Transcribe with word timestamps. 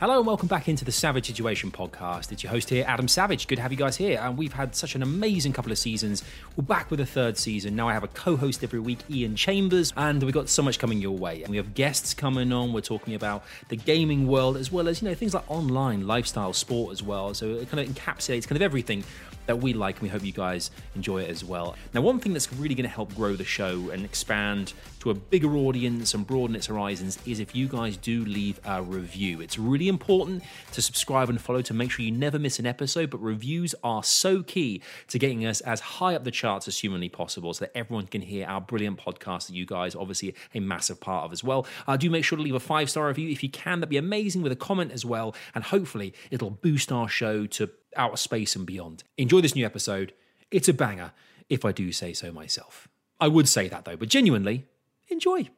Hello 0.00 0.18
and 0.18 0.26
welcome 0.26 0.48
back 0.48 0.68
into 0.68 0.84
the 0.84 0.90
Savage 0.90 1.28
Situation 1.28 1.70
podcast. 1.70 2.32
It's 2.32 2.42
your 2.42 2.50
host 2.50 2.68
here, 2.68 2.84
Adam 2.88 3.06
Savage. 3.06 3.46
Good 3.46 3.56
to 3.56 3.62
have 3.62 3.70
you 3.70 3.78
guys 3.78 3.96
here. 3.96 4.18
And 4.20 4.36
we've 4.36 4.52
had 4.52 4.74
such 4.74 4.96
an 4.96 5.04
amazing 5.04 5.52
couple 5.52 5.70
of 5.70 5.78
seasons. 5.78 6.24
We're 6.56 6.64
back 6.64 6.90
with 6.90 6.98
a 6.98 7.06
third 7.06 7.38
season. 7.38 7.76
Now 7.76 7.88
I 7.88 7.92
have 7.92 8.02
a 8.02 8.08
co-host 8.08 8.64
every 8.64 8.80
week, 8.80 8.98
Iain 9.08 9.36
Chambers, 9.36 9.92
and 9.96 10.20
we've 10.20 10.34
got 10.34 10.48
so 10.48 10.64
much 10.64 10.80
coming 10.80 11.00
your 11.00 11.16
way. 11.16 11.42
And 11.44 11.50
we 11.52 11.58
have 11.58 11.74
guests 11.74 12.12
coming 12.12 12.52
on. 12.52 12.72
We're 12.72 12.80
talking 12.80 13.14
about 13.14 13.44
the 13.68 13.76
gaming 13.76 14.26
world 14.26 14.56
as 14.56 14.72
well 14.72 14.88
as 14.88 15.00
you 15.00 15.08
know 15.08 15.14
things 15.14 15.32
like 15.32 15.48
online, 15.48 16.08
lifestyle, 16.08 16.52
sport 16.52 16.90
as 16.90 17.00
well. 17.00 17.32
So 17.32 17.50
it 17.50 17.70
kind 17.70 17.88
of 17.88 17.94
encapsulates 17.94 18.48
kind 18.48 18.56
of 18.56 18.62
everything 18.62 19.04
that 19.46 19.56
we 19.56 19.72
like, 19.72 19.96
and 19.96 20.02
we 20.02 20.08
hope 20.08 20.24
you 20.24 20.32
guys 20.32 20.70
enjoy 20.94 21.22
it 21.22 21.30
as 21.30 21.44
well. 21.44 21.76
Now, 21.92 22.00
one 22.00 22.20
thing 22.20 22.32
that's 22.32 22.52
really 22.52 22.74
going 22.74 22.88
to 22.88 22.94
help 22.94 23.14
grow 23.14 23.34
the 23.34 23.44
show 23.44 23.90
and 23.90 24.04
expand 24.04 24.72
to 25.00 25.10
a 25.10 25.14
bigger 25.14 25.54
audience 25.54 26.14
and 26.14 26.26
broaden 26.26 26.56
its 26.56 26.66
horizons 26.66 27.18
is 27.26 27.38
if 27.38 27.54
you 27.54 27.68
guys 27.68 27.96
do 27.96 28.24
leave 28.24 28.58
a 28.64 28.82
review. 28.82 29.40
It's 29.40 29.58
really 29.58 29.88
important 29.88 30.42
to 30.72 30.80
subscribe 30.80 31.28
and 31.28 31.40
follow 31.40 31.60
to 31.62 31.74
make 31.74 31.90
sure 31.90 32.04
you 32.04 32.10
never 32.10 32.38
miss 32.38 32.58
an 32.58 32.66
episode, 32.66 33.10
but 33.10 33.18
reviews 33.18 33.74
are 33.84 34.02
so 34.02 34.42
key 34.42 34.80
to 35.08 35.18
getting 35.18 35.44
us 35.44 35.60
as 35.60 35.80
high 35.80 36.14
up 36.14 36.24
the 36.24 36.30
charts 36.30 36.68
as 36.68 36.78
humanly 36.78 37.08
possible 37.10 37.52
so 37.52 37.66
that 37.66 37.76
everyone 37.76 38.06
can 38.06 38.22
hear 38.22 38.46
our 38.46 38.60
brilliant 38.60 38.98
podcast 38.98 39.48
that 39.48 39.54
you 39.54 39.66
guys 39.66 39.94
obviously 39.94 40.34
a 40.54 40.60
massive 40.60 41.00
part 41.00 41.24
of 41.24 41.32
as 41.32 41.44
well. 41.44 41.66
Uh, 41.86 41.96
do 41.96 42.08
make 42.08 42.24
sure 42.24 42.36
to 42.36 42.42
leave 42.42 42.54
a 42.54 42.60
five 42.60 42.88
star 42.88 43.08
review 43.08 43.28
if 43.28 43.42
you 43.42 43.50
can. 43.50 43.80
That'd 43.80 43.90
be 43.90 43.96
amazing 43.96 44.42
with 44.42 44.52
a 44.52 44.56
comment 44.56 44.92
as 44.92 45.04
well. 45.04 45.34
And 45.54 45.64
hopefully 45.64 46.14
it'll 46.30 46.50
boost 46.50 46.90
our 46.90 47.08
show 47.08 47.46
to 47.46 47.70
outer 47.96 48.16
space 48.16 48.56
and 48.56 48.66
beyond. 48.66 49.04
Enjoy 49.16 49.40
this 49.40 49.54
new 49.54 49.64
episode. 49.64 50.12
It's 50.50 50.68
a 50.68 50.72
banger, 50.72 51.12
if 51.48 51.64
I 51.64 51.72
do 51.72 51.92
say 51.92 52.12
so 52.12 52.32
myself. 52.32 52.88
I 53.20 53.28
would 53.28 53.48
say 53.48 53.68
that 53.68 53.84
though, 53.84 53.96
but 53.96 54.08
genuinely, 54.08 54.66
enjoy. 55.08 55.48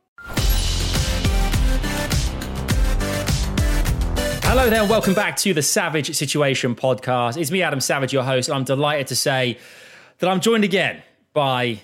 Hello 4.48 4.70
there, 4.70 4.80
and 4.80 4.88
welcome 4.88 5.12
back 5.12 5.36
to 5.38 5.52
the 5.52 5.62
Savage 5.62 6.14
Situation 6.14 6.74
podcast. 6.74 7.36
It's 7.36 7.50
me, 7.50 7.62
Adam 7.62 7.80
Savage, 7.80 8.12
your 8.12 8.22
host, 8.22 8.48
and 8.48 8.56
I'm 8.56 8.64
delighted 8.64 9.08
to 9.08 9.16
say 9.16 9.58
that 10.18 10.30
I'm 10.30 10.40
joined 10.40 10.64
again 10.64 11.02
by 11.34 11.80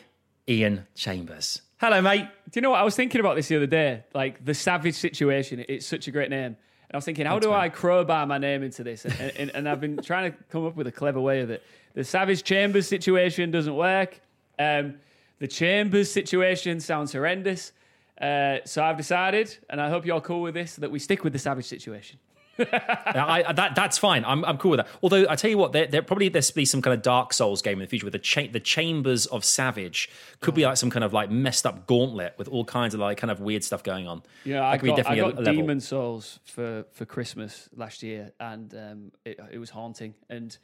Iain 0.49 0.87
Chambers. 0.95 1.61
Hello, 1.79 2.01
mate. 2.01 2.27
Do 2.51 2.59
you 2.59 2.63
know 2.63 2.71
what? 2.71 2.81
I 2.81 2.85
was 2.85 2.95
thinking 2.95 3.21
about 3.21 3.35
this 3.35 3.49
the 3.49 3.57
other 3.57 3.67
day. 3.67 4.05
Like 4.15 4.45
the 4.45 4.55
Savage 4.55 4.95
Situation, 4.95 5.65
it's 5.69 5.85
such 5.85 6.07
a 6.07 6.13
great 6.13 6.31
name. 6.31 6.57
And 6.93 6.97
I 6.97 6.99
was 6.99 7.07
thinking, 7.07 7.25
how 7.25 7.33
Thanks, 7.37 7.47
do. 7.47 7.53
I 7.55 7.71
crowbar 7.71 8.27
my 8.27 8.37
name 8.37 8.63
into 8.63 8.85
this? 8.85 9.07
And, 9.07 9.33
and, 9.39 9.51
and, 9.55 9.67
I've 9.67 9.81
been 9.81 9.97
trying 9.97 10.31
to 10.31 10.39
come 10.51 10.67
up 10.67 10.77
with 10.77 10.87
a 10.87 10.93
clever 10.93 11.23
way 11.23 11.41
of 11.41 11.49
it. 11.49 11.63
The 11.95 12.05
Savage 12.05 12.45
Chambers 12.45 12.87
situation 12.87 13.51
doesn't 13.51 13.75
work. 13.75 14.21
Um, 14.59 14.97
the 15.39 15.49
Chambers 15.49 16.13
situation 16.13 16.81
sounds 16.81 17.11
horrendous. 17.13 17.73
Uh, 18.21 18.59
so 18.67 18.85
I've 18.85 18.99
decided, 18.99 19.57
and 19.71 19.81
I 19.81 19.89
hope 19.89 20.05
you're 20.05 20.21
cool 20.21 20.43
with 20.43 20.53
this, 20.53 20.77
that 20.77 20.91
we 20.91 20.99
stick 20.99 21.25
with 21.25 21.33
the 21.33 21.39
Savage 21.39 21.65
situation. 21.65 22.19
I, 22.59 23.53
that, 23.53 23.75
that's 23.75 23.99
fine. 23.99 24.25
I'm, 24.25 24.45
I'm 24.45 24.59
cool 24.59 24.73
with 24.73 24.79
that. 24.79 24.89
Although 25.03 25.27
I 25.29 25.37
tell 25.37 25.51
you 25.51 25.59
what, 25.59 25.73
there, 25.73 25.87
there 25.87 26.03
probably 26.03 26.29
there's 26.29 26.51
be 26.51 26.65
some 26.65 26.83
kind 26.83 26.95
of 26.95 27.03
Dark 27.03 27.33
Souls 27.33 27.63
game 27.63 27.75
in 27.75 27.81
the 27.81 27.87
future 27.87 28.05
with 28.07 28.13
the 28.13 28.19
cha- 28.19 28.51
the 28.51 28.61
Chambers 28.61 29.27
of 29.27 29.45
Savage 29.45 30.11
could 30.41 30.55
be 30.55 30.65
like 30.65 30.77
some 30.77 30.91
kind 30.91 31.05
of 31.05 31.13
like 31.13 31.31
messed 31.31 31.67
up 31.67 31.87
gauntlet 31.87 32.35
with 32.37 32.49
all 32.49 32.65
kinds 32.65 32.95
of 32.95 33.01
like 33.01 33.19
kind 33.19 33.31
of 33.31 33.41
weird 33.41 33.65
stuff 33.65 33.83
going 33.83 34.07
on. 34.07 34.23
Yeah, 34.45 34.67
I 34.67 34.77
got, 34.77 35.07
I 35.07 35.17
got 35.17 35.45
Demon 35.45 35.81
Souls 35.81 36.41
for 36.45 36.85
for 36.93 37.05
Christmas 37.05 37.69
last 37.75 38.03
year, 38.03 38.33
and 38.39 38.75
um, 38.75 39.13
it, 39.25 39.41
it 39.53 39.59
was 39.59 39.71
haunting. 39.71 40.15
And 40.29 40.57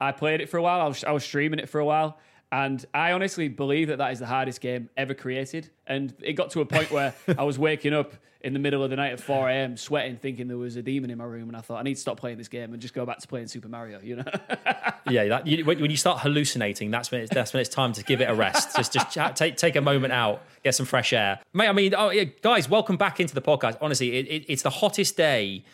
I 0.00 0.12
played 0.12 0.40
it 0.40 0.48
for 0.48 0.56
a 0.56 0.62
while. 0.62 0.80
I 0.80 0.88
was, 0.88 1.04
I 1.04 1.12
was 1.12 1.24
streaming 1.24 1.58
it 1.58 1.68
for 1.68 1.78
a 1.78 1.84
while. 1.84 2.18
And 2.54 2.86
I 2.94 3.10
honestly 3.10 3.48
believe 3.48 3.88
that 3.88 3.98
that 3.98 4.12
is 4.12 4.20
the 4.20 4.26
hardest 4.26 4.60
game 4.60 4.88
ever 4.96 5.12
created. 5.12 5.70
And 5.88 6.14
it 6.22 6.34
got 6.34 6.50
to 6.50 6.60
a 6.60 6.64
point 6.64 6.92
where 6.92 7.12
I 7.36 7.42
was 7.42 7.58
waking 7.58 7.92
up 7.92 8.14
in 8.42 8.52
the 8.52 8.60
middle 8.60 8.84
of 8.84 8.90
the 8.90 8.96
night 8.96 9.12
at 9.12 9.18
4 9.18 9.48
a.m. 9.48 9.76
sweating, 9.76 10.18
thinking 10.18 10.46
there 10.46 10.56
was 10.56 10.76
a 10.76 10.82
demon 10.82 11.10
in 11.10 11.18
my 11.18 11.24
room, 11.24 11.48
and 11.48 11.56
I 11.56 11.62
thought 11.62 11.80
I 11.80 11.82
need 11.82 11.94
to 11.94 12.00
stop 12.00 12.16
playing 12.16 12.38
this 12.38 12.46
game 12.46 12.72
and 12.72 12.80
just 12.80 12.94
go 12.94 13.04
back 13.04 13.18
to 13.18 13.26
playing 13.26 13.48
Super 13.48 13.66
Mario. 13.66 14.00
You 14.00 14.16
know? 14.16 14.24
yeah, 15.10 15.24
that, 15.26 15.48
you, 15.48 15.64
when 15.64 15.90
you 15.90 15.96
start 15.96 16.20
hallucinating, 16.20 16.92
that's 16.92 17.10
when 17.10 17.22
it's, 17.22 17.34
that's 17.34 17.52
when 17.52 17.60
it's 17.60 17.70
time 17.70 17.92
to 17.94 18.04
give 18.04 18.20
it 18.20 18.30
a 18.30 18.34
rest. 18.34 18.76
just 18.76 18.92
just 18.92 19.36
take 19.36 19.56
take 19.56 19.74
a 19.74 19.80
moment 19.80 20.12
out, 20.12 20.40
get 20.62 20.76
some 20.76 20.86
fresh 20.86 21.12
air, 21.12 21.40
mate. 21.54 21.66
I 21.66 21.72
mean, 21.72 21.92
oh, 21.96 22.10
yeah, 22.10 22.24
guys, 22.40 22.68
welcome 22.68 22.96
back 22.96 23.18
into 23.18 23.34
the 23.34 23.42
podcast. 23.42 23.78
Honestly, 23.80 24.12
it, 24.12 24.28
it, 24.28 24.44
it's 24.46 24.62
the 24.62 24.70
hottest 24.70 25.16
day 25.16 25.64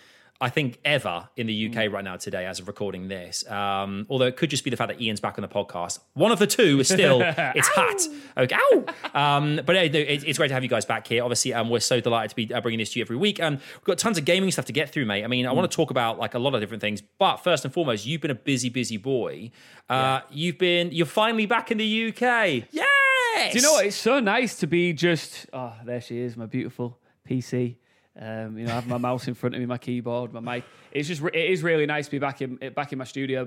I 0.42 0.48
think, 0.48 0.78
ever 0.86 1.28
in 1.36 1.46
the 1.46 1.66
UK 1.66 1.74
mm. 1.74 1.92
right 1.92 2.04
now 2.04 2.16
today 2.16 2.46
as 2.46 2.60
of 2.60 2.66
recording 2.66 3.08
this. 3.08 3.48
Um, 3.50 4.06
although 4.08 4.24
it 4.24 4.36
could 4.36 4.48
just 4.48 4.64
be 4.64 4.70
the 4.70 4.76
fact 4.76 4.88
that 4.88 4.98
Iain's 4.98 5.20
back 5.20 5.36
on 5.36 5.42
the 5.42 5.48
podcast. 5.48 5.98
One 6.14 6.32
of 6.32 6.38
the 6.38 6.46
two 6.46 6.80
is 6.80 6.88
still, 6.88 7.20
it's 7.24 7.68
hot. 7.68 8.00
Okay, 8.38 8.56
ow! 8.56 8.84
Um, 9.12 9.60
but 9.66 9.76
it, 9.76 9.94
it's 9.94 10.38
great 10.38 10.48
to 10.48 10.54
have 10.54 10.62
you 10.62 10.70
guys 10.70 10.86
back 10.86 11.06
here. 11.06 11.22
Obviously, 11.22 11.52
um, 11.52 11.68
we're 11.68 11.80
so 11.80 12.00
delighted 12.00 12.30
to 12.30 12.36
be 12.36 12.54
uh, 12.54 12.60
bringing 12.62 12.78
this 12.78 12.92
to 12.94 12.98
you 12.98 13.04
every 13.04 13.16
week. 13.16 13.38
And 13.38 13.58
we've 13.58 13.84
got 13.84 13.98
tons 13.98 14.16
of 14.16 14.24
gaming 14.24 14.50
stuff 14.50 14.64
to 14.66 14.72
get 14.72 14.90
through, 14.90 15.04
mate. 15.04 15.24
I 15.24 15.26
mean, 15.26 15.46
I 15.46 15.52
mm. 15.52 15.56
want 15.56 15.70
to 15.70 15.76
talk 15.76 15.90
about 15.90 16.18
like 16.18 16.32
a 16.32 16.38
lot 16.38 16.54
of 16.54 16.60
different 16.60 16.80
things. 16.80 17.02
But 17.18 17.38
first 17.38 17.66
and 17.66 17.74
foremost, 17.74 18.06
you've 18.06 18.22
been 18.22 18.30
a 18.30 18.34
busy, 18.34 18.70
busy 18.70 18.96
boy. 18.96 19.50
Uh, 19.90 19.92
yeah. 19.92 20.20
You've 20.30 20.58
been, 20.58 20.90
you're 20.90 21.04
finally 21.04 21.44
back 21.44 21.70
in 21.70 21.76
the 21.76 22.08
UK. 22.08 22.64
Yes! 22.70 23.52
Do 23.52 23.58
you 23.58 23.62
know 23.62 23.72
what? 23.72 23.84
It's 23.84 23.96
so 23.96 24.20
nice 24.20 24.56
to 24.60 24.66
be 24.66 24.94
just, 24.94 25.46
oh, 25.52 25.74
there 25.84 26.00
she 26.00 26.18
is, 26.18 26.36
my 26.36 26.46
beautiful 26.46 26.98
PC. 27.28 27.76
Um, 28.18 28.58
you 28.58 28.66
know, 28.66 28.72
I 28.72 28.74
have 28.74 28.88
my 28.88 28.98
mouse 28.98 29.28
in 29.28 29.34
front 29.34 29.54
of 29.54 29.60
me, 29.60 29.66
my 29.66 29.78
keyboard, 29.78 30.32
my 30.32 30.40
mic. 30.40 30.64
It's 30.90 31.06
just 31.06 31.22
it 31.22 31.34
is 31.34 31.62
really 31.62 31.86
nice 31.86 32.06
to 32.06 32.10
be 32.10 32.18
back 32.18 32.42
in 32.42 32.56
back 32.74 32.92
in 32.92 32.98
my 32.98 33.04
studio. 33.04 33.46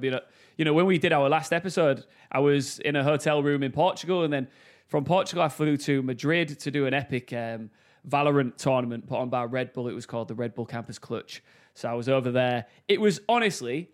You 0.57 0.65
know, 0.65 0.73
when 0.73 0.85
we 0.85 0.97
did 0.97 1.11
our 1.11 1.27
last 1.29 1.51
episode, 1.51 2.05
I 2.31 2.39
was 2.39 2.79
in 2.79 2.95
a 2.95 3.03
hotel 3.03 3.43
room 3.43 3.61
in 3.61 3.71
Portugal, 3.71 4.23
and 4.23 4.31
then 4.31 4.47
from 4.87 5.03
Portugal 5.03 5.43
I 5.43 5.49
flew 5.49 5.75
to 5.77 6.01
Madrid 6.01 6.59
to 6.59 6.71
do 6.71 6.85
an 6.85 6.93
epic 6.93 7.33
um, 7.33 7.69
Valorant 8.07 8.57
tournament 8.57 9.07
put 9.07 9.17
on 9.17 9.29
by 9.29 9.43
Red 9.43 9.73
Bull. 9.73 9.87
It 9.87 9.93
was 9.93 10.05
called 10.05 10.27
the 10.27 10.35
Red 10.35 10.55
Bull 10.55 10.65
Campus 10.65 10.97
Clutch. 10.97 11.43
So 11.73 11.89
I 11.89 11.93
was 11.93 12.07
over 12.07 12.31
there. 12.31 12.65
It 12.87 13.01
was 13.01 13.19
honestly, 13.27 13.89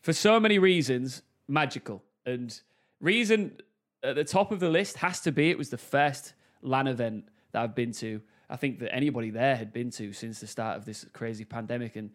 for 0.00 0.12
so 0.12 0.38
many 0.40 0.58
reasons, 0.58 1.22
magical. 1.48 2.02
And 2.24 2.58
reason 3.00 3.58
at 4.02 4.14
the 4.14 4.24
top 4.24 4.52
of 4.52 4.60
the 4.60 4.68
list 4.68 4.98
has 4.98 5.20
to 5.20 5.32
be 5.32 5.50
it 5.50 5.58
was 5.58 5.70
the 5.70 5.78
first 5.78 6.34
LAN 6.62 6.86
event 6.86 7.28
that 7.52 7.62
I've 7.62 7.74
been 7.74 7.92
to 7.92 8.20
I 8.48 8.56
think 8.56 8.78
that 8.80 8.94
anybody 8.94 9.30
there 9.30 9.56
had 9.56 9.72
been 9.72 9.90
to 9.92 10.12
since 10.12 10.40
the 10.40 10.46
start 10.46 10.76
of 10.76 10.84
this 10.84 11.04
crazy 11.12 11.44
pandemic. 11.44 11.96
And 11.96 12.10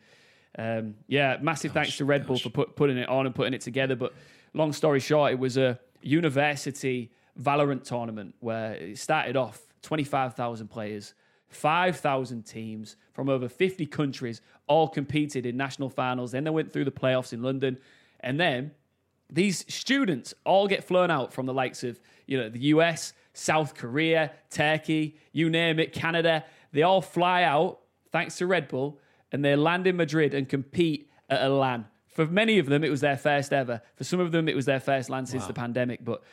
um, 0.57 0.95
yeah, 1.07 1.37
massive 1.41 1.73
gosh, 1.73 1.83
thanks 1.83 1.97
to 1.97 2.05
Red 2.05 2.21
gosh. 2.21 2.27
Bull 2.27 2.37
for 2.39 2.49
put, 2.49 2.75
putting 2.75 2.97
it 2.97 3.09
on 3.09 3.25
and 3.25 3.35
putting 3.35 3.53
it 3.53 3.61
together. 3.61 3.95
But 3.95 4.13
long 4.53 4.73
story 4.73 4.99
short, 4.99 5.31
it 5.31 5.39
was 5.39 5.57
a 5.57 5.79
university 6.01 7.11
Valorant 7.39 7.83
tournament 7.83 8.35
where 8.39 8.73
it 8.73 8.97
started 8.97 9.35
off 9.35 9.61
25,000 9.83 10.67
players, 10.67 11.13
5,000 11.49 12.43
teams 12.43 12.95
from 13.13 13.29
over 13.29 13.47
50 13.47 13.85
countries, 13.87 14.41
all 14.67 14.87
competed 14.87 15.45
in 15.45 15.57
national 15.57 15.89
finals. 15.89 16.31
Then 16.31 16.43
they 16.43 16.49
went 16.49 16.71
through 16.71 16.85
the 16.85 16.91
playoffs 16.91 17.33
in 17.33 17.41
London. 17.41 17.77
And 18.19 18.39
then 18.39 18.71
these 19.31 19.65
students 19.73 20.33
all 20.45 20.67
get 20.67 20.83
flown 20.83 21.09
out 21.09 21.33
from 21.33 21.45
the 21.45 21.53
likes 21.53 21.83
of 21.83 21.99
you 22.27 22.37
know 22.37 22.49
the 22.49 22.59
US, 22.59 23.13
South 23.33 23.75
Korea, 23.75 24.31
Turkey, 24.49 25.17
you 25.31 25.49
name 25.49 25.79
it, 25.79 25.93
Canada. 25.93 26.43
They 26.71 26.83
all 26.83 27.01
fly 27.01 27.43
out 27.43 27.79
thanks 28.11 28.37
to 28.37 28.47
Red 28.47 28.67
Bull 28.67 28.99
and 29.31 29.43
they 29.43 29.55
land 29.55 29.87
in 29.87 29.95
Madrid 29.95 30.33
and 30.33 30.47
compete 30.47 31.09
at 31.29 31.41
a 31.41 31.49
LAN. 31.49 31.85
For 32.07 32.25
many 32.25 32.59
of 32.59 32.65
them, 32.65 32.83
it 32.83 32.89
was 32.89 33.01
their 33.01 33.17
first 33.17 33.53
ever. 33.53 33.81
For 33.95 34.03
some 34.03 34.19
of 34.19 34.31
them, 34.31 34.49
it 34.49 34.55
was 34.55 34.65
their 34.65 34.81
first 34.81 35.09
LAN 35.09 35.25
since 35.25 35.43
wow. 35.43 35.47
the 35.47 35.53
pandemic. 35.53 36.03
But 36.03 36.23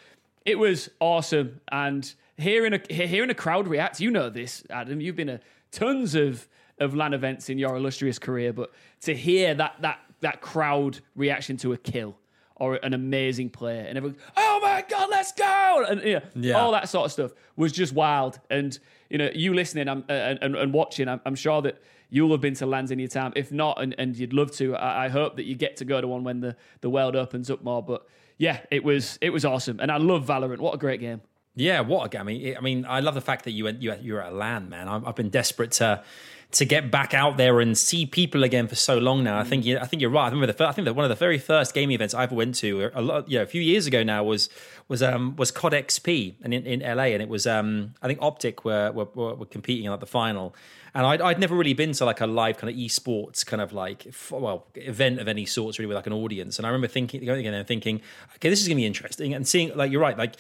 it 0.45 0.59
was 0.59 0.91
awesome. 0.99 1.61
And 1.71 2.13
hearing 2.37 2.75
a 2.75 2.93
hearing 2.93 3.31
a 3.31 3.35
crowd 3.35 3.69
react, 3.69 4.01
you 4.01 4.11
know 4.11 4.29
this, 4.29 4.65
Adam. 4.71 5.01
You've 5.01 5.17
been 5.17 5.29
to 5.29 5.41
tons 5.71 6.15
of 6.15 6.49
of 6.81 6.95
LAN 6.95 7.15
events 7.15 7.49
in 7.49 7.59
your 7.59 7.77
illustrious 7.77 8.19
career, 8.19 8.53
but 8.53 8.73
to 9.03 9.15
hear 9.15 9.55
that 9.55 9.77
that 9.81 10.01
that 10.21 10.41
crowd 10.41 10.99
reaction 11.15 11.57
to 11.59 11.73
a 11.73 11.77
kill 11.77 12.18
or 12.59 12.77
an 12.77 12.95
amazing 12.95 13.51
player, 13.51 13.85
and 13.89 13.97
everyone, 13.97 14.19
oh 14.37 14.61
my 14.63 14.85
god, 14.89 15.09
let's 15.11 15.33
go, 15.33 15.87
and 15.89 16.03
you 16.03 16.15
know, 16.15 16.23
yeah. 16.35 16.55
all 16.55 16.73
that 16.73 16.89
sort 16.89 17.07
of 17.07 17.13
stuff 17.13 17.33
was 17.57 17.73
just 17.73 17.93
wild. 17.93 18.39
And 18.51 18.79
you 19.11 19.19
know, 19.19 19.31
you 19.35 19.55
listening 19.55 19.89
uh, 19.89 20.03
and, 20.09 20.39
and, 20.43 20.57
and 20.57 20.73
watching, 20.73 21.09
I'm, 21.09 21.21
I'm, 21.25 21.35
sure 21.35 21.63
that 21.63 21.81
you'll 22.11 22.31
have 22.33 22.41
been 22.41 22.55
to 22.55 22.67
LANs 22.67 22.91
in 22.91 22.99
your 22.99 23.09
time. 23.09 23.33
If 23.37 23.53
not, 23.53 23.81
and, 23.83 23.95
and 23.99 24.17
you'd 24.17 24.33
love 24.33 24.53
to, 24.53 24.77
I, 24.77 25.07
I, 25.07 25.09
hope 25.09 25.37
that 25.37 25.45
you 25.45 25.55
get 25.55 25.77
to 25.79 25.85
go 25.85 26.01
to 26.01 26.07
one 26.07 26.25
when 26.25 26.41
the, 26.41 26.57
the 26.81 26.91
world 26.91 27.17
opens 27.17 27.51
up 27.51 27.63
more. 27.63 27.83
But 27.83 28.07
yeah, 28.37 28.61
it 28.71 28.85
was 28.85 29.19
it 29.21 29.31
was 29.31 29.45
awesome, 29.45 29.81
and 29.81 29.91
I 29.91 29.97
love 29.97 30.27
Valorant. 30.27 30.59
What 30.59 30.75
a 30.75 30.79
great 30.79 31.01
game! 31.01 31.21
Yeah, 31.55 31.81
what 31.81 32.07
a 32.07 32.09
game! 32.09 32.21
I 32.21 32.25
mean, 32.25 32.57
I 32.57 32.61
mean, 32.61 32.87
I 32.87 33.01
love 33.01 33.15
the 33.15 33.21
fact 33.21 33.45
that 33.45 33.53
you 33.53 33.65
went 33.65 33.83
you 33.83 33.95
you 34.01 34.15
were 34.15 34.23
at 34.23 34.33
a 34.33 34.37
LAN, 34.37 34.69
man. 34.69 34.89
I've, 34.89 35.07
I've 35.07 35.17
been 35.17 35.31
desperate 35.31 35.73
to 35.73 36.03
to 36.51 36.65
get 36.65 36.91
back 36.91 37.13
out 37.13 37.37
there 37.37 37.61
and 37.61 37.77
see 37.77 38.07
people 38.07 38.43
again 38.43 38.69
for 38.69 38.75
so 38.75 38.97
long 38.97 39.23
now. 39.23 39.39
I 39.39 39.45
think 39.45 39.67
I 39.67 39.85
think 39.85 40.01
you're 40.01 40.11
right. 40.11 40.25
I 40.25 40.29
remember 40.29 40.47
the 40.47 40.55
first, 40.55 40.71
I 40.71 40.73
think 40.73 40.87
that 40.87 40.95
one 40.95 41.05
of 41.05 41.11
the 41.11 41.15
very 41.15 41.39
first 41.39 41.75
gaming 41.75 41.95
events 41.95 42.15
I 42.15 42.23
ever 42.23 42.35
went 42.35 42.55
to 42.57 42.91
a 42.95 43.03
lot, 43.03 43.31
you 43.31 43.39
know, 43.39 43.43
a 43.43 43.47
few 43.47 43.61
years 43.61 43.87
ago 43.87 44.03
now 44.03 44.25
was 44.25 44.49
was 44.89 45.03
um 45.03 45.37
was 45.37 45.51
COD 45.51 45.73
XP 45.75 46.37
and 46.43 46.55
in, 46.55 46.65
in 46.65 46.81
LA, 46.81 47.05
and 47.05 47.23
it 47.23 47.29
was 47.29 47.47
um 47.47 47.95
I 48.01 48.07
think 48.07 48.21
Optic 48.23 48.65
were 48.65 48.91
were, 48.93 49.05
were 49.05 49.47
competing 49.47 49.85
in 49.85 49.91
like 49.91 50.01
the 50.01 50.07
final. 50.07 50.55
And 50.95 51.05
I'd, 51.05 51.21
I'd 51.21 51.39
never 51.39 51.55
really 51.55 51.75
been 51.75 51.93
to 51.93 52.07
like 52.07 52.23
a 52.23 52.27
live 52.27 52.57
kind 52.57 52.73
of 52.73 52.77
esports 52.77 53.45
kind 53.45 53.61
of 53.61 53.75
like 53.75 54.07
well 54.31 54.67
event 54.75 55.21
of 55.21 55.29
any 55.29 55.45
sorts 55.45 55.79
really 55.79 55.87
with 55.87 55.97
like 55.97 56.07
an 56.07 56.15
audience. 56.15 56.59
And 56.59 56.65
I 56.65 56.71
remember 56.71 56.89
thinking 56.89 57.27
going 57.27 57.45
in 57.45 57.53
and 57.53 57.69
thinking, 57.69 58.01
okay, 58.37 58.49
this 58.49 58.63
is 58.63 58.69
gonna 58.69 58.77
be 58.77 58.87
interesting. 58.87 59.35
And 59.35 59.47
seeing 59.47 59.77
like 59.77 59.93
you're 59.93 60.01
right, 60.01 60.17
like 60.17 60.37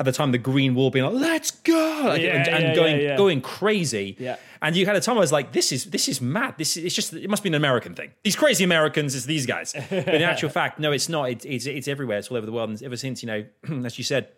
at 0.00 0.06
the 0.06 0.12
time 0.12 0.32
the 0.32 0.38
green 0.38 0.74
wall 0.74 0.90
being 0.90 1.04
like, 1.04 1.14
"Let's 1.14 1.50
go!" 1.50 2.02
Like, 2.06 2.22
Yeah, 2.22 2.36
and, 2.38 2.48
and 2.48 2.64
yeah, 2.64 2.74
going 2.74 3.00
yeah, 3.00 3.16
going 3.16 3.40
crazy. 3.42 4.16
Yeah. 4.18 4.36
And 4.62 4.74
you 4.74 4.84
had 4.86 4.96
a 4.96 5.00
time 5.00 5.16
I 5.16 5.20
was 5.20 5.30
like, 5.30 5.52
"This 5.52 5.70
is 5.72 5.84
this 5.84 6.08
is 6.08 6.20
mad. 6.20 6.54
This 6.56 6.76
is, 6.76 6.84
it's 6.86 6.94
just 6.94 7.12
it 7.12 7.28
must 7.30 7.42
be 7.42 7.50
an 7.50 7.54
American 7.54 7.94
thing. 7.94 8.10
These 8.24 8.34
crazy 8.36 8.64
Americans 8.64 9.14
is 9.14 9.26
these 9.26 9.46
guys." 9.46 9.74
But 9.90 10.08
in 10.08 10.22
actual 10.22 10.48
fact, 10.58 10.80
no, 10.80 10.90
it's 10.90 11.08
not. 11.08 11.30
It's 11.30 11.44
it's, 11.44 11.66
it's 11.66 11.86
everywhere. 11.86 12.18
It's 12.18 12.28
all 12.28 12.38
over 12.38 12.46
the 12.46 12.52
world. 12.52 12.70
And 12.70 12.82
ever 12.82 12.96
since 12.96 13.22
you 13.22 13.26
know, 13.26 13.44
as 13.86 13.98
you 13.98 14.04
said 14.04 14.28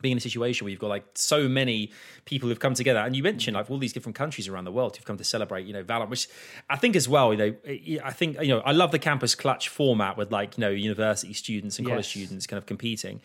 being 0.00 0.12
in 0.12 0.18
a 0.18 0.20
situation 0.20 0.64
where 0.64 0.70
you've 0.72 0.80
got 0.80 0.88
like 0.88 1.04
so 1.14 1.48
many 1.48 1.88
people 2.24 2.48
who've 2.48 2.58
come 2.58 2.74
together 2.74 2.98
and 2.98 3.14
you 3.14 3.22
mentioned 3.22 3.54
like 3.56 3.70
all 3.70 3.78
these 3.78 3.92
different 3.92 4.16
countries 4.16 4.48
around 4.48 4.64
the 4.64 4.72
world 4.72 4.96
who've 4.96 5.04
come 5.06 5.16
to 5.16 5.22
celebrate 5.22 5.64
you 5.64 5.72
know 5.72 5.84
Valorant 5.84 6.08
which 6.10 6.26
I 6.68 6.76
think 6.76 6.96
as 6.96 7.08
well 7.08 7.32
you 7.32 7.38
know 7.38 7.54
I 8.04 8.10
think 8.10 8.36
you 8.42 8.48
know 8.48 8.58
I 8.66 8.72
love 8.72 8.90
the 8.90 8.98
campus 8.98 9.36
clutch 9.36 9.68
format 9.68 10.16
with 10.16 10.32
like 10.32 10.58
you 10.58 10.62
know 10.62 10.70
university 10.70 11.32
students 11.34 11.78
and 11.78 11.86
college 11.86 12.06
Yes. 12.16 12.26
students 12.26 12.48
kind 12.48 12.58
of 12.58 12.66
competing 12.66 13.20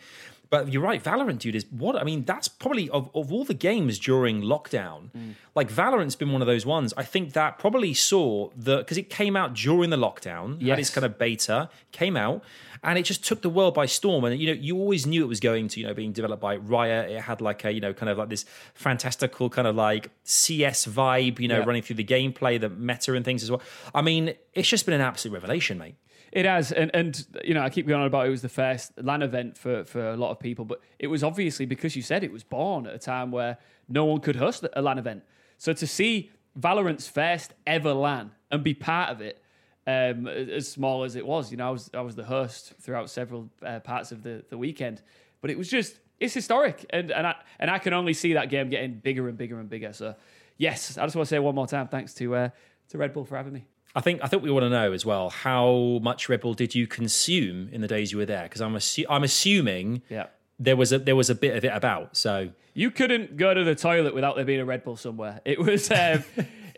but 0.50 0.72
you're 0.72 0.82
right 0.82 1.02
Valorant 1.02 1.38
dude 1.38 1.54
is 1.54 1.66
what 1.70 1.94
I 1.96 2.04
mean 2.04 2.24
that's 2.24 2.48
probably 2.48 2.88
of, 2.90 3.10
of 3.14 3.32
all 3.32 3.44
the 3.44 3.54
games 3.54 3.98
during 3.98 4.40
lockdown 4.42 5.10
Mm. 5.10 5.34
like 5.54 5.70
Valorant's 5.70 6.16
been 6.16 6.32
one 6.32 6.40
of 6.42 6.46
those 6.46 6.64
ones. 6.66 6.92
I 6.96 7.02
think 7.04 7.32
that 7.34 7.58
probably 7.58 7.92
saw 7.94 8.50
the 8.56 8.78
because 8.78 8.98
it 8.98 9.08
came 9.10 9.36
out 9.36 9.54
during 9.54 9.90
the 9.90 9.96
lockdown 9.96 10.60
had 10.66 10.78
its 10.78 10.90
kind 10.90 11.04
of 11.04 11.18
beta 11.18 11.68
came 11.92 12.16
out 12.16 12.42
and 12.84 12.96
it 12.96 13.02
just 13.02 13.24
took 13.24 13.42
the 13.42 13.50
world 13.50 13.74
by 13.74 13.86
storm. 13.86 14.24
And 14.24 14.38
you 14.40 14.46
know 14.48 14.52
you 14.68 14.76
always 14.78 15.06
knew 15.06 15.22
it 15.24 15.28
was 15.28 15.40
going 15.40 15.68
to 15.68 15.80
you 15.80 15.86
know 15.86 15.94
being 15.94 16.12
developed 16.12 16.40
by 16.42 16.56
riot. 16.56 17.10
It 17.10 17.20
had 17.22 17.40
like 17.40 17.64
a 17.64 17.72
you 17.72 17.80
know 17.80 17.92
kind 17.92 18.08
of 18.10 18.16
like 18.18 18.28
this 18.28 18.44
fantastical 18.74 19.50
kind 19.50 19.66
of 19.68 19.74
like 19.76 20.10
cs 20.24 20.86
vibe 20.86 21.38
you 21.40 21.48
know 21.48 21.58
Yeah. 21.58 21.64
running 21.64 21.82
through 21.82 21.96
the 21.96 22.04
gameplay 22.04 22.58
the 22.60 22.68
meta 22.70 23.14
and 23.14 23.24
things 23.24 23.42
as 23.42 23.50
well. 23.50 23.60
I 23.94 24.02
mean 24.02 24.34
it's 24.54 24.68
just 24.68 24.84
been 24.86 24.94
an 24.94 25.00
absolute 25.00 25.34
revelation 25.34 25.76
mate 25.78 25.96
It 26.32 26.44
has, 26.44 26.72
and 26.72 26.90
and 26.94 27.26
you 27.44 27.54
know, 27.54 27.62
I 27.62 27.70
keep 27.70 27.86
going 27.86 28.00
on 28.00 28.06
about 28.06 28.26
it 28.26 28.30
was 28.30 28.42
the 28.42 28.48
first 28.48 28.92
LAN 29.02 29.22
event 29.22 29.56
for 29.56 29.84
for 29.84 30.10
a 30.10 30.16
lot 30.16 30.30
of 30.30 30.38
people, 30.38 30.64
but 30.64 30.80
it 30.98 31.06
was 31.06 31.24
obviously 31.24 31.66
because 31.66 31.96
you 31.96 32.02
said 32.02 32.22
it 32.22 32.32
was 32.32 32.44
born 32.44 32.86
at 32.86 32.94
a 32.94 32.98
time 32.98 33.30
where 33.30 33.58
no 33.88 34.04
one 34.04 34.20
could 34.20 34.36
host 34.36 34.66
a 34.72 34.82
LAN 34.82 34.98
event. 34.98 35.22
So 35.56 35.72
to 35.72 35.86
see 35.86 36.30
Valorant's 36.54 37.08
first 37.08 37.54
ever 37.66 37.92
LAN 37.92 38.32
and 38.50 38.62
be 38.62 38.74
part 38.74 39.10
of 39.10 39.20
it, 39.20 39.42
um, 39.86 40.26
as 40.26 40.70
small 40.70 41.04
as 41.04 41.16
it 41.16 41.26
was, 41.26 41.50
you 41.50 41.56
know, 41.56 41.68
I 41.68 41.70
was 41.70 41.90
I 41.94 42.00
was 42.02 42.14
the 42.14 42.24
host 42.24 42.74
throughout 42.80 43.08
several 43.08 43.48
uh, 43.64 43.80
parts 43.80 44.12
of 44.12 44.22
the 44.22 44.44
the 44.50 44.58
weekend, 44.58 45.02
but 45.40 45.50
it 45.50 45.56
was 45.56 45.68
just 45.68 45.98
it's 46.20 46.34
historic, 46.34 46.84
and 46.90 47.10
and 47.10 47.26
I 47.26 47.36
and 47.58 47.70
I 47.70 47.78
can 47.78 47.94
only 47.94 48.12
see 48.12 48.34
that 48.34 48.50
game 48.50 48.68
getting 48.68 48.94
bigger 48.94 49.28
and 49.28 49.38
bigger 49.38 49.58
and 49.58 49.68
bigger. 49.68 49.94
So 49.94 50.14
yes, 50.58 50.98
I 50.98 51.04
just 51.04 51.16
want 51.16 51.26
to 51.26 51.34
say 51.34 51.38
one 51.38 51.54
more 51.54 51.66
time, 51.66 51.88
thanks 51.88 52.12
to 52.14 52.34
uh, 52.34 52.48
to 52.90 52.98
Red 52.98 53.14
Bull 53.14 53.24
for 53.24 53.36
having 53.36 53.54
me. 53.54 53.66
I 53.96 54.00
think 54.00 54.20
i 54.22 54.26
think 54.28 54.42
we 54.42 54.50
want 54.50 54.64
to 54.64 54.70
know 54.70 54.92
as 54.92 55.04
well 55.06 55.30
how 55.30 55.98
much 56.02 56.28
red 56.28 56.40
bull 56.40 56.54
did 56.54 56.74
you 56.74 56.86
consume 56.86 57.68
in 57.72 57.80
the 57.80 57.88
days 57.88 58.12
you 58.12 58.18
were 58.18 58.26
there 58.26 58.44
because 58.44 58.60
i'm 58.60 58.74
assu- 58.74 59.06
i'm 59.08 59.24
assuming 59.24 60.02
Yeah. 60.08 60.26
there 60.58 60.76
was 60.76 60.92
a 60.92 60.98
there 60.98 61.16
was 61.16 61.30
a 61.30 61.34
bit 61.34 61.56
of 61.56 61.64
it 61.64 61.72
about 61.74 62.16
so 62.16 62.50
You 62.74 62.92
couldn't 62.92 63.36
go 63.36 63.52
to 63.54 63.64
the 63.64 63.74
toilet 63.74 64.14
without 64.14 64.36
there 64.36 64.44
being 64.44 64.60
a 64.60 64.64
Red 64.64 64.84
Bull 64.84 64.96
somewhere. 64.96 65.40
It 65.44 65.58
was, 65.58 65.90
um, 65.90 66.22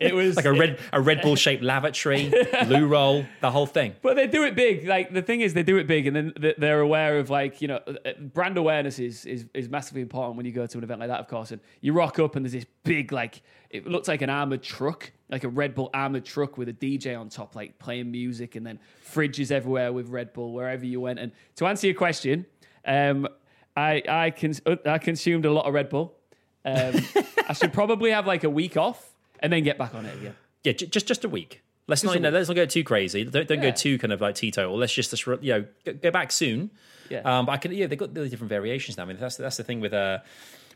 it 0.01 0.13
was 0.15 0.35
like 0.35 0.45
a 0.45 0.53
red 0.53 0.79
a 0.91 0.99
red 0.99 1.21
bull 1.21 1.35
shaped 1.35 1.63
lavatory 1.63 2.31
loo 2.67 2.87
roll 2.87 3.25
the 3.39 3.51
whole 3.51 3.65
thing 3.65 3.95
But 4.01 4.15
they 4.15 4.27
do 4.27 4.43
it 4.43 4.55
big. 4.55 4.87
Like 4.87 5.13
the 5.13 5.21
thing 5.21 5.41
is, 5.41 5.53
they 5.53 5.63
do 5.63 5.77
it 5.77 5.87
big, 5.87 6.07
and 6.07 6.15
then 6.15 6.33
they're 6.57 6.79
aware 6.81 7.19
of 7.19 7.29
like 7.29 7.61
you 7.61 7.67
know, 7.67 7.79
uh, 7.87 8.13
brand 8.19 8.57
awareness 8.57 8.99
is 8.99 9.25
is 9.25 9.45
is 9.53 9.69
massively 9.69 10.01
important 10.01 10.37
when 10.37 10.45
you 10.45 10.51
go 10.51 10.65
to 10.65 10.77
an 10.77 10.83
event 10.83 10.99
like 10.99 11.09
that, 11.09 11.19
of 11.19 11.27
course. 11.27 11.51
And 11.51 11.61
you 11.81 11.93
rock 11.93 12.19
up, 12.19 12.35
and 12.35 12.43
there's 12.45 12.53
this 12.53 12.65
big 12.83 13.11
like 13.11 13.41
it 13.69 13.87
looks 13.87 14.07
like 14.07 14.21
an 14.21 14.29
armored 14.29 14.63
truck, 14.63 15.11
like 15.29 15.43
a 15.43 15.49
Red 15.49 15.75
Bull 15.75 15.89
armored 15.93 16.25
truck 16.25 16.57
with 16.57 16.67
a 16.69 16.73
DJ 16.73 17.17
on 17.17 17.29
top, 17.29 17.55
like 17.55 17.79
playing 17.79 18.11
music, 18.11 18.55
and 18.55 18.65
then 18.65 18.79
fridges 19.13 19.51
everywhere 19.51 19.93
with 19.93 20.07
Red 20.09 20.33
Bull 20.33 20.53
wherever 20.53 20.85
you 20.85 20.99
went. 20.99 21.19
And 21.19 21.31
to 21.55 21.67
answer 21.67 21.87
your 21.87 21.95
question, 21.95 22.45
um, 22.85 23.27
I 23.75 24.01
I 24.07 24.31
cons- 24.31 24.61
uh, 24.65 24.75
I 24.85 24.97
consumed 24.97 25.45
a 25.45 25.51
lot 25.51 25.65
of 25.65 25.73
Red 25.73 25.89
Bull. 25.89 26.17
Um, 26.65 26.95
I 27.47 27.53
should 27.53 27.73
probably 27.73 28.11
have 28.11 28.27
like 28.27 28.43
a 28.43 28.49
week 28.49 28.77
off 28.77 29.10
and 29.41 29.51
then 29.51 29.63
get 29.63 29.77
back 29.77 29.93
on 29.95 30.05
it 30.05 30.15
again. 30.17 30.35
Yeah, 30.63 30.73
j- 30.73 30.85
just 30.87 31.07
just 31.07 31.23
a 31.25 31.29
week. 31.29 31.61
Let's 31.87 32.03
not 32.03 32.13
you 32.15 32.19
know, 32.21 32.29
let's 32.29 32.47
not 32.47 32.55
go 32.55 32.65
too 32.65 32.83
crazy. 32.83 33.23
Don't 33.25 33.47
don't 33.47 33.57
Yeah. 33.61 33.71
go 33.71 33.75
too 33.75 33.97
kind 33.97 34.13
of 34.13 34.21
like 34.21 34.35
teetotal. 34.35 34.77
Let's 34.77 34.93
just 34.93 35.09
just, 35.11 35.25
you 35.25 35.37
know 35.53 35.65
go, 35.85 35.93
go 35.93 36.11
back 36.11 36.31
soon. 36.31 36.69
Yeah. 37.09 37.19
Um, 37.19 37.45
but 37.45 37.53
I 37.53 37.57
can 37.57 37.71
yeah 37.73 37.87
they've 37.87 37.97
got 37.99 38.13
the 38.13 38.29
different 38.29 38.49
variations 38.49 38.97
now. 38.97 39.03
I 39.03 39.05
mean 39.07 39.17
that's 39.19 39.35
that's 39.37 39.57
the 39.57 39.63
thing 39.63 39.81
with 39.81 39.93
uh 39.93 40.19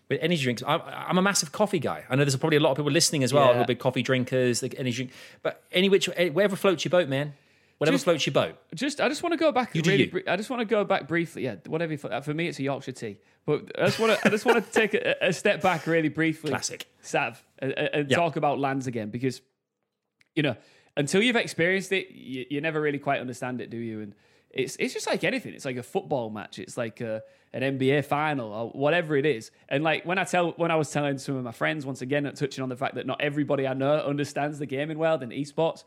with 0.09 0.19
energy 0.21 0.43
drinks. 0.43 0.61
I'm, 0.67 0.81
I'm 0.85 1.17
a 1.17 1.21
massive 1.21 1.51
coffee 1.51 1.79
guy. 1.79 2.03
I 2.09 2.15
know 2.15 2.23
there's 2.23 2.35
probably 2.35 2.57
a 2.57 2.59
lot 2.59 2.71
of 2.71 2.77
people 2.77 2.91
listening 2.91 3.23
as 3.23 3.33
well 3.33 3.47
Yeah. 3.47 3.53
who 3.55 3.61
are 3.61 3.65
big 3.65 3.79
coffee 3.79 4.01
drinkers, 4.03 4.59
the 4.59 4.71
energy 4.77 4.95
drink. 5.05 5.11
But 5.41 5.63
any 5.71 5.89
which 5.89 6.09
eh, 6.15 6.29
wherever 6.29 6.55
floats 6.55 6.83
your 6.85 6.89
boat, 6.91 7.07
man. 7.09 7.33
Whatever 7.77 7.95
Just- 7.95 8.05
floats 8.05 8.25
your 8.25 8.33
boat. 8.33 8.55
Just, 8.73 9.01
I 9.01 9.09
just 9.09 9.21
want 9.21 9.33
to 9.33 9.37
go 9.37 9.51
back. 9.51 9.75
You 9.75 9.81
do 9.81 9.89
really, 9.91 10.09
you. 10.11 10.23
I 10.27 10.37
just 10.37 10.49
want 10.49 10.61
to 10.61 10.65
go 10.65 10.85
back 10.85 11.07
briefly. 11.09 11.43
Yeah, 11.43 11.55
whatever. 11.67 11.91
You, 11.91 11.97
for 11.97 12.33
me, 12.33 12.47
it's 12.47 12.57
a 12.59 12.63
Yorkshire 12.63 12.93
tea. 12.93 13.17
But 13.45 13.71
I 13.77 13.85
just 13.87 13.99
want 13.99 14.17
to, 14.19 14.27
I 14.27 14.29
just 14.29 14.45
want 14.45 14.65
to 14.65 14.71
take 14.79 14.93
a, 14.93 15.15
a 15.21 15.33
step 15.33 15.61
back 15.61 15.85
really 15.85 16.07
briefly. 16.09 16.51
Classic. 16.51 16.85
Sav, 17.01 17.43
and, 17.59 17.73
and 17.73 18.09
Yeah. 18.09 18.15
talk 18.15 18.37
about 18.37 18.59
lands 18.59 18.87
again 18.87 19.09
because, 19.09 19.41
you 20.35 20.43
know, 20.43 20.55
until 20.95 21.21
you've 21.21 21.35
experienced 21.35 21.91
it, 21.91 22.11
you, 22.11 22.45
you 22.49 22.61
never 22.61 22.79
really 22.79 22.97
quite 22.99 23.19
understand 23.19 23.59
it, 23.59 23.69
do 23.69 23.77
you? 23.77 23.99
And 24.01 24.15
it's 24.51 24.77
it's 24.77 24.93
just 24.93 25.05
like 25.07 25.25
anything. 25.25 25.53
It's 25.53 25.65
like 25.65 25.75
a 25.75 25.83
football 25.83 26.29
match. 26.29 26.59
It's 26.59 26.77
like 26.77 27.01
a, 27.01 27.21
an 27.51 27.77
NBA 27.77 28.05
final 28.05 28.53
or 28.53 28.69
whatever 28.69 29.17
it 29.17 29.25
is. 29.25 29.51
And 29.67 29.83
like 29.83 30.05
when 30.05 30.17
I 30.17 30.23
tell 30.23 30.51
when 30.51 30.71
I 30.71 30.77
was 30.77 30.89
telling 30.91 31.17
some 31.17 31.35
of 31.35 31.43
my 31.43 31.51
friends 31.51 31.85
once 31.85 32.01
again, 32.01 32.23
touching 32.33 32.63
on 32.63 32.69
the 32.69 32.77
fact 32.77 32.95
that 32.95 33.05
not 33.05 33.19
everybody 33.19 33.67
I 33.67 33.73
know 33.73 33.97
understands 33.97 34.57
the 34.59 34.65
gaming 34.65 34.97
world 34.97 35.23
and 35.23 35.33
esports, 35.33 35.83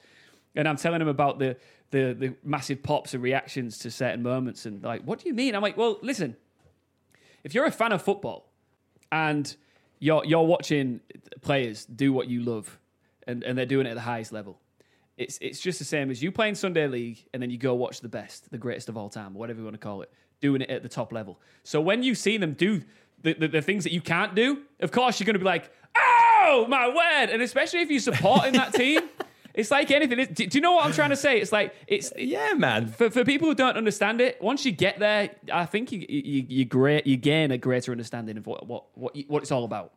and 0.58 0.68
I'm 0.68 0.76
telling 0.76 0.98
them 0.98 1.08
about 1.08 1.38
the 1.38 1.56
the 1.90 2.14
the 2.18 2.34
massive 2.44 2.82
pops 2.82 3.14
and 3.14 3.22
reactions 3.22 3.78
to 3.78 3.90
certain 3.90 4.22
moments, 4.22 4.66
and 4.66 4.82
like, 4.82 5.02
what 5.04 5.20
do 5.20 5.28
you 5.28 5.34
mean? 5.34 5.54
I'm 5.54 5.62
like, 5.62 5.76
well, 5.76 5.98
listen, 6.02 6.36
if 7.44 7.54
you're 7.54 7.64
a 7.64 7.70
fan 7.70 7.92
of 7.92 8.02
football 8.02 8.50
and 9.10 9.56
you're 10.00 10.24
you're 10.24 10.42
watching 10.42 11.00
players 11.40 11.86
do 11.86 12.12
what 12.12 12.28
you 12.28 12.42
love, 12.42 12.78
and, 13.26 13.44
and 13.44 13.56
they're 13.56 13.66
doing 13.66 13.86
it 13.86 13.90
at 13.90 13.94
the 13.94 14.02
highest 14.02 14.32
level. 14.32 14.58
It's 15.16 15.38
it's 15.40 15.60
just 15.60 15.78
the 15.78 15.84
same 15.84 16.10
as 16.10 16.22
you 16.22 16.32
playing 16.32 16.56
Sunday 16.56 16.88
League 16.88 17.24
and 17.32 17.42
then 17.42 17.50
you 17.50 17.58
go 17.58 17.74
watch 17.74 18.00
the 18.00 18.08
best, 18.08 18.50
the 18.50 18.58
greatest 18.58 18.88
of 18.88 18.96
all 18.96 19.08
time, 19.08 19.34
whatever 19.34 19.60
you 19.60 19.64
want 19.64 19.74
to 19.74 19.78
call 19.78 20.02
it, 20.02 20.12
doing 20.40 20.60
it 20.60 20.70
at 20.70 20.82
the 20.82 20.88
top 20.88 21.12
level. 21.12 21.40
So 21.62 21.80
when 21.80 22.02
you 22.02 22.14
see 22.14 22.36
them 22.36 22.52
do 22.52 22.82
the, 23.22 23.34
the, 23.34 23.48
the 23.48 23.62
things 23.62 23.84
that 23.84 23.92
you 23.92 24.00
can't 24.00 24.34
do, 24.34 24.62
of 24.80 24.92
course 24.92 25.18
you're 25.18 25.26
going 25.26 25.34
to 25.34 25.40
be 25.40 25.44
like, 25.44 25.72
oh 25.96 26.66
my 26.68 26.88
word! 26.88 27.30
And 27.30 27.42
especially 27.42 27.80
if 27.80 27.90
you're 27.90 28.00
supporting 28.00 28.52
that 28.52 28.74
team, 28.74 29.00
it's 29.58 29.70
like 29.70 29.90
anything. 29.90 30.18
It- 30.20 30.34
do, 30.34 30.46
do 30.46 30.56
you 30.56 30.62
know 30.62 30.72
what 30.72 30.86
I'm 30.86 30.92
trying 30.92 31.10
to 31.10 31.16
say? 31.16 31.38
It's 31.40 31.52
like 31.52 31.74
it's 31.86 32.12
Yeah, 32.16 32.54
man. 32.54 32.86
for, 32.88 33.10
for 33.10 33.24
people 33.24 33.48
who 33.48 33.54
don't 33.54 33.76
understand 33.76 34.20
it, 34.22 34.40
once 34.40 34.64
you 34.64 34.72
get 34.72 34.98
there, 34.98 35.30
I 35.52 35.66
think 35.66 35.92
you 35.92 36.06
you, 36.08 36.46
you 36.48 36.64
great 36.64 37.06
you 37.06 37.16
gain 37.16 37.50
a 37.50 37.58
greater 37.58 37.92
understanding 37.92 38.38
of 38.38 38.46
what 38.46 38.66
what 38.66 38.84
what, 38.94 39.14
you, 39.16 39.24
what 39.28 39.42
it's 39.42 39.52
all 39.52 39.64
about. 39.64 39.92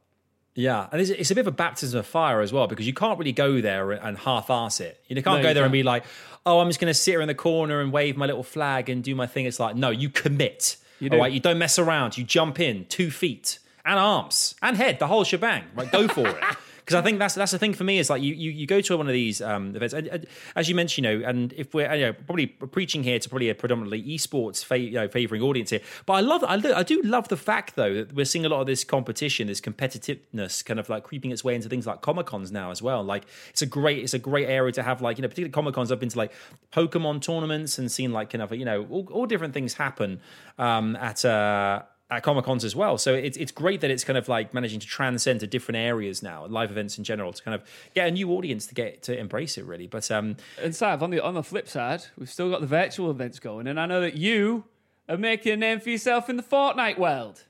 Yeah, 0.54 0.90
and 0.92 1.00
it's, 1.00 1.10
it's 1.10 1.32
a 1.32 1.36
bit 1.36 1.42
of 1.42 1.48
a 1.48 1.52
baptism 1.56 1.98
of 1.98 2.06
fire 2.06 2.42
as 2.42 2.52
well 2.52 2.68
because 2.68 2.86
you 2.86 2.94
can't 2.94 3.18
really 3.18 3.32
go 3.32 3.62
there 3.62 3.92
and 3.92 4.18
half-ass 4.18 4.82
it. 4.82 5.02
You 5.08 5.16
can't 5.24 5.38
No, 5.42 5.44
go 5.48 5.54
there 5.54 5.64
and 5.64 5.70
can't. 5.72 5.72
be 5.72 5.84
like, 5.84 6.04
"Oh, 6.46 6.60
I'm 6.60 6.68
just 6.68 6.82
going 6.82 6.90
to 6.92 6.94
sit 6.94 7.12
here 7.12 7.22
in 7.22 7.30
the 7.30 7.34
corner 7.36 7.80
and 7.80 7.94
wave 7.94 8.18
my 8.18 8.26
little 8.26 8.44
flag 8.44 8.90
and 8.90 9.02
do 9.02 9.16
my 9.16 9.28
thing." 9.28 9.46
It's 9.46 9.62
like, 9.62 9.78
no, 9.78 9.92
you 9.92 10.10
commit. 10.10 10.76
You 11.00 11.10
do. 11.10 11.16
All 11.16 11.22
right, 11.22 11.32
you 11.32 11.40
don't 11.40 11.58
mess 11.58 11.80
around. 11.80 12.18
You 12.18 12.26
jump 12.26 12.60
in, 12.60 12.84
two 12.88 13.12
feet 13.12 13.60
and 13.86 13.98
arms 13.98 14.56
and 14.62 14.76
head, 14.76 15.00
the 15.00 15.08
whole 15.08 15.24
shebang. 15.24 15.64
Right, 15.74 15.90
go 15.90 16.08
for 16.10 16.28
it. 16.28 16.44
Because 16.84 16.96
I 16.96 17.02
think 17.02 17.20
that's 17.20 17.36
that's 17.36 17.52
the 17.52 17.60
thing 17.60 17.74
for 17.74 17.84
me 17.84 18.00
is 18.00 18.10
like 18.10 18.22
you 18.22 18.34
you, 18.34 18.52
you 18.52 18.68
go 18.68 18.82
to 18.82 18.98
one 18.98 19.08
of 19.08 19.14
these 19.14 19.42
um, 19.42 19.76
events, 19.76 19.94
and, 19.94 20.08
and 20.08 20.26
as 20.56 20.68
you 20.68 20.76
mentioned, 20.76 21.06
you 21.06 21.20
know, 21.20 21.28
and 21.28 21.54
if 21.54 21.74
we're 21.74 21.92
you 21.94 22.08
know, 22.08 22.14
probably 22.14 22.48
preaching 22.48 23.04
here 23.04 23.20
to 23.20 23.30
probably 23.30 23.50
a 23.50 23.56
predominantly 23.56 24.02
esports 24.04 24.64
fa- 24.64 24.80
you 24.80 24.92
know, 24.92 25.08
favoring 25.08 25.42
audience 25.42 25.70
here, 25.70 25.82
but 26.06 26.14
I 26.14 26.20
love 26.22 26.44
I 26.44 26.58
do, 26.58 26.74
I 26.74 26.84
do 26.84 27.02
love 27.04 27.28
the 27.28 27.38
fact 27.38 27.76
though 27.76 27.94
that 27.94 28.14
we're 28.14 28.26
seeing 28.26 28.46
a 28.46 28.50
lot 28.50 28.62
of 28.62 28.68
this 28.68 28.84
competition, 28.84 29.48
this 29.48 29.62
competitiveness, 29.62 30.64
kind 30.66 30.80
of 30.80 30.90
like 30.90 31.04
creeping 31.04 31.32
its 31.32 31.44
way 31.44 31.56
into 31.56 31.70
things 31.70 31.88
like 31.88 32.02
comic 32.02 32.26
cons 32.26 32.52
now 32.52 32.72
as 32.72 32.82
well. 32.82 33.04
Like 33.04 33.24
it's 33.50 33.62
a 33.62 33.68
great 33.68 34.04
it's 34.04 34.14
a 34.14 34.20
great 34.20 34.48
area 34.48 34.72
to 34.74 34.84
have 34.84 35.02
like 35.02 35.18
you 35.18 35.22
know 35.22 35.28
particularly 35.28 35.52
comic 35.52 35.76
cons. 35.76 35.92
I've 35.92 36.00
been 36.00 36.10
to 36.10 36.18
like 36.18 36.34
Pokemon 36.74 37.22
tournaments 37.22 37.78
and 37.78 37.92
seen 37.92 38.12
like 38.12 38.30
kind 38.30 38.42
of 38.42 38.54
you 38.54 38.66
know 38.66 38.86
all, 38.90 39.08
all 39.12 39.26
different 39.26 39.54
things 39.54 39.76
happen 39.76 40.20
um, 40.58 40.96
at. 40.96 41.24
Uh, 41.24 41.84
at 42.12 42.24
Comic 42.24 42.44
Cons 42.44 42.66
as 42.66 42.76
well. 42.76 42.98
So 42.98 43.14
it's 43.14 43.38
it's 43.38 43.52
great 43.52 43.82
that 43.82 43.90
it's 43.90 44.04
kind 44.04 44.18
of 44.18 44.28
like 44.28 44.54
managing 44.54 44.82
to 44.82 44.88
transcend 44.88 45.40
to 45.40 45.48
different 45.48 45.78
areas 45.78 46.22
now, 46.22 46.46
live 46.46 46.70
events 46.70 46.98
in 46.98 47.04
general, 47.06 47.32
to 47.32 47.42
kind 47.42 47.56
of 47.56 47.64
get 47.96 48.08
a 48.08 48.12
new 48.12 48.32
audience 48.32 48.68
to 48.68 48.76
get 48.76 49.02
to 49.04 49.18
embrace 49.18 49.58
it 49.58 49.66
really. 49.66 49.88
But 49.88 50.12
um, 50.12 50.36
And 50.62 50.76
Sav, 50.76 51.02
on 51.02 51.10
the 51.10 51.22
on 51.22 51.34
the 51.34 51.44
flip 51.44 51.70
side, 51.70 52.04
we've 52.18 52.30
still 52.30 52.50
got 52.52 52.62
the 52.62 52.68
virtual 52.68 53.10
events 53.10 53.40
going, 53.40 53.66
and 53.66 53.80
I 53.80 53.86
know 53.86 54.02
that 54.02 54.16
you 54.16 54.66
are 55.08 55.18
making 55.18 55.54
a 55.54 55.58
name 55.58 55.80
for 55.80 55.90
yourself 55.90 56.30
in 56.30 56.36
the 56.38 56.44
Fortnite 56.44 56.98
world. 57.00 57.44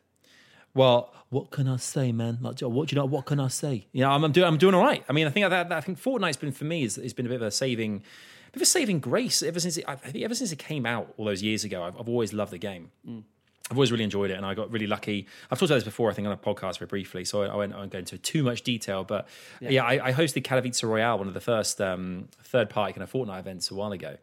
well, 0.73 1.13
what 1.29 1.49
can 1.49 1.67
I 1.67 1.77
say, 1.77 2.11
man? 2.11 2.37
Like, 2.41 2.59
what 2.59 2.89
do 2.89 2.95
you 2.95 3.01
know? 3.01 3.05
What 3.05 3.25
can 3.25 3.39
I 3.39 3.47
say? 3.47 3.87
You 3.93 4.01
know, 4.01 4.11
I'm, 4.11 4.23
I'm 4.23 4.31
doing 4.31 4.47
I'm 4.47 4.57
doing 4.57 4.75
all 4.75 4.83
right. 4.83 5.03
I 5.09 5.13
mean, 5.13 5.25
I 5.25 5.31
think 5.31 5.49
that, 5.49 5.69
that 5.69 5.77
I 5.77 5.81
think 5.81 5.99
Fortnite's 5.99 6.37
been 6.37 6.51
for 6.51 6.65
me 6.65 6.83
has, 6.83 6.97
has 6.97 7.13
been 7.13 7.25
a 7.25 7.29
bit 7.29 7.37
of 7.37 7.47
a 7.47 7.51
saving, 7.51 7.99
bit 8.51 8.57
of 8.57 8.61
a 8.61 8.65
saving 8.65 8.99
grace 8.99 9.41
ever 9.41 9.59
since 9.59 9.77
it, 9.77 9.85
I 9.87 9.95
think 9.95 10.23
ever 10.23 10.35
since 10.35 10.51
it 10.51 10.59
came 10.59 10.85
out 10.85 11.13
all 11.17 11.25
those 11.25 11.41
years 11.41 11.63
ago. 11.63 11.83
I've, 11.83 11.97
I've 11.99 12.09
always 12.09 12.31
loved 12.31 12.51
the 12.51 12.57
game. 12.59 12.91
I've 13.69 13.77
always 13.77 13.91
really 13.91 14.03
enjoyed 14.03 14.31
it, 14.31 14.33
and 14.33 14.45
I 14.45 14.53
got 14.53 14.71
really 14.71 14.87
lucky. 14.87 15.27
I've 15.49 15.57
talked 15.59 15.69
about 15.69 15.75
this 15.75 15.83
before, 15.85 16.09
I 16.09 16.13
think, 16.13 16.27
on 16.27 16.33
a 16.33 16.37
podcast 16.37 16.79
very 16.79 16.87
briefly, 16.87 17.23
so 17.23 17.43
I, 17.43 17.47
I 17.47 17.55
won't, 17.55 17.73
I 17.73 17.77
won't 17.77 17.91
go 17.91 17.99
into 17.99 18.17
too 18.17 18.43
much 18.43 18.63
detail. 18.63 19.03
But 19.03 19.27
yeah, 19.61 19.85
I, 19.85 20.07
I 20.07 20.13
hosted 20.13 20.43
Katowice 20.43 20.83
Royale, 20.83 21.17
one 21.17 21.27
of 21.27 21.33
the 21.33 21.41
first 21.41 21.79
um, 21.79 22.27
third 22.43 22.69
party 22.69 22.93
kind 22.93 23.03
of 23.03 23.11
Fortnite 23.11 23.39
events 23.39 23.71
a 23.71 23.75
while 23.75 23.91
ago, 23.91 24.17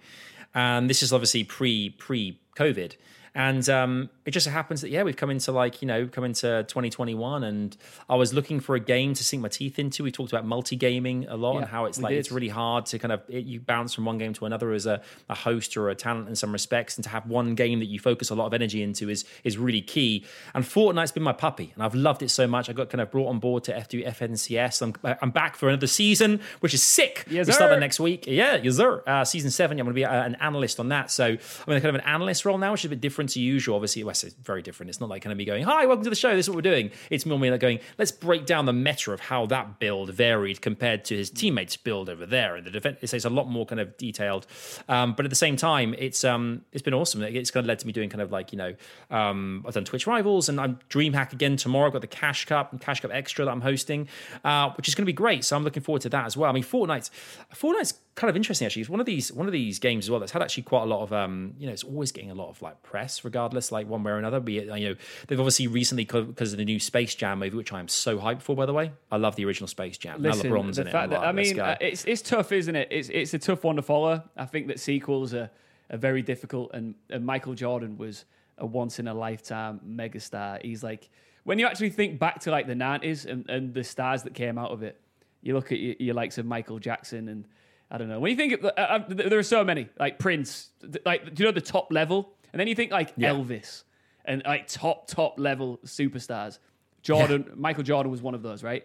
and 0.55 0.91
this 0.91 1.03
is 1.03 1.13
obviously 1.13 1.45
pre 1.45 1.91
pre 1.91 2.39
COVID. 2.57 2.97
And 3.39 3.69
um, 3.69 4.11
it 4.27 4.33
just 4.33 4.49
happens 4.49 4.81
that 4.81 4.91
yeah, 4.91 5.05
we've 5.05 5.17
come 5.17 5.31
into 5.31 5.53
like 5.53 5.81
you 5.81 5.87
know 5.87 6.09
come 6.09 6.25
into 6.25 6.65
2021, 6.67 7.45
and 7.45 7.77
I 8.09 8.17
was 8.17 8.35
looking 8.35 8.59
for 8.59 8.75
a 8.75 8.81
game 8.81 9.15
to 9.15 9.23
sink 9.23 9.41
my 9.41 9.49
teeth 9.49 9.79
into. 9.79 10.03
We 10.03 10.11
talked 10.11 10.33
about 10.33 10.45
multi 10.45 10.75
gaming 10.75 11.29
a 11.29 11.37
lot 11.37 11.53
Yeah, 11.53 11.59
and 11.61 11.69
how 11.69 11.85
it's 11.85 12.01
like 12.01 12.11
did. 12.11 12.19
it's 12.19 12.33
really 12.33 12.49
hard 12.49 12.87
to 12.87 12.99
kind 12.99 13.13
of 13.13 13.23
it, 13.29 13.45
you 13.45 13.61
bounce 13.61 13.95
from 13.95 14.07
one 14.07 14.19
game 14.19 14.33
to 14.35 14.45
another 14.45 14.73
as 14.73 14.87
a, 14.87 15.01
a 15.29 15.37
host 15.37 15.77
or 15.77 15.89
a 15.89 15.95
talent 15.95 16.29
in 16.29 16.35
some 16.35 16.51
respects, 16.51 16.97
and 16.97 17.05
to 17.05 17.11
have 17.11 17.27
one 17.27 17.55
game 17.55 17.79
that 17.79 17.87
you 17.87 18.01
focus 18.01 18.29
a 18.31 18.35
lot 18.35 18.47
of 18.47 18.55
energy 18.55 18.83
into 18.83 19.09
is 19.09 19.25
is 19.45 19.57
really 19.57 19.83
key. 19.83 20.25
And 20.53 20.65
Fortnite's 20.65 21.13
been 21.13 21.23
my 21.23 21.33
puppy, 21.33 21.71
and 21.75 21.85
I've 21.85 21.95
loved 21.95 22.25
it 22.25 22.31
so 22.31 22.49
much. 22.49 22.69
I 22.69 22.73
got 22.73 22.91
kind 22.91 23.01
of 23.01 23.09
brought 23.13 23.29
on 23.29 23.39
board 23.39 23.63
to 23.65 23.73
F2 23.73 24.05
FNCS. 24.05 24.83
I'm 24.83 25.17
I'm 25.23 25.31
back 25.31 25.55
for 25.55 25.69
another 25.69 25.87
season, 25.87 26.41
which 26.59 26.75
is 26.75 26.83
sick. 26.83 27.25
Yes, 27.31 27.47
we 27.47 27.53
start 27.53 27.71
that 27.71 27.79
next 27.79 28.01
week. 28.01 28.27
Yeah, 28.27 28.57
yes, 28.57 28.79
sir. 28.79 29.01
Uh, 29.07 29.25
season 29.25 29.53
seven. 29.53 29.79
I'm 29.79 29.87
going 29.87 29.95
to 29.95 30.01
be 30.01 30.05
uh, 30.05 30.25
an 30.25 30.35
analyst 30.41 30.81
on 30.81 30.89
that. 30.89 31.13
So 31.13 31.25
I'm 31.25 31.73
in 31.73 31.81
kind 31.81 31.87
of 31.87 31.95
an 31.95 32.01
analyst 32.01 32.45
role 32.45 32.59
now, 32.59 32.73
which 32.73 32.81
is 32.81 32.87
a 32.87 32.89
bit 32.89 33.01
different 33.01 33.28
to 33.29 33.41
usual. 33.41 33.77
Obviously, 33.77 34.05
well, 34.05 34.11
it's 34.11 34.25
very 34.43 34.63
different. 34.63 34.91
It's 34.91 35.01
not 35.01 35.09
like 35.09 35.23
kind 35.23 35.33
of 35.33 35.39
me 35.39 35.45
going, 35.45 35.65
"Hi, 35.65 35.87
welcome 35.87 36.05
to 36.05 36.11
the 36.11 36.17
show. 36.17 36.35
This 36.35 36.47
is 36.47 36.51
what 36.51 36.57
we're 36.57 36.63
doing." 36.63 36.91
It's 37.11 37.27
more 37.27 37.39
me 37.39 37.51
like 37.51 37.61
going, 37.61 37.81
"Let's 37.99 38.13
break 38.13 38.47
down 38.47 38.67
the 38.67 38.73
meta 38.73 39.13
of 39.13 39.21
how 39.21 39.47
that 39.47 39.79
build 39.79 40.11
varied 40.11 40.61
compared 40.61 41.05
to 41.07 41.17
his 41.17 41.31
teammates' 41.31 41.77
build 41.77 42.09
over 42.09 42.27
there." 42.27 42.57
And 42.57 42.67
the 42.67 42.71
defense, 42.71 42.99
it's, 43.03 43.13
it's 43.13 43.25
a 43.25 43.31
lot 43.31 43.49
more 43.49 43.67
kind 43.67 43.81
of 43.81 43.97
detailed. 43.97 44.47
Um, 44.89 45.15
but 45.15 45.25
at 45.25 45.31
the 45.31 45.37
same 45.37 45.57
time, 45.57 45.95
it's 45.99 46.25
um, 46.25 46.65
it's 46.73 46.83
been 46.83 46.95
awesome. 46.95 47.23
It's 47.23 47.51
kind 47.51 47.65
of 47.65 47.69
led 47.69 47.79
to 47.81 47.87
me 47.87 47.93
doing 47.93 48.09
kind 48.09 48.23
of 48.23 48.33
like 48.33 48.53
you 48.53 48.59
know, 48.59 48.75
um, 49.11 49.65
I've 49.67 49.75
done 49.75 49.85
Twitch 49.85 50.07
Rivals 50.07 50.49
and 50.49 50.61
I'm 50.61 50.79
DreamHack 50.91 51.33
again 51.33 51.57
tomorrow. 51.57 51.87
I've 51.87 51.93
got 51.93 52.03
the 52.03 52.07
Cash 52.07 52.47
Cup 52.47 52.73
and 52.73 52.81
Cash 52.81 53.01
Cup 53.01 53.11
Extra 53.13 53.45
that 53.45 53.51
I'm 53.51 53.61
hosting, 53.61 54.09
uh, 54.45 54.71
which 54.71 54.89
is 54.89 54.95
going 54.95 55.05
to 55.05 55.07
be 55.07 55.13
great. 55.13 55.45
So 55.45 55.57
I'm 55.57 55.65
looking 55.65 55.83
forward 55.83 56.03
to 56.03 56.09
that 56.11 56.27
as 56.27 56.37
well. 56.37 56.51
I 56.51 56.53
mean, 56.53 56.65
Fortnite's 56.65 57.11
Fortnite's 57.55 57.95
kind 58.15 58.29
of 58.29 58.37
interesting 58.37 58.67
actually. 58.67 58.83
It's 58.83 58.91
one 58.91 59.01
of 59.01 59.07
these 59.07 59.33
one 59.33 59.47
of 59.47 59.53
these 59.53 59.79
games 59.79 60.07
as 60.07 60.11
well 60.11 60.21
that's 60.21 60.33
had 60.33 60.43
actually 60.43 60.65
quite 60.65 60.83
a 60.83 60.87
lot 60.87 61.03
of 61.03 61.13
um, 61.13 61.55
you 61.59 61.67
know, 61.67 61.73
it's 61.73 61.85
always 61.85 62.13
getting 62.13 62.31
a 62.31 62.35
lot 62.35 62.49
of 62.49 62.61
like 62.61 62.83
press, 62.83 63.18
regardless, 63.25 63.73
like 63.73 63.89
one 63.89 64.03
way 64.03 64.13
or 64.13 64.19
another. 64.19 64.41
Be 64.41 64.59
it 64.59 64.79
you 64.79 64.91
know, 64.91 64.95
they've 65.27 65.39
obviously 65.39 65.67
recently 65.67 66.05
because 66.05 66.53
of 66.53 66.59
the 66.59 66.65
new 66.65 66.79
Space 66.79 67.15
Jam 67.15 67.39
movie, 67.39 67.57
which 67.57 67.73
I 67.73 67.81
am 67.81 67.89
so 67.89 68.19
hyped 68.19 68.43
for. 68.43 68.57
By 68.57 68.67
the 68.67 68.73
way, 68.73 68.93
I 69.11 69.17
love 69.17 69.37
the 69.37 69.45
original 69.45 69.69
Space 69.69 69.99
Jam. 69.99 70.23
Listen, 70.23 70.51
now 70.51 70.57
LeBron's 70.57 70.77
the 70.77 70.83
in 70.83 70.89
it. 70.89 70.93
that, 70.93 71.11
like, 71.11 71.21
I 71.21 71.33
mean, 71.33 71.61
uh, 71.61 71.77
it's 71.81 72.05
it's 72.05 72.23
tough, 72.23 72.53
isn't 72.53 72.75
it? 72.75 72.89
It's 72.91 73.09
it's 73.09 73.35
a 73.35 73.39
tough 73.39 73.65
one 73.65 73.77
to 73.77 73.83
follow. 73.83 74.23
I 74.37 74.47
think 74.47 74.69
that 74.69 74.81
sequels 74.81 75.35
are, 75.35 75.51
are 75.91 75.99
very 75.99 76.23
difficult, 76.23 76.71
and, 76.75 76.95
and 77.11 77.25
Michael 77.25 77.55
Jordan 77.55 77.97
was 77.99 78.25
a 78.59 78.67
once 78.67 78.99
in 78.99 79.09
a 79.09 79.15
lifetime 79.15 79.81
megastar. 79.87 80.63
He's 80.63 80.83
like 80.83 81.09
when 81.45 81.59
you 81.59 81.67
actually 81.67 81.91
think 81.91 82.19
back 82.19 82.41
to 82.41 82.51
like 82.51 82.67
the 82.67 82.75
nineties 82.75 83.25
and, 83.27 83.49
and 83.49 83.75
the 83.75 83.85
stars 83.85 84.23
that 84.25 84.35
came 84.35 84.59
out 84.59 84.71
of 84.71 84.83
it. 84.83 85.01
You 85.41 85.55
look 85.55 85.71
at 85.71 85.79
your, 85.79 85.95
your 86.01 86.15
likes 86.15 86.37
of 86.39 86.47
Michael 86.47 86.81
Jackson 86.81 87.29
and 87.29 87.45
I 87.91 87.97
don't 87.97 88.09
know. 88.09 88.21
When 88.21 88.31
you 88.31 88.37
think 88.37 88.53
of, 88.53 88.65
uh, 88.65 88.69
uh, 88.77 89.05
there 89.09 89.39
are 89.39 89.43
so 89.43 89.65
many 89.65 89.89
like 89.99 90.19
Prince, 90.19 90.71
like 91.07 91.35
do 91.35 91.43
you 91.43 91.49
know 91.49 91.53
the 91.53 91.61
top 91.61 91.93
level, 91.93 92.35
and 92.59 92.61
then 92.61 92.69
you 92.69 92.75
think 92.75 92.91
like 92.91 93.13
Yeah. 93.17 93.31
Elvis 93.31 93.85
and 94.25 94.43
like 94.45 94.67
top 94.67 95.07
top 95.07 95.39
level 95.39 95.79
superstars. 95.85 96.59
Jordan, 97.03 97.53
Michael 97.55 97.85
Jordan 97.85 98.11
was 98.11 98.21
one 98.21 98.35
of 98.35 98.43
those, 98.43 98.65
right? 98.65 98.85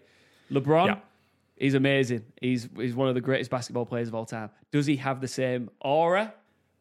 LeBron, 0.52 0.86
Yeah. 0.88 1.00
he's 1.58 1.74
amazing. 1.74 2.24
He's 2.40 2.70
he's 2.76 2.94
one 2.96 3.08
of 3.10 3.16
the 3.16 3.22
greatest 3.22 3.50
basketball 3.50 3.86
players 3.88 4.08
of 4.08 4.14
all 4.16 4.26
time. 4.26 4.52
Does 4.72 4.86
he 4.86 4.98
have 4.98 5.20
the 5.22 5.28
same 5.28 5.72
aura 5.82 6.34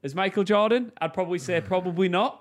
as 0.05 0.15
Michael 0.15 0.45
Jordan? 0.45 0.93
I'd 1.01 1.15
probably 1.15 1.39
say 1.39 1.61
probably 1.75 2.09
not. 2.11 2.39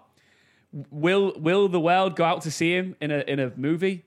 Will 0.89 1.33
will 1.37 1.67
the 1.69 1.79
world 1.79 2.15
go 2.15 2.23
out 2.23 2.41
to 2.41 2.51
see 2.51 2.73
him 2.73 2.95
in 3.01 3.11
a 3.11 3.19
in 3.27 3.39
a 3.39 3.51
movie? 3.55 4.03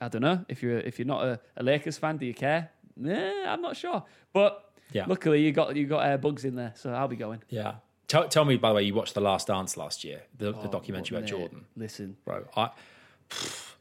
I 0.00 0.08
don't 0.08 0.22
know. 0.22 0.44
If 0.48 0.62
you're 0.62 0.78
if 0.78 0.98
you're 0.98 1.06
not 1.06 1.24
a, 1.24 1.40
a 1.56 1.62
Lakers 1.62 1.98
fan, 1.98 2.16
do 2.18 2.26
you 2.26 2.34
care? 2.34 2.70
Nah, 2.96 3.52
I'm 3.52 3.60
not 3.62 3.76
sure. 3.76 4.02
But 4.32 4.70
Yeah. 4.92 5.06
luckily 5.06 5.42
you 5.42 5.52
got 5.52 5.74
you 5.76 5.86
got 5.86 6.06
uh, 6.06 6.16
bugs 6.16 6.44
in 6.44 6.54
there, 6.56 6.72
so 6.76 6.92
I'll 6.92 7.08
be 7.08 7.16
going. 7.16 7.42
yeah. 7.48 7.76
Tell, 8.08 8.28
tell 8.28 8.44
me, 8.44 8.56
by 8.56 8.68
the 8.70 8.74
way, 8.76 8.82
you 8.82 8.94
watched 8.94 9.14
The 9.14 9.20
Last 9.20 9.46
Dance 9.46 9.76
last 9.76 10.04
year, 10.04 10.22
the, 10.36 10.52
the 10.52 10.68
oh, 10.68 10.70
documentary 10.70 11.16
about 11.16 11.28
Jordan. 11.28 11.64
Listen, 11.76 12.16
Bro, 12.24 12.44
I, 12.56 12.70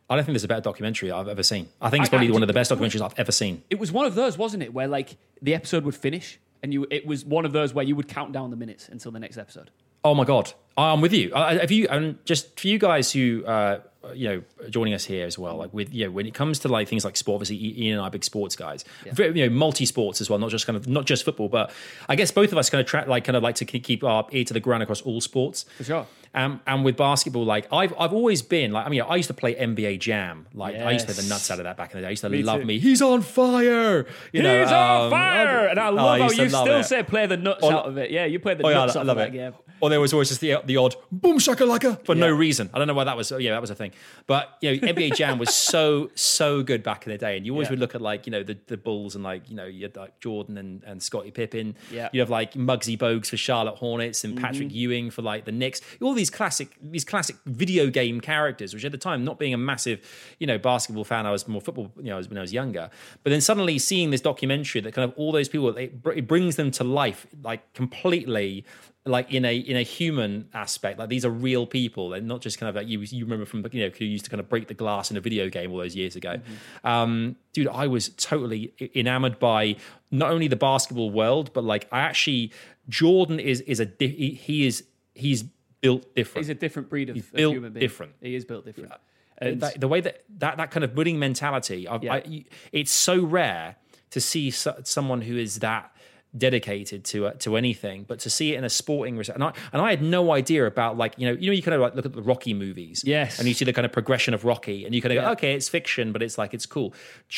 I 0.09 0.15
don't 0.15 0.25
think 0.25 0.33
there's 0.33 0.43
a 0.43 0.47
better 0.47 0.61
documentary 0.61 1.11
I've 1.11 1.27
ever 1.27 1.43
seen. 1.43 1.69
I 1.81 1.89
think 1.89 2.03
it's 2.03 2.09
probably 2.09 2.31
one 2.31 2.41
of 2.41 2.47
the 2.47 2.53
best 2.53 2.71
documentaries 2.71 3.01
I've 3.01 3.17
ever 3.17 3.31
seen. 3.31 3.63
it 3.69 3.79
was 3.79 3.91
one 3.91 4.05
of 4.05 4.15
those, 4.15 4.37
wasn't 4.37 4.63
it? 4.63 4.73
Where 4.73 4.87
like 4.87 5.17
the 5.41 5.53
episode 5.55 5.83
would 5.85 5.95
finish, 5.95 6.39
and 6.61 6.73
you 6.73 6.87
it 6.89 7.05
was 7.05 7.25
one 7.25 7.45
of 7.45 7.51
those 7.51 7.73
where 7.73 7.85
you 7.85 7.95
would 7.95 8.07
count 8.07 8.31
down 8.31 8.49
the 8.49 8.55
minutes 8.55 8.89
until 8.89 9.11
the 9.11 9.19
next 9.19 9.37
episode. 9.37 9.71
Oh 10.05 10.13
my 10.13 10.23
god, 10.25 10.51
I'm 10.77 11.01
with 11.01 11.13
you. 11.13 11.31
I, 11.35 11.55
have 11.55 11.71
you 11.71 11.87
and 11.89 12.17
just 12.25 12.59
for 12.59 12.67
you 12.67 12.77
guys 12.77 13.11
who 13.11 13.43
uh, 13.45 13.79
you 14.13 14.27
know 14.27 14.43
are 14.65 14.69
joining 14.69 14.93
us 14.93 15.05
here 15.05 15.25
as 15.25 15.37
well, 15.39 15.55
like 15.55 15.73
with 15.73 15.93
you 15.93 16.05
know 16.05 16.11
when 16.11 16.25
it 16.25 16.33
comes 16.33 16.59
to 16.59 16.67
like 16.67 16.87
things 16.89 17.05
like 17.05 17.15
sport, 17.15 17.35
obviously 17.41 17.57
Iain 17.85 17.93
and 17.93 18.01
I 18.01 18.05
are 18.07 18.09
big 18.11 18.23
sports 18.25 18.55
guys, 18.55 18.83
Very, 19.11 19.37
you 19.39 19.47
know 19.49 19.55
multi 19.55 19.85
sports 19.85 20.19
as 20.19 20.29
well, 20.29 20.39
not 20.39 20.49
just 20.49 20.65
kind 20.65 20.75
of 20.75 20.87
not 20.87 21.05
just 21.05 21.23
football, 21.23 21.47
but 21.47 21.71
I 22.09 22.15
guess 22.15 22.31
both 22.31 22.51
of 22.51 22.57
us 22.57 22.69
kind 22.69 22.81
of 22.81 22.87
tra- 22.87 23.05
like 23.07 23.23
kind 23.23 23.37
of 23.37 23.43
like 23.43 23.55
to 23.55 23.65
keep 23.65 23.83
keep 23.83 24.03
our 24.03 24.27
ear 24.31 24.43
to 24.43 24.53
the 24.53 24.59
ground 24.59 24.83
across 24.83 25.01
all 25.01 25.21
sports. 25.21 25.63
For 25.77 25.83
sure. 25.83 26.07
Um, 26.35 26.61
and 26.65 26.83
with 26.83 26.97
basketball, 26.97 27.45
like 27.45 27.71
I've 27.71 27.93
I've 27.97 28.11
always 28.11 28.41
been 28.41 28.71
like 28.71 28.87
I 28.87 28.89
mean 28.89 29.01
I 29.01 29.17
used 29.17 29.27
to 29.27 29.35
play 29.35 29.53
NBA 29.53 29.99
Jam, 29.99 30.47
like 30.55 30.75
I 30.75 30.91
used 30.91 31.07
to 31.07 31.13
play 31.13 31.21
the 31.23 31.29
nuts 31.29 31.51
out 31.51 31.59
of 31.59 31.65
that 31.65 31.77
back 31.77 31.91
in 31.91 31.97
the 31.97 32.01
day. 32.01 32.07
I 32.07 32.09
used 32.09 32.23
to 32.23 32.29
Me 32.29 32.41
love 32.41 32.61
too. 32.61 32.65
me. 32.65 32.79
He's 32.79 33.03
on 33.03 33.21
fire. 33.21 34.07
You 34.31 34.41
know, 34.41 34.59
He's 34.63 34.71
on 34.71 35.01
um, 35.05 35.11
fire, 35.11 35.67
and 35.67 35.79
I 35.79 35.89
oh, 35.89 35.93
love 35.93 36.19
how 36.19 36.31
you 36.31 36.49
still 36.49 36.77
it. 36.79 36.83
say 36.85 37.03
play 37.03 37.27
the 37.27 37.37
nuts 37.37 37.59
Oh, 37.61 37.69
out 37.71 37.85
of 37.85 37.97
it. 37.99 38.09
Yeah, 38.09 38.25
you 38.25 38.39
played 38.39 38.57
the 38.57 38.65
Oh 38.65 38.69
yeah, 38.69 38.75
nuts 38.77 38.95
I 38.95 39.01
off 39.01 39.05
love 39.05 39.17
of 39.17 39.27
it. 39.27 39.31
that 39.31 39.37
game. 39.37 39.53
Or 39.83 39.89
there 39.89 39.99
was 39.99 40.13
always 40.13 40.29
just 40.29 40.39
the 40.39 40.55
the 40.63 40.77
odd 40.77 40.95
boom 41.11 41.39
shakalaka 41.39 42.05
for 42.05 42.15
no 42.15 42.31
reason. 42.31 42.69
I 42.73 42.77
don't 42.77 42.87
know 42.87 42.93
why 42.93 43.03
that 43.03 43.17
was. 43.17 43.31
Yeah, 43.37 43.51
that 43.51 43.59
was 43.59 43.69
a 43.69 43.75
thing. 43.75 43.91
But 44.27 44.57
you 44.61 44.71
know, 44.71 44.87
NBA 44.93 45.15
Jam 45.15 45.37
was 45.39 45.53
so 45.53 46.09
so 46.15 46.63
good 46.63 46.83
back 46.83 47.05
in 47.05 47.11
the 47.11 47.17
day, 47.17 47.35
and 47.35 47.45
you 47.45 47.51
always 47.51 47.67
Yeah. 47.67 47.71
would 47.71 47.79
look 47.79 47.93
at 47.93 48.01
like 48.01 48.25
you 48.25 48.31
know 48.31 48.43
the, 48.43 48.57
the 48.67 48.77
Bulls 48.77 49.13
and 49.15 49.25
like 49.25 49.49
you 49.49 49.55
know 49.57 49.65
you 49.65 49.83
had 49.83 49.97
like 49.97 50.19
Jordan 50.21 50.57
and, 50.57 50.83
and 50.85 51.03
Scottie 51.03 51.31
Pippen. 51.31 51.75
Yeah. 51.91 52.07
you 52.13 52.21
have 52.21 52.29
like 52.29 52.53
Muggsy 52.53 52.97
Bogues 52.97 53.27
for 53.27 53.35
Charlotte 53.37 53.75
Hornets 53.75 54.23
and 54.23 54.35
Mm-hmm. 54.35 54.45
Patrick 54.45 54.71
Ewing 54.73 55.11
for 55.11 55.21
like 55.21 55.43
the 55.43 55.51
Knicks. 55.51 55.81
All 56.01 56.13
these 56.13 56.29
classic 56.29 56.69
these 56.81 57.03
classic 57.03 57.35
video 57.45 57.89
game 57.89 58.21
characters, 58.21 58.73
which 58.73 58.85
at 58.85 58.93
the 58.93 58.97
time, 58.97 59.25
not 59.25 59.37
being 59.37 59.53
a 59.53 59.57
massive 59.57 59.99
you 60.39 60.47
know 60.47 60.57
basketball 60.57 61.03
fan, 61.03 61.25
I 61.25 61.31
was 61.31 61.45
more 61.47 61.59
football. 61.61 61.91
You 61.97 62.11
know, 62.11 62.21
when 62.21 62.37
I 62.37 62.41
was 62.41 62.53
younger. 62.53 62.89
But 63.23 63.31
then 63.31 63.41
suddenly 63.41 63.77
seeing 63.79 64.11
this 64.11 64.21
documentary 64.21 64.79
that 64.81 64.93
kind 64.93 65.03
of 65.11 65.13
all 65.17 65.31
those 65.33 65.49
people, 65.49 65.75
it, 65.77 65.93
it 66.15 66.25
brings 66.27 66.55
them 66.55 66.71
to 66.71 66.83
life 66.85 67.27
like 67.43 67.73
completely 67.73 68.65
like 69.05 69.31
in 69.33 69.43
a 69.43 69.55
in 69.55 69.75
a 69.75 69.81
human 69.81 70.47
aspect 70.53 70.97
like 70.97 71.09
these 71.09 71.25
are 71.25 71.29
real 71.29 71.65
people 71.65 72.13
and 72.13 72.27
not 72.27 72.39
just 72.41 72.57
kind 72.57 72.69
of 72.69 72.75
like 72.75 72.87
you 72.87 72.99
you 73.01 73.25
remember 73.25 73.45
from 73.45 73.65
you 73.71 73.83
know 73.83 73.91
who 73.97 74.05
used 74.05 74.23
to 74.23 74.29
kind 74.31 74.39
of 74.39 74.47
break 74.47 74.67
the 74.67 74.73
glass 74.73 75.11
in 75.11 75.17
a 75.17 75.21
video 75.21 75.49
game 75.49 75.71
all 75.71 75.77
those 75.77 75.95
years 75.95 76.15
ago 76.15 76.39
um 76.85 77.35
dude 77.51 77.67
i 77.67 77.85
was 77.85 78.09
totally 78.09 78.73
enamored 78.95 79.39
by 79.39 79.75
not 80.09 80.31
only 80.31 80.47
the 80.47 80.55
basketball 80.55 81.09
world 81.09 81.51
but 81.53 81.63
like 81.65 81.85
i 81.91 81.99
actually 81.99 82.51
jordan 82.87 83.39
is 83.39 83.59
is 83.61 83.81
a 83.81 83.85
di- 83.85 84.35
he, 84.35 84.65
is 84.65 84.85
he's 85.13 85.43
built 85.81 86.15
different 86.15 86.45
He's 86.45 86.49
a 86.49 86.55
different 86.55 86.89
breed 86.89 87.09
of, 87.09 87.17
of 87.17 87.23
human 87.33 87.73
being. 87.73 87.81
different. 87.81 88.13
He 88.21 88.35
is 88.35 88.45
built 88.45 88.65
different. 88.65 88.93
And 89.37 89.59
that, 89.59 89.81
the 89.81 89.87
way 89.89 89.99
that 89.99 90.23
that, 90.37 90.55
that 90.55 90.71
kind 90.71 90.85
of 90.85 90.95
winning 90.95 91.19
mentality, 91.19 91.87
I, 91.89 91.99
Yeah. 92.01 92.13
I, 92.13 92.45
it's 92.71 92.91
so 92.91 93.21
rare 93.21 93.75
to 94.11 94.21
see 94.21 94.49
so, 94.49 94.79
someone 94.83 95.21
who 95.23 95.35
is 95.37 95.59
that 95.59 95.92
dedicated 96.37 97.03
to 97.05 97.27
uh, 97.27 97.31
to 97.33 97.55
anything, 97.57 98.03
but 98.07 98.19
to 98.19 98.29
see 98.29 98.53
it 98.53 98.57
in 98.57 98.63
a 98.63 98.69
sporting 98.69 99.17
res- 99.17 99.29
and 99.29 99.43
I 99.43 99.53
and 99.71 99.81
I 99.81 99.89
had 99.91 100.01
no 100.01 100.31
idea 100.31 100.65
about 100.65 100.97
like 100.97 101.13
you 101.17 101.27
know 101.27 101.33
you 101.39 101.47
know 101.49 101.53
you 101.53 101.61
kind 101.61 101.75
of 101.75 101.81
like 101.81 101.95
look 101.95 102.05
at 102.05 102.13
the 102.13 102.21
Rocky 102.21 102.53
movies, 102.53 103.03
Yes. 103.05 103.39
and 103.39 103.47
you 103.47 103.53
see 103.53 103.65
the 103.65 103.73
kind 103.73 103.85
of 103.85 103.91
progression 103.91 104.33
of 104.33 104.43
Rocky, 104.45 104.85
and 104.85 104.95
you 104.95 105.01
kind 105.01 105.11
of 105.11 105.17
Yeah. 105.17 105.25
go, 105.25 105.31
okay, 105.31 105.53
it's 105.53 105.69
fiction, 105.69 106.11
but 106.11 106.21
it's 106.23 106.37
like 106.37 106.53
it's 106.53 106.65
cool. 106.65 106.93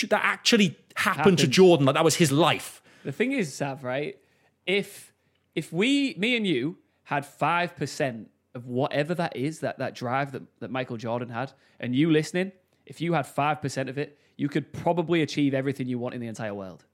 That 0.10 0.22
actually 0.24 0.78
happened 0.96 1.40
to 1.40 1.48
Jordan, 1.48 1.86
like 1.86 1.96
that 1.96 2.04
was 2.06 2.16
his 2.16 2.32
life. 2.32 2.82
The 3.04 3.12
thing 3.12 3.34
is, 3.34 3.54
Sav, 3.54 3.84
right? 3.84 4.18
If 4.66 5.14
if 5.56 5.72
we, 5.72 6.16
me 6.18 6.36
and 6.36 6.46
you, 6.48 6.78
had 7.04 7.26
five 7.26 7.76
percent 7.76 8.30
of 8.54 8.68
whatever 8.68 9.14
that 9.16 9.36
is, 9.36 9.60
that 9.60 9.78
that 9.80 9.94
drive 9.96 10.32
that, 10.32 10.42
that 10.60 10.72
Michael 10.72 10.98
Jordan 10.98 11.30
had, 11.30 11.52
and 11.80 11.96
you 11.96 12.10
listening, 12.12 12.52
if 12.86 13.02
you 13.02 13.14
had 13.14 13.28
five 13.28 13.62
percent 13.62 13.90
of 13.90 13.98
it, 13.98 14.18
you 14.38 14.48
could 14.50 14.72
probably 14.74 15.22
achieve 15.22 15.54
everything 15.54 15.88
you 15.88 16.00
want 16.00 16.16
in 16.16 16.22
the 16.22 16.28
entire 16.28 16.54
world. 16.54 16.86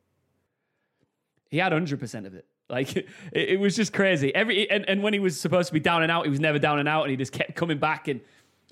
He 1.51 1.57
had 1.57 1.73
hundred 1.73 1.99
percent 1.99 2.25
of 2.25 2.33
it. 2.33 2.45
Like 2.69 2.95
it, 2.95 3.07
it 3.33 3.59
was 3.59 3.75
just 3.75 3.93
crazy. 3.93 4.33
Every 4.33 4.67
and, 4.71 4.87
and 4.89 5.03
when 5.03 5.13
he 5.13 5.19
was 5.19 5.39
supposed 5.39 5.67
to 5.67 5.73
be 5.73 5.81
down 5.81 6.01
and 6.01 6.11
out, 6.11 6.23
he 6.23 6.31
was 6.31 6.39
never 6.39 6.57
down 6.57 6.79
and 6.79 6.87
out, 6.89 7.03
and 7.03 7.11
he 7.11 7.17
just 7.17 7.33
kept 7.33 7.55
coming 7.55 7.77
back 7.77 8.07
and 8.07 8.21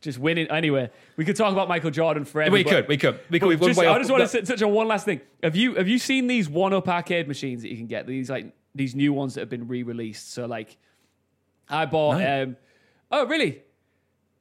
just 0.02 0.18
winning. 0.18 0.48
Anyway, 0.50 0.90
we 1.18 1.26
could 1.26 1.36
talk 1.36 1.52
about 1.52 1.68
Michael 1.68 1.92
Jordan 1.92 2.24
forever. 2.24 2.52
We 2.54 2.64
could, 2.64 2.88
we 2.88 2.98
could, 2.98 3.20
we 3.30 3.38
could. 3.40 3.60
Just, 3.62 3.78
I 3.78 3.98
just 4.00 4.10
want 4.10 4.28
to 4.30 4.42
touch 4.42 4.62
on 4.62 4.72
one 4.72 4.88
last 4.88 5.04
thing. 5.06 5.20
Have 5.44 5.58
you 5.58 5.76
have 5.76 5.90
you 5.90 6.00
seen 6.00 6.28
these 6.28 6.50
one 6.50 6.74
up 6.74 6.88
arcade 6.88 7.28
machines 7.28 7.62
that 7.64 7.70
you 7.70 7.78
can 7.78 7.88
get? 7.88 8.08
These 8.08 8.30
like 8.30 8.54
these 8.74 8.96
new 8.96 9.12
ones 9.12 9.34
that 9.36 9.42
have 9.42 9.50
been 9.50 9.68
re 9.68 9.84
released. 9.84 10.32
So 10.32 10.46
like, 10.46 10.78
I 11.68 11.86
bought. 11.86 12.20
No. 12.20 12.44
Um, 12.44 12.58
oh 13.12 13.28
really? 13.28 13.62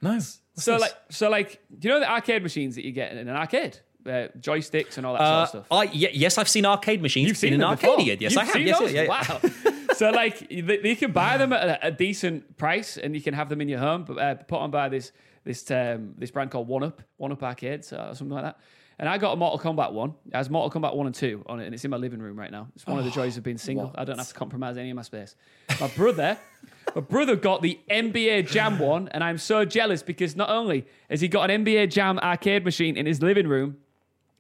No. 0.01 0.15
What's 0.15 0.41
So 0.55 0.75
this? 0.75 0.83
like 0.83 0.93
so 1.11 1.29
like, 1.29 1.61
do 1.77 1.89
you 1.89 1.95
know 1.95 2.01
the 2.01 2.11
arcade 2.11 2.45
machines 2.45 2.77
that 2.77 2.85
you 2.85 2.93
get 2.93 3.11
in 3.11 3.19
an 3.19 3.29
arcade? 3.35 3.81
Uh, 4.09 4.29
joysticks 4.39 4.97
and 4.97 5.07
all 5.07 5.15
that 5.15 5.23
Uh, 5.23 5.47
sort 5.47 5.61
of 5.63 5.67
stuff. 5.67 5.79
I 5.79 5.93
ye- 5.93 6.11
yes, 6.15 6.39
I've 6.39 6.49
seen 6.49 6.67
arcade 6.67 7.03
machines 7.03 7.29
You've 7.29 7.37
seen 7.37 7.53
an 7.53 7.63
arcade. 7.63 8.21
Yes, 8.21 8.33
You've 8.33 8.39
I 8.39 8.45
have. 8.45 8.61
Yes, 8.61 8.93
yeah, 8.93 9.03
yeah. 9.03 9.09
Wow. 9.09 9.41
so 9.95 10.11
like, 10.11 10.51
you 10.51 10.97
can 10.97 11.13
buy 11.13 11.37
them 11.37 11.53
at 11.53 11.81
a, 11.83 11.91
decent 11.91 12.57
price, 12.57 12.97
and 12.97 13.15
you 13.15 13.21
can 13.21 13.35
have 13.35 13.49
them 13.49 13.61
in 13.61 13.69
your 13.69 13.81
home. 13.81 14.05
But 14.05 14.19
uh, 14.19 14.35
put 14.35 14.59
on 14.59 14.71
by 14.71 14.89
this 14.89 15.13
this 15.45 15.71
um, 15.71 16.15
this 16.17 16.31
brand 16.31 16.51
called 16.51 16.69
One 16.69 16.83
Up, 16.83 17.03
One 17.17 17.33
Up 17.33 17.43
Arcades, 17.43 17.93
or 17.93 18.15
something 18.15 18.35
like 18.35 18.45
that. 18.45 18.59
And 19.01 19.09
I 19.09 19.17
got 19.17 19.33
a 19.33 19.37
Mortal 19.37 19.61
Kombat 19.61 19.93
one. 19.93 20.15
It 20.27 20.35
has 20.35 20.51
Mortal 20.51 20.81
Kombat 20.81 20.97
one 20.97 21.07
and 21.07 21.15
two 21.15 21.45
on 21.47 21.61
it, 21.61 21.67
and 21.67 21.75
it's 21.75 21.85
in 21.85 21.91
my 21.91 21.97
living 21.97 22.19
room 22.21 22.37
right 22.37 22.51
now. 22.51 22.67
It's 22.75 22.85
one 22.85 22.99
of 22.99 23.05
the 23.05 23.13
joys 23.13 23.37
of 23.37 23.45
being 23.45 23.59
single. 23.59 23.93
I 23.95 24.05
don't 24.05 24.19
have 24.19 24.27
to 24.29 24.35
compromise 24.35 24.77
any 24.77 24.91
of 24.91 24.97
my 24.97 25.03
space. 25.03 25.37
My 25.81 25.87
brother, 25.89 26.37
My 26.95 27.01
brother 27.03 27.37
got 27.37 27.63
the 27.63 27.79
NBA 27.91 28.49
Jam 28.51 28.79
one, 28.79 29.09
and 29.09 29.23
I'm 29.23 29.39
so 29.39 29.65
jealous 29.65 30.03
because 30.03 30.35
not 30.37 30.51
only 30.51 30.87
has 31.11 31.21
he 31.21 31.29
got 31.29 31.51
an 31.51 31.65
NBA 31.65 31.91
Jam 31.91 32.19
arcade 32.19 32.65
machine 32.65 32.97
in 32.97 33.07
his 33.07 33.23
living 33.23 33.47
room, 33.47 33.77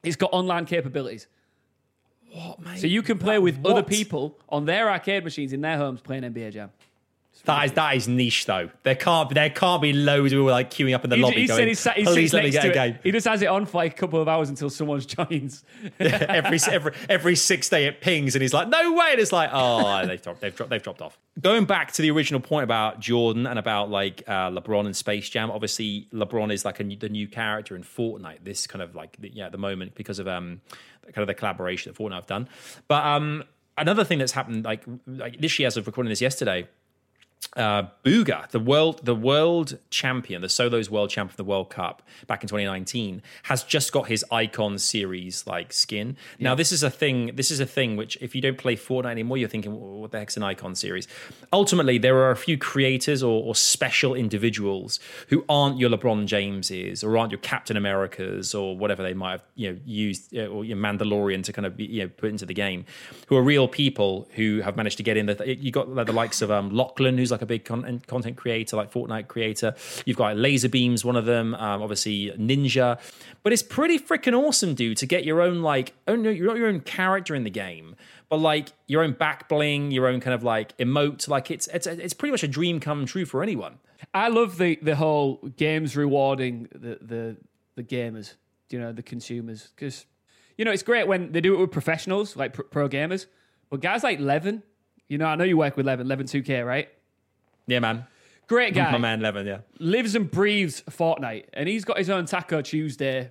it's 0.02 0.16
got 0.16 0.30
online 0.32 0.64
capabilities. 0.66 1.26
What, 2.32 2.60
mate? 2.60 2.78
So 2.78 2.86
you 2.86 3.02
can 3.02 3.18
play 3.18 3.38
with 3.38 3.64
other 3.64 3.82
people 3.82 4.38
on 4.48 4.64
their 4.66 4.90
arcade 4.90 5.24
machines 5.24 5.52
in 5.52 5.60
their 5.60 5.76
homes 5.76 6.00
playing 6.00 6.22
NBA 6.24 6.52
Jam. 6.52 6.70
That 7.44 7.64
is 7.66 7.72
that 7.72 7.96
is 7.96 8.08
niche 8.08 8.46
though. 8.46 8.70
There 8.82 8.94
can't 8.94 9.30
there 9.30 9.50
can't 9.50 9.80
be 9.80 9.92
loads 9.92 10.32
of 10.32 10.38
people 10.38 10.46
like 10.46 10.70
queuing 10.70 10.94
up 10.94 11.04
in 11.04 11.10
the 11.10 11.16
He, 11.16 11.22
lobby 11.22 11.40
he 11.42 11.46
going, 11.46 11.58
said 11.58 11.68
he, 11.68 11.74
sat, 11.74 11.96
"Please 11.96 12.34
let 12.34 12.44
me 12.44 12.50
get 12.50 12.66
a 12.66 12.72
game." 12.72 12.98
He 13.02 13.10
just 13.10 13.26
has 13.26 13.40
it 13.42 13.46
on 13.46 13.64
for 13.66 13.78
like 13.78 13.92
a 13.92 13.96
couple 13.96 14.20
of 14.20 14.28
hours 14.28 14.48
until 14.48 14.68
someone 14.70 15.00
joins. 15.06 15.64
every 16.00 16.58
every 16.70 16.92
every 17.08 17.36
six 17.36 17.68
day 17.68 17.86
it 17.86 18.00
pings 18.00 18.34
and 18.34 18.42
he's 18.42 18.52
like, 18.52 18.68
"No 18.68 18.92
way!" 18.92 19.08
And 19.12 19.20
it's 19.20 19.32
like, 19.32 19.50
"Oh, 19.52 20.06
they've 20.06 20.20
dropped 20.20 20.40
they've 20.40 20.54
dropped 20.54 20.70
they've 20.70 20.82
dropped 20.82 21.00
off." 21.02 21.18
Going 21.40 21.64
back 21.64 21.92
to 21.92 22.02
the 22.02 22.10
original 22.10 22.40
point 22.40 22.64
about 22.64 23.00
Jordan 23.00 23.46
and 23.46 23.58
about 23.58 23.90
like 23.90 24.22
uh, 24.26 24.50
LeBron 24.50 24.86
and 24.86 24.96
Space 24.96 25.28
Jam. 25.28 25.50
Obviously, 25.50 26.08
LeBron 26.12 26.52
is 26.52 26.64
like 26.64 26.80
a, 26.80 26.84
new- 26.84 26.96
the 26.96 27.08
new 27.08 27.28
character 27.28 27.76
in 27.76 27.82
Fortnite. 27.82 28.44
This 28.44 28.66
kind 28.66 28.82
of 28.82 28.94
like 28.94 29.16
yeah, 29.20 29.46
at 29.46 29.52
the 29.52 29.58
moment 29.58 29.94
because 29.94 30.18
of 30.18 30.28
um 30.28 30.60
kind 31.06 31.18
of 31.18 31.26
the 31.26 31.34
collaboration 31.34 31.92
that 31.92 31.98
Fortnite 32.02 32.14
have 32.14 32.26
done. 32.26 32.48
But 32.88 33.04
um 33.06 33.44
another 33.78 34.04
thing 34.04 34.18
that's 34.18 34.32
happened 34.32 34.64
like 34.64 34.84
like 35.06 35.40
this 35.40 35.58
year 35.58 35.68
as 35.68 35.76
of 35.76 35.86
recording 35.86 36.08
this 36.10 36.20
yesterday 36.20 36.66
uh, 37.56 37.84
Bugha, 38.04 38.48
the 38.50 38.60
world 38.60 39.04
the 39.04 39.14
world 39.14 39.78
champion, 39.90 40.42
the 40.42 40.48
solos 40.48 40.90
world 40.90 41.10
champion 41.10 41.32
of 41.32 41.36
the 41.36 41.44
World 41.44 41.70
Cup 41.70 42.02
back 42.26 42.42
in 42.42 42.48
2019, 42.48 43.22
has 43.44 43.64
just 43.64 43.90
got 43.90 44.08
his 44.08 44.24
Icon 44.30 44.78
series 44.78 45.46
like 45.46 45.72
skin. 45.72 46.16
Now 46.38 46.54
this 46.54 46.72
is 46.72 46.82
a 46.82 46.90
thing. 46.90 47.34
This 47.36 47.50
is 47.50 47.58
a 47.58 47.66
thing 47.66 47.96
which, 47.96 48.16
if 48.20 48.34
you 48.34 48.40
don't 48.40 48.58
play 48.58 48.76
Fortnite 48.76 49.10
anymore, 49.10 49.38
you're 49.38 49.48
thinking, 49.48 49.72
"Well, 49.72 50.00
what 50.00 50.10
the 50.12 50.18
heck's 50.18 50.36
an 50.36 50.42
Icon 50.42 50.74
series? 50.74 51.08
Ultimately, 51.52 51.98
there 51.98 52.16
are 52.18 52.30
a 52.30 52.36
few 52.36 52.58
creators 52.58 53.22
or, 53.22 53.42
or 53.42 53.54
special 53.54 54.14
individuals 54.14 55.00
who 55.28 55.44
aren't 55.48 55.78
your 55.78 55.90
LeBron 55.90 56.26
Jameses 56.26 57.02
or 57.02 57.16
aren't 57.16 57.32
your 57.32 57.40
Captain 57.40 57.76
Americas 57.76 58.54
or 58.54 58.76
whatever 58.76 59.02
they 59.02 59.14
might 59.14 59.32
have 59.32 59.42
you 59.54 59.72
know 59.72 59.78
used 59.84 60.36
uh, 60.36 60.46
or 60.46 60.64
your 60.64 60.76
Mandalorian 60.76 61.42
to 61.44 61.52
kind 61.52 61.66
of 61.66 61.80
you 61.80 62.02
know 62.02 62.08
put 62.08 62.28
into 62.28 62.46
the 62.46 62.54
game, 62.54 62.84
who 63.26 63.36
are 63.36 63.42
real 63.42 63.66
people 63.66 64.28
who 64.34 64.60
have 64.60 64.76
managed 64.76 64.98
to 64.98 65.02
get 65.02 65.16
in. 65.16 65.26
The, 65.26 65.56
you 65.56 65.72
got 65.72 65.88
like, 65.88 66.06
the 66.06 66.12
likes 66.12 66.42
of 66.42 66.50
um, 66.50 66.70
Lachlan, 66.70 67.16
who's 67.16 67.27
like 67.30 67.42
a 67.42 67.46
big 67.46 67.64
content, 67.64 68.06
content 68.06 68.36
creator, 68.36 68.76
like 68.76 68.92
Fortnite 68.92 69.28
creator. 69.28 69.74
You've 70.04 70.16
got 70.16 70.36
LazarBeams, 70.36 71.04
one 71.04 71.16
of 71.16 71.24
them. 71.24 71.54
Um, 71.54 71.82
obviously 71.82 72.32
Ninja, 72.38 72.98
but 73.42 73.52
it's 73.52 73.62
pretty 73.62 73.98
freaking 73.98 74.38
awesome, 74.38 74.74
dude, 74.74 74.96
to 74.98 75.06
get 75.06 75.24
your 75.24 75.40
own 75.40 75.62
like 75.62 75.94
oh 76.06 76.16
no, 76.16 76.30
you're 76.30 76.46
not 76.46 76.56
your 76.56 76.68
own 76.68 76.80
character 76.80 77.34
in 77.34 77.44
the 77.44 77.50
game. 77.50 77.96
But 78.28 78.40
like 78.40 78.72
your 78.86 79.02
own 79.02 79.12
back 79.12 79.48
bling, 79.48 79.90
your 79.90 80.06
own 80.06 80.20
kind 80.20 80.34
of 80.34 80.44
like 80.44 80.76
emote, 80.76 81.28
like 81.28 81.50
it's 81.50 81.66
it's 81.68 81.86
it's 81.86 82.12
pretty 82.12 82.30
much 82.30 82.42
a 82.42 82.48
dream 82.48 82.78
come 82.78 83.06
true 83.06 83.24
for 83.24 83.42
anyone. 83.42 83.78
I 84.12 84.28
love 84.28 84.58
the 84.58 84.78
the 84.82 84.96
whole 84.96 85.36
games 85.56 85.96
rewarding 85.96 86.68
the 86.72 86.98
the 87.00 87.36
the 87.76 87.82
gamers, 87.82 88.34
you 88.70 88.78
know, 88.78 88.92
the 88.92 89.02
consumers, 89.02 89.70
because 89.74 90.04
you 90.58 90.64
know 90.64 90.72
it's 90.72 90.82
great 90.82 91.06
when 91.06 91.32
they 91.32 91.40
do 91.40 91.54
it 91.54 91.60
with 91.60 91.70
professionals 91.70 92.36
like 92.36 92.52
pro, 92.52 92.64
pro 92.64 92.88
gamers, 92.88 93.26
but 93.70 93.80
guys 93.80 94.02
like 94.02 94.20
Levin, 94.20 94.62
you 95.08 95.16
know, 95.16 95.26
I 95.26 95.34
know 95.36 95.44
you 95.44 95.56
work 95.56 95.76
with 95.76 95.86
Levin, 95.86 96.06
Levin 96.06 96.26
Two 96.26 96.42
K, 96.42 96.60
right? 96.62 96.88
Yeah, 97.68 97.78
man. 97.78 98.06
Great 98.48 98.74
guy, 98.74 98.90
My 98.90 98.98
man 98.98 99.20
Levin, 99.20 99.46
yeah. 99.46 99.58
lives 99.78 100.14
and 100.14 100.30
breathes 100.30 100.82
Fortnite, 100.90 101.44
and 101.52 101.68
he's 101.68 101.84
got 101.84 101.98
his 101.98 102.08
own 102.08 102.24
Taco 102.24 102.62
Tuesday 102.62 103.30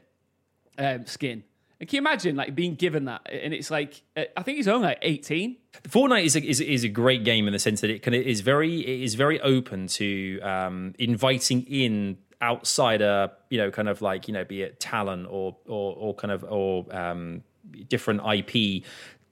um, 0.77 1.07
skin. 1.07 1.43
And 1.79 1.89
can 1.89 1.97
you 1.97 2.01
imagine 2.01 2.35
like 2.35 2.53
being 2.53 2.75
given 2.75 3.05
that? 3.05 3.21
And 3.31 3.51
it's 3.51 3.71
like 3.71 4.03
uh, 4.15 4.25
I 4.37 4.43
think 4.43 4.57
he's 4.57 4.67
only 4.67 4.89
like 4.89 4.99
eighteen. 5.01 5.57
Fortnite 5.89 6.25
is 6.25 6.35
a, 6.35 6.43
is, 6.43 6.61
is 6.61 6.83
a 6.83 6.89
great 6.89 7.23
game 7.23 7.47
in 7.47 7.53
the 7.53 7.59
sense 7.59 7.81
that 7.81 7.89
it 7.89 8.03
can 8.03 8.13
it 8.13 8.27
is 8.27 8.41
very 8.41 8.79
it 8.79 9.03
is 9.03 9.15
very 9.15 9.41
open 9.41 9.87
to 9.87 10.39
um, 10.41 10.93
inviting 10.99 11.63
in 11.63 12.19
outsider, 12.39 13.31
you 13.49 13.57
know, 13.57 13.71
kind 13.71 13.89
of 13.89 14.03
like 14.03 14.27
you 14.27 14.35
know, 14.35 14.43
be 14.43 14.61
it 14.61 14.79
talent 14.79 15.27
or 15.29 15.57
or, 15.65 15.95
or 15.95 16.13
kind 16.13 16.31
of 16.31 16.43
or 16.43 16.85
um, 16.95 17.41
different 17.89 18.21
IP 18.21 18.83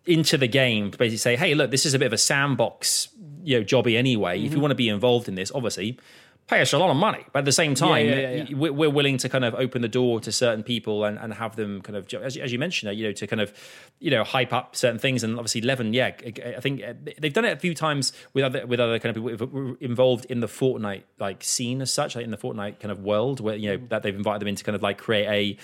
into 0.05 0.37
the 0.37 0.47
game 0.47 0.91
to 0.91 0.97
basically 0.97 1.17
say, 1.17 1.35
hey, 1.35 1.55
look, 1.55 1.71
this 1.71 1.85
is 1.85 1.93
a 1.93 1.99
bit 1.99 2.05
of 2.05 2.13
a 2.13 2.17
sandbox, 2.17 3.09
you 3.43 3.59
know, 3.59 3.65
jobby 3.65 3.97
anyway. 3.97 4.37
Mm-hmm. 4.37 4.45
If 4.45 4.53
you 4.53 4.59
want 4.59 4.71
to 4.71 4.75
be 4.75 4.89
involved 4.89 5.27
in 5.27 5.35
this, 5.35 5.51
obviously. 5.53 5.99
Pay 6.47 6.61
us 6.61 6.73
a 6.73 6.77
lot 6.77 6.91
of 6.91 6.95
money, 6.95 7.25
but 7.33 7.39
at 7.39 7.45
the 7.45 7.51
same 7.51 7.73
time, 7.73 8.05
yeah, 8.05 8.15
yeah, 8.19 8.45
yeah. 8.47 8.55
we're 8.55 8.91
willing 8.91 9.17
to 9.17 9.27
kind 9.27 9.43
of 9.43 9.55
open 9.55 9.81
the 9.81 9.87
door 9.87 10.19
to 10.19 10.31
certain 10.31 10.61
people 10.61 11.03
and, 11.03 11.17
and 11.17 11.33
have 11.33 11.55
them 11.55 11.81
kind 11.81 11.95
of, 11.95 12.07
as, 12.13 12.37
as 12.37 12.53
you 12.53 12.59
mentioned, 12.59 12.95
you 12.95 13.07
know, 13.07 13.13
to 13.13 13.25
kind 13.25 13.41
of, 13.41 13.51
you 13.97 14.11
know, 14.11 14.23
hype 14.23 14.53
up 14.53 14.75
certain 14.75 14.99
things. 14.99 15.23
And 15.23 15.39
obviously, 15.39 15.61
Levin, 15.61 15.91
yeah, 15.91 16.11
I 16.55 16.59
think 16.59 16.83
uh, 16.83 16.93
they've 17.17 17.33
done 17.33 17.45
it 17.45 17.57
a 17.57 17.59
few 17.59 17.73
times 17.73 18.13
with 18.33 18.43
other 18.43 18.67
with 18.67 18.79
other 18.79 18.99
kind 18.99 19.17
of 19.17 19.25
people 19.25 19.75
involved 19.79 20.25
in 20.25 20.39
the 20.39 20.45
Fortnite 20.45 21.01
like 21.17 21.43
scene 21.43 21.81
as 21.81 21.91
such, 21.91 22.15
like 22.15 22.25
in 22.25 22.29
the 22.29 22.37
Fortnite 22.37 22.79
kind 22.79 22.91
of 22.91 22.99
world, 22.99 23.39
where 23.39 23.55
you 23.55 23.71
know 23.71 23.87
that 23.89 24.03
they've 24.03 24.15
invited 24.15 24.41
them 24.41 24.49
in 24.49 24.55
to 24.55 24.63
kind 24.63 24.75
of 24.75 24.83
like 24.83 24.99
create 24.99 25.25
a 25.27 25.57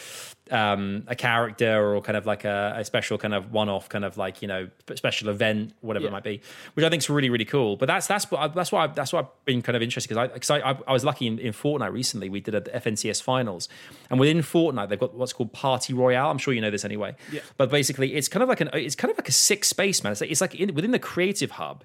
um, 0.52 1.04
a 1.08 1.16
character 1.16 1.96
or 1.96 2.02
kind 2.02 2.18
of 2.18 2.26
like 2.26 2.44
a, 2.44 2.74
a 2.78 2.86
special 2.86 3.18
kind 3.18 3.34
of 3.34 3.52
one 3.52 3.70
off 3.70 3.90
kind 3.90 4.04
of 4.04 4.18
like 4.18 4.42
you 4.42 4.48
know 4.48 4.70
special 4.96 5.30
event, 5.30 5.74
whatever 5.82 6.08
it 6.08 6.12
might 6.12 6.24
be, 6.24 6.42
which 6.74 6.86
I 6.86 6.90
think 6.90 7.02
is 7.02 7.10
really 7.10 7.30
really 7.30 7.46
cool. 7.46 7.78
But 7.78 7.88
that's 7.88 8.08
that's 8.08 8.30
what 8.30 8.42
I, 8.42 8.48
that's 8.50 8.72
why 8.72 8.88
that's 8.88 9.14
why 9.14 9.20
I've 9.20 9.46
been 9.46 9.62
kind 9.62 9.76
of 9.76 9.82
interested 9.82 10.10
because 10.10 10.30
I 10.30 10.34
because 10.34 10.50
I, 10.52 10.60
I, 10.60 10.78
I 10.88 10.94
was 10.94 11.06
lucky 11.06 11.28
in, 11.28 11.40
in 11.40 11.54
Fortnite 11.54 11.92
recently. 11.92 12.30
We 12.30 12.42
did 12.42 12.56
a 12.56 12.62
FNCS 12.62 13.22
finals, 13.22 13.70
and 14.10 14.20
within 14.20 14.40
Fortnite 14.40 14.90
they've 14.90 15.00
got 15.00 15.14
what's 15.14 15.34
called 15.34 15.54
Party 15.54 15.94
Royale. 15.94 16.30
I'm 16.30 16.38
sure 16.38 16.54
you 16.54 16.62
know 16.62 16.72
this 16.72 16.86
anyway. 16.86 17.16
Yeah. 17.32 17.42
But 17.58 17.70
basically, 17.72 18.16
it's 18.16 18.28
kind 18.28 18.44
of 18.44 18.50
like 18.50 18.62
an 18.62 18.70
it's 18.74 18.96
kind 18.96 19.12
of 19.12 19.18
like 19.18 19.30
a 19.30 19.34
six 19.34 19.70
space 19.70 20.04
man. 20.04 20.12
It's 20.12 20.22
like, 20.22 20.32
it's 20.32 20.42
like 20.42 20.56
in, 20.56 20.74
within 20.74 20.92
the 20.92 21.00
creative 21.00 21.52
hub. 21.52 21.84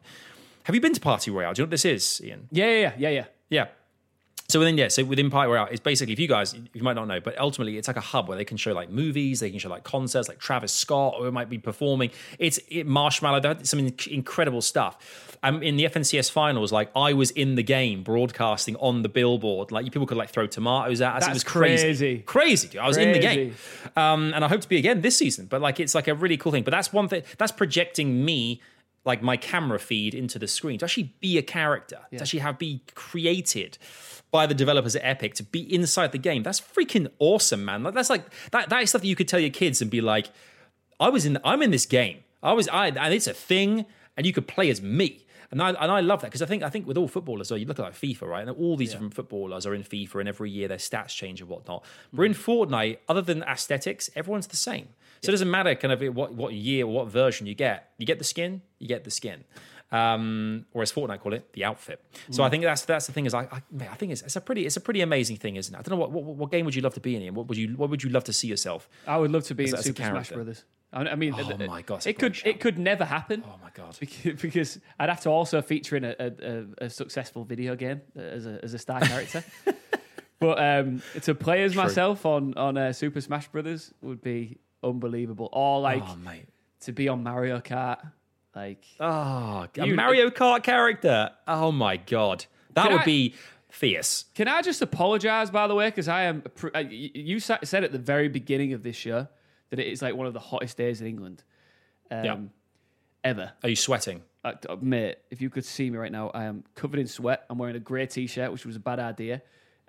Have 0.65 0.75
you 0.75 0.81
been 0.81 0.95
to 0.95 1.01
Party 1.01 1.31
Royale? 1.31 1.53
Do 1.53 1.63
you 1.63 1.65
know 1.65 1.67
what 1.67 1.71
this 1.71 1.85
is, 1.85 2.21
Iain? 2.25 2.49
Yeah, 2.51 2.67
yeah, 2.67 2.93
yeah, 2.99 3.09
yeah. 3.09 3.25
Yeah. 3.49 3.67
So 4.49 4.61
within 4.61 4.79
yeah, 4.79 4.89
so 4.89 5.05
within 5.05 5.31
Party 5.31 5.51
Royale, 5.51 5.69
it's 5.71 5.81
basically 5.81 6.13
if 6.13 6.21
you 6.21 6.29
guys 6.29 6.55
you 6.73 6.83
might 6.83 6.95
not 6.95 7.09
know, 7.09 7.21
but 7.21 7.39
ultimately 7.39 7.79
it's 7.79 7.89
like 7.89 7.97
a 7.97 8.03
hub 8.03 8.29
where 8.29 8.39
they 8.39 8.45
can 8.45 8.57
show 8.57 8.73
like 8.73 8.91
movies, 8.91 9.41
they 9.41 9.51
can 9.51 9.59
show 9.59 9.69
like 9.69 9.85
concerts, 9.85 10.29
like 10.29 10.39
Travis 10.39 10.73
Scott, 10.73 11.15
or 11.19 11.27
it 11.27 11.33
might 11.33 11.49
be 11.49 11.59
performing. 11.59 12.11
It's 12.39 12.59
it, 12.69 12.87
Marshmello, 12.87 13.43
had 13.43 13.67
some 13.67 13.81
inc- 13.81 14.07
incredible 14.07 14.63
stuff. 14.63 15.37
Um, 15.43 15.63
in 15.63 15.77
the 15.77 15.85
FNCS 15.85 16.31
finals, 16.31 16.73
like 16.73 16.91
I 16.97 17.13
was 17.13 17.31
in 17.33 17.57
the 17.57 17.63
game 17.63 18.03
broadcasting 18.03 18.77
on 18.77 19.03
the 19.03 19.09
billboard, 19.09 19.71
like 19.73 19.85
people 19.87 20.07
could 20.07 20.17
like 20.17 20.31
throw 20.31 20.47
tomatoes 20.47 21.01
at 21.01 21.17
us. 21.17 21.27
it 21.27 21.33
was 21.33 21.45
crazy, 21.45 21.83
crazy. 21.83 22.19
crazy. 22.19 22.69
Dude. 22.69 22.81
I 22.81 22.89
was 22.89 22.97
in 22.97 23.13
the 23.13 23.19
game, 23.19 23.55
um, 23.97 24.33
and 24.35 24.45
I 24.45 24.49
hope 24.49 24.61
to 24.61 24.69
be 24.69 24.77
again 24.77 25.01
this 25.01 25.17
season. 25.17 25.47
But 25.47 25.61
like 25.61 25.81
it's 25.81 25.95
like 25.95 26.09
a 26.09 26.15
really 26.15 26.37
cool 26.37 26.53
thing. 26.53 26.63
But 26.63 26.71
that's 26.71 26.93
one 26.93 27.09
thing 27.09 27.23
that's 27.37 27.53
projecting 27.53 28.25
me 28.25 28.61
like 29.07 29.23
my 29.23 29.37
camera 29.37 29.79
feed 29.79 30.15
into 30.15 30.39
the 30.39 30.49
screen 30.49 30.79
to 30.81 30.85
actually 30.85 31.15
be 31.21 31.39
a 31.39 31.43
character, 31.43 32.01
to 32.11 32.21
actually 32.21 32.41
have 32.41 32.59
be 32.59 32.83
created 32.95 33.79
by 34.33 34.47
the 34.47 34.55
developers 34.55 34.97
at 34.97 35.03
Epic 35.05 35.35
to 35.35 35.45
be 35.45 35.73
inside 35.73 36.13
the 36.13 36.19
game. 36.19 36.43
That's 36.43 36.61
freaking 36.61 37.09
awesome, 37.19 37.65
man. 37.65 37.85
Like, 37.85 37.95
that's 37.95 38.11
like 38.11 38.25
that 38.51 38.69
that 38.69 38.83
is 38.83 38.91
stuff 38.91 39.03
that 39.03 39.09
you 39.09 39.17
could 39.17 39.29
tell 39.29 39.41
your 39.41 39.51
kids 39.51 39.81
and 39.81 39.91
be 39.91 40.01
like, 40.01 40.31
I 40.99 41.09
was 41.09 41.25
in 41.25 41.39
I'm 41.45 41.63
in 41.63 41.71
this 41.71 41.87
game. 41.87 42.25
I 42.43 42.53
was 42.53 42.69
I 42.69 42.89
and 42.89 43.15
it's 43.15 43.27
a 43.27 43.33
thing 43.33 43.87
and 44.17 44.27
you 44.27 44.33
could 44.33 44.49
play 44.49 44.69
as 44.71 44.83
me. 44.83 45.26
And 45.51 45.63
I, 45.63 45.71
and 45.71 45.93
I 45.93 46.01
love 46.01 46.21
that 46.23 46.29
because 46.29 46.43
I 46.43 46.47
think 46.47 46.63
I 46.63 46.69
think 46.69 46.87
with 46.87 46.97
all 46.97 47.09
footballers, 47.09 47.49
so 47.49 47.55
you 47.55 47.67
look 47.67 47.79
at 47.79 47.83
like 47.83 47.95
FIFA, 47.95 48.23
right? 48.23 48.49
And 48.49 48.57
all 48.57 48.77
these 48.77 48.93
different 48.93 49.15
footballers 49.15 49.67
are 49.67 49.75
in 49.75 49.83
FIFA, 49.83 50.21
and 50.21 50.29
every 50.29 50.51
year 50.51 50.69
their 50.69 50.79
stats 50.79 51.09
change 51.09 51.41
and 51.41 51.49
whatnot. 51.49 51.85
But 52.13 52.23
hmm. 52.23 52.27
in 52.27 52.35
Fortnite, 52.35 52.99
other 53.09 53.23
than 53.23 53.43
aesthetics, 53.43 54.11
everyone's 54.15 54.49
the 54.49 54.57
same. 54.57 54.89
So 55.23 55.31
it 55.31 55.33
doesn't 55.33 55.51
matter 55.51 55.75
kind 55.75 55.93
of 55.93 56.15
what 56.15 56.35
what 56.35 56.53
year 56.53 56.85
or 56.85 56.93
what 56.93 57.09
version 57.09 57.47
you 57.47 57.55
get. 57.55 57.93
You 57.99 58.07
get 58.07 58.19
the 58.19 58.25
skin, 58.25 58.63
you 58.79 58.89
get 58.89 59.05
the 59.05 59.11
skin. 59.11 59.45
Um, 59.93 60.67
or 60.73 60.83
as 60.83 60.93
Fortnite 60.93 61.21
call 61.21 61.33
it, 61.33 61.53
the 61.53 61.65
outfit. 61.65 62.03
So 62.31 62.43
I 62.43 62.51
think 62.51 62.65
that's 62.65 62.85
that's 62.85 63.07
the 63.07 63.13
thing 63.13 63.27
is 63.27 63.35
I 63.35 63.43
I, 63.43 63.63
man, 63.71 63.89
I 63.93 63.95
think 63.95 64.11
it's, 64.11 64.23
it's 64.23 64.35
a 64.35 64.41
pretty 64.41 64.67
it's 64.67 64.77
a 64.77 64.81
pretty 64.81 65.01
amazing 65.01 65.37
thing, 65.37 65.57
isn't 65.57 65.73
it? 65.73 65.79
I 65.79 65.83
don't 65.83 65.97
know 65.97 66.05
what, 66.05 66.11
what 66.11 66.25
what 66.25 66.51
game 66.51 66.65
would 66.65 66.75
you 66.75 66.83
love 66.83 66.95
to 66.95 67.01
be 67.01 67.15
in? 67.15 67.35
What 67.35 67.47
would 67.47 67.57
you 67.57 67.77
what 67.77 67.91
would 67.91 68.03
you 68.03 68.11
love 68.11 68.25
to 68.25 68.33
see 68.33 68.49
yourself? 68.49 68.89
I 69.07 69.17
would 69.17 69.31
love 69.31 69.45
to 69.45 69.55
be 69.55 69.69
in 69.69 69.75
as 69.75 69.85
Super 69.85 70.03
Smash. 70.03 70.31
Brothers. 70.31 70.65
I 70.93 71.03
I 71.09 71.15
mean, 71.15 71.35
Oh 71.37 71.49
it- 71.49 71.67
my 71.67 71.83
God, 71.83 72.07
it 72.07 72.19
could 72.19 72.37
it 72.45 72.61
could 72.61 72.79
never 72.79 73.05
happen. 73.05 73.45
Oh 73.47 73.59
my 73.63 73.71
god! 73.75 73.97
Because, 73.99 74.41
because 74.43 74.79
I'd 74.99 75.09
have 75.09 75.21
to 75.21 75.31
also 75.31 75.63
feature 75.63 75.97
in 75.97 76.05
a, 76.05 76.15
a, 76.19 76.87
a, 76.87 76.91
successful 76.91 77.45
video 77.45 77.77
game 77.77 78.01
as 78.17 78.47
a, 78.47 78.59
as 78.63 78.75
a 78.75 78.79
star 78.79 79.01
character. 79.01 79.45
but 80.41 80.59
um, 80.59 81.03
to 81.23 81.35
play 81.35 81.63
as 81.65 81.75
myself 81.75 82.25
on 82.27 82.55
on 82.55 82.77
uh, 82.77 82.93
Super 82.93 83.21
Smash 83.21 83.49
Brothers 83.49 83.93
would 84.01 84.23
be 84.23 84.59
unbelievable. 84.83 85.49
Or 85.53 85.81
like 85.81 86.03
oh 86.05 86.17
to 86.81 86.93
be 86.93 87.09
on 87.09 87.23
Mario 87.23 87.61
Kart, 87.61 87.99
like 88.57 88.83
Oh, 88.99 89.67
a 89.79 89.87
Mario 89.87 90.31
Kart 90.31 90.63
character. 90.63 91.31
Oh 91.47 91.71
my 91.71 91.97
god, 91.99 92.47
that 92.75 92.91
would 92.91 93.03
I- 93.03 93.05
be 93.05 93.35
fierce. 93.71 94.25
Can 94.35 94.49
I 94.49 94.63
just 94.63 94.81
apologize, 94.83 95.51
by 95.51 95.67
the 95.69 95.75
way, 95.75 95.89
because 95.89 96.09
I 96.09 96.23
am. 96.23 96.43
uh, 96.75 96.79
You 96.89 97.39
said 97.39 97.85
at 97.85 97.93
the 97.93 97.99
very 97.99 98.29
beginning 98.29 98.73
of 98.73 98.83
this 98.83 98.97
show 98.97 99.29
that 99.71 99.79
it 99.79 99.87
is 99.87 100.01
like 100.03 100.15
one 100.17 100.27
of 100.27 100.33
the 100.33 100.41
hottest 100.41 100.77
days 100.79 101.01
in 101.01 101.07
England, 101.07 101.45
um, 102.11 102.25
Yeah. 102.25 102.37
ever. 103.25 103.53
Are 103.63 103.69
you 103.69 103.77
sweating? 103.77 104.23
Uh, 104.45 104.53
uh, 104.69 104.77
mate, 104.81 105.17
if 105.31 105.43
you 105.43 105.51
could 105.51 105.65
see 105.65 105.91
me 105.91 105.99
right 105.99 106.13
now, 106.13 106.31
I 106.31 106.45
am 106.45 106.65
covered 106.75 107.01
in 107.01 107.07
sweat. 107.09 107.45
I'm 107.51 107.59
wearing 107.59 107.77
a 107.77 107.81
grey 107.81 108.07
t-shirt, 108.07 108.51
which 108.53 108.65
was 108.65 108.77
a 108.77 108.81
bad 108.81 108.99
idea. 109.01 109.43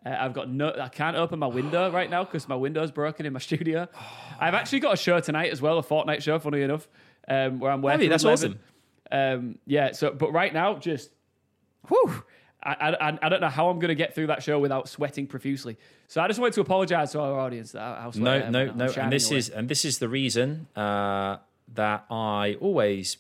Uh, 0.06 0.16
I've 0.20 0.34
got 0.34 0.50
no. 0.50 0.74
I 0.80 0.90
can't 0.90 1.16
open 1.16 1.40
my 1.40 1.48
window 1.48 1.90
right 1.92 2.10
now 2.10 2.24
because 2.24 2.48
my 2.50 2.56
window's 2.56 2.92
broken 2.92 3.26
in 3.26 3.34
my 3.34 3.40
studio. 3.52 3.88
I've 4.40 4.54
actually 4.56 4.80
got 4.82 4.94
a 4.96 4.98
show 4.98 5.20
tonight 5.20 5.52
as 5.52 5.62
well, 5.62 5.78
a 5.80 5.84
Fortnite 5.84 6.22
show, 6.24 6.38
funny 6.40 6.62
enough, 6.62 6.88
um, 7.28 7.60
where 7.60 7.72
I'm 7.72 7.82
working. 7.82 8.02
Hey, 8.02 8.08
that's 8.08 8.26
awesome. 8.26 8.60
Um, 9.12 9.58
yeah. 9.66 9.92
So, 9.92 10.12
but 10.12 10.32
right 10.34 10.54
now, 10.54 10.78
just, 10.78 11.12
whew, 11.88 12.24
I, 12.62 12.96
I, 13.00 13.20
I 13.22 13.30
don't 13.30 13.42
know 13.42 13.50
how 13.50 13.70
I'm 13.70 13.80
going 13.80 13.90
to 13.90 13.96
get 13.96 14.14
through 14.16 14.28
that 14.28 14.44
show 14.44 14.60
without 14.60 14.90
sweating 14.90 15.28
profusely. 15.28 15.78
So 16.08 16.22
I 16.22 16.28
just 16.28 16.40
wanted 16.40 16.54
to 16.56 16.62
apologise 16.62 17.12
to 17.12 17.22
our 17.22 17.40
audience. 17.40 17.72
That 17.72 17.82
I 17.82 18.12
No, 18.16 18.50
no. 18.50 18.72
No. 18.72 18.86
And 18.86 19.12
this 19.12 19.30
away. 19.30 19.38
is 19.38 19.50
and 19.50 19.70
this 19.70 19.86
is 19.86 20.00
the 20.00 20.10
reason 20.10 20.68
uh, 20.76 21.38
that 21.76 22.06
I 22.10 22.58
always 22.60 23.18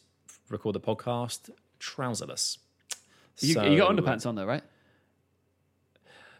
record 0.49 0.73
the 0.73 0.79
podcast 0.79 1.49
trouserless. 1.79 2.57
you, 3.39 3.53
So, 3.53 3.65
you 3.65 3.77
got 3.77 3.95
underpants 3.95 4.25
on 4.25 4.35
though, 4.35 4.45
right? 4.45 4.63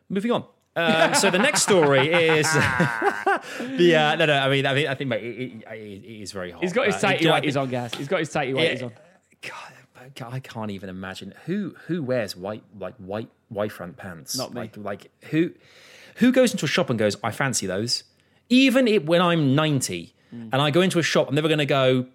Moving 0.09 0.31
on. 0.31 0.45
Um, 0.77 1.13
so 1.15 1.31
the 1.31 1.39
next 1.39 1.63
story 1.63 2.07
is 2.13 2.45
the 2.53 3.95
uh, 3.95 4.15
no 4.15 4.25
no 4.25 4.33
I 4.33 4.49
mean 4.49 4.65
I 4.65 4.73
mean 4.73 4.87
I 4.87 4.95
think 4.95 5.09
mate, 5.09 5.23
it, 5.23 5.63
it, 5.71 6.03
it 6.05 6.21
is 6.21 6.31
very 6.31 6.51
hot. 6.51 6.61
He's 6.61 6.73
got 6.73 6.85
his 6.85 6.95
Uh, 6.95 6.99
tighty 6.99 7.23
you 7.25 7.29
know, 7.29 7.35
whities 7.35 7.59
on, 7.59 7.69
guys. 7.69 7.93
He's 7.95 8.07
got 8.07 8.19
his 8.19 8.29
tighty 8.29 8.53
whities 8.53 8.83
on. 8.83 8.91
God, 10.15 10.33
I 10.33 10.39
can't 10.39 10.71
even 10.71 10.89
imagine 10.89 11.33
who 11.45 11.75
who 11.87 12.01
wears 12.01 12.35
white 12.35 12.63
like 12.79 12.95
white 12.95 13.29
white 13.49 13.71
front 13.71 13.97
pants. 13.97 14.37
Not 14.37 14.53
me. 14.53 14.61
Like, 14.61 14.77
like 14.77 15.11
who 15.31 15.51
who 16.15 16.31
goes 16.31 16.51
into 16.53 16.65
a 16.65 16.67
shop 16.67 16.89
and 16.89 16.97
goes, 16.97 17.17
I 17.23 17.31
fancy 17.31 17.67
those. 17.67 18.03
Even 18.49 18.87
it, 18.87 19.05
when 19.05 19.21
I'm 19.21 19.53
90 19.55 20.13
Mm. 20.33 20.49
and 20.51 20.61
I 20.61 20.71
go 20.71 20.81
into 20.81 20.99
a 20.99 21.03
shop, 21.03 21.29
I'm 21.29 21.35
never 21.35 21.47
going 21.47 21.59
to 21.59 21.65
go. 21.65 22.05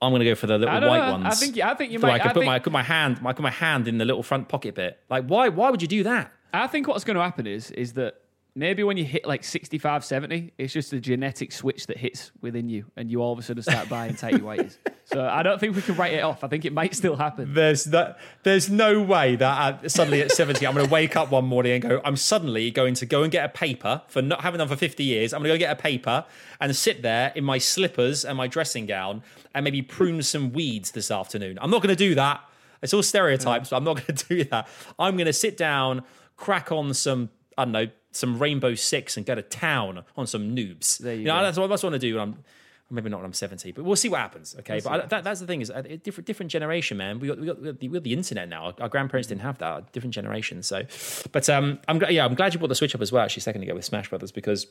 I'm 0.00 0.12
going 0.12 0.20
to 0.20 0.24
go 0.26 0.36
for 0.36 0.46
the 0.46 0.58
little 0.58 0.72
I 0.72 0.86
white 0.86 1.06
know. 1.06 1.12
ones. 1.14 1.26
I 1.26 1.30
think 1.34 1.58
I 1.58 1.74
think 1.74 1.90
you 1.92 1.98
so 1.98 2.06
might. 2.06 2.14
I 2.14 2.18
could 2.20 2.30
I 2.30 2.32
put 2.34 2.40
think, 2.40 2.46
my 2.46 2.58
put 2.60 2.72
my 2.72 2.82
hand 2.84 3.20
I 3.24 3.32
put 3.32 3.42
my 3.42 3.50
hand 3.50 3.88
in 3.88 3.98
the 3.98 4.04
little 4.04 4.22
front 4.22 4.48
pocket 4.48 4.76
bit. 4.76 4.96
Like 5.10 5.24
why 5.26 5.48
why 5.48 5.70
would 5.70 5.82
you 5.82 5.88
do 5.88 6.04
that? 6.04 6.32
I 6.52 6.66
think 6.66 6.88
what's 6.88 7.04
going 7.04 7.16
to 7.16 7.22
happen 7.22 7.46
is 7.46 7.70
is 7.70 7.94
that 7.94 8.20
maybe 8.54 8.82
when 8.82 8.96
you 8.96 9.04
hit 9.04 9.26
like 9.26 9.44
65, 9.44 10.04
70, 10.04 10.52
it's 10.58 10.72
just 10.72 10.92
a 10.92 11.00
genetic 11.00 11.52
switch 11.52 11.86
that 11.86 11.96
hits 11.96 12.32
within 12.40 12.68
you, 12.68 12.86
and 12.96 13.10
you 13.10 13.22
all 13.22 13.32
of 13.32 13.38
a 13.38 13.42
sudden 13.42 13.62
start 13.62 13.88
buying 13.88 14.14
tighty 14.14 14.38
whities. 14.40 14.76
So 15.04 15.24
I 15.24 15.42
don't 15.42 15.58
think 15.58 15.74
we 15.74 15.82
can 15.82 15.96
write 15.96 16.12
it 16.12 16.22
off. 16.22 16.44
I 16.44 16.48
think 16.48 16.64
it 16.64 16.72
might 16.72 16.94
still 16.94 17.16
happen. 17.16 17.54
There's 17.54 17.84
that. 17.86 18.18
There's 18.42 18.70
no 18.70 19.02
way 19.02 19.36
that 19.36 19.84
uh, 19.84 19.88
suddenly 19.88 20.20
at 20.22 20.30
70 20.30 20.66
I'm 20.66 20.74
going 20.74 20.86
to 20.86 20.92
wake 20.92 21.16
up 21.16 21.30
one 21.30 21.44
morning 21.44 21.72
and 21.72 21.82
go. 21.82 22.00
I'm 22.04 22.16
suddenly 22.16 22.70
going 22.70 22.94
to 22.94 23.06
go 23.06 23.22
and 23.22 23.32
get 23.32 23.44
a 23.44 23.48
paper 23.48 24.02
for 24.08 24.22
not 24.22 24.42
having 24.42 24.58
done 24.58 24.68
for 24.68 24.76
50 24.76 25.02
years. 25.02 25.32
I'm 25.32 25.40
going 25.40 25.52
to 25.52 25.58
go 25.58 25.58
get 25.58 25.72
a 25.76 25.80
paper 25.80 26.24
and 26.60 26.74
sit 26.74 27.02
there 27.02 27.32
in 27.34 27.44
my 27.44 27.58
slippers 27.58 28.24
and 28.24 28.36
my 28.36 28.46
dressing 28.46 28.86
gown 28.86 29.22
and 29.54 29.64
maybe 29.64 29.82
prune 29.82 30.22
some 30.22 30.52
weeds 30.52 30.92
this 30.92 31.10
afternoon. 31.10 31.58
I'm 31.60 31.70
not 31.70 31.82
going 31.82 31.94
to 31.94 31.96
do 31.96 32.14
that. 32.14 32.42
It's 32.82 32.94
all 32.94 33.02
stereotypes, 33.02 33.70
but 33.70 33.76
I'm 33.76 33.84
not 33.84 33.96
going 34.06 34.06
to 34.16 34.26
do 34.26 34.44
that. 34.44 34.68
I'm 34.98 35.16
going 35.16 35.26
to 35.26 35.32
sit 35.32 35.56
down, 35.56 36.02
crack 36.40 36.72
on 36.72 36.92
some 36.94 37.30
I 37.56 37.64
don't 37.64 37.72
know 37.72 37.86
some 38.10 38.40
Rainbow 38.40 38.74
Six 38.74 39.16
and 39.16 39.24
go 39.24 39.36
to 39.36 39.42
town 39.42 40.02
on 40.16 40.26
some 40.26 40.56
noobs. 40.56 40.98
There 40.98 41.14
you 41.14 41.24
know, 41.24 41.36
go. 41.38 41.42
that's 41.44 41.58
what, 41.58 41.68
that's 41.68 41.84
what 41.84 41.90
I 41.90 41.92
want 41.92 42.00
to 42.00 42.08
do 42.08 42.14
when 42.16 42.22
I'm 42.22 42.44
maybe 42.90 43.08
not 43.08 43.18
when 43.18 43.26
I'm 43.26 43.32
70, 43.32 43.70
but 43.70 43.84
we'll 43.84 43.94
see 43.94 44.08
what 44.08 44.18
happens. 44.18 44.56
Okay, 44.58 44.80
but 44.82 44.92
I, 44.92 45.06
that, 45.06 45.22
that's 45.22 45.38
the 45.38 45.46
thing 45.46 45.60
is 45.60 45.70
a 45.70 45.96
different 45.98 46.26
different 46.26 46.50
generation, 46.50 46.96
man. 46.96 47.20
We 47.20 47.28
got 47.28 47.38
we 47.38 47.46
got, 47.46 47.60
we 47.60 47.66
got, 47.66 47.78
the, 47.78 47.88
we 47.88 47.94
got 47.94 48.02
the 48.02 48.12
internet 48.12 48.48
now. 48.48 48.64
Our, 48.64 48.74
our 48.80 48.88
grandparents 48.88 49.28
didn't 49.28 49.42
have 49.42 49.58
that. 49.58 49.92
Different 49.92 50.14
generation. 50.14 50.62
So, 50.62 50.82
but 51.30 51.48
um, 51.48 51.78
I'm 51.86 52.02
yeah, 52.10 52.24
I'm 52.24 52.34
glad 52.34 52.52
you 52.52 52.58
brought 52.58 52.68
the 52.68 52.74
Switch 52.74 52.94
up 52.94 53.00
as 53.00 53.12
well. 53.12 53.22
Actually, 53.22 53.42
second 53.42 53.62
ago 53.62 53.74
with 53.74 53.84
Smash 53.84 54.08
Brothers 54.08 54.32
because. 54.32 54.66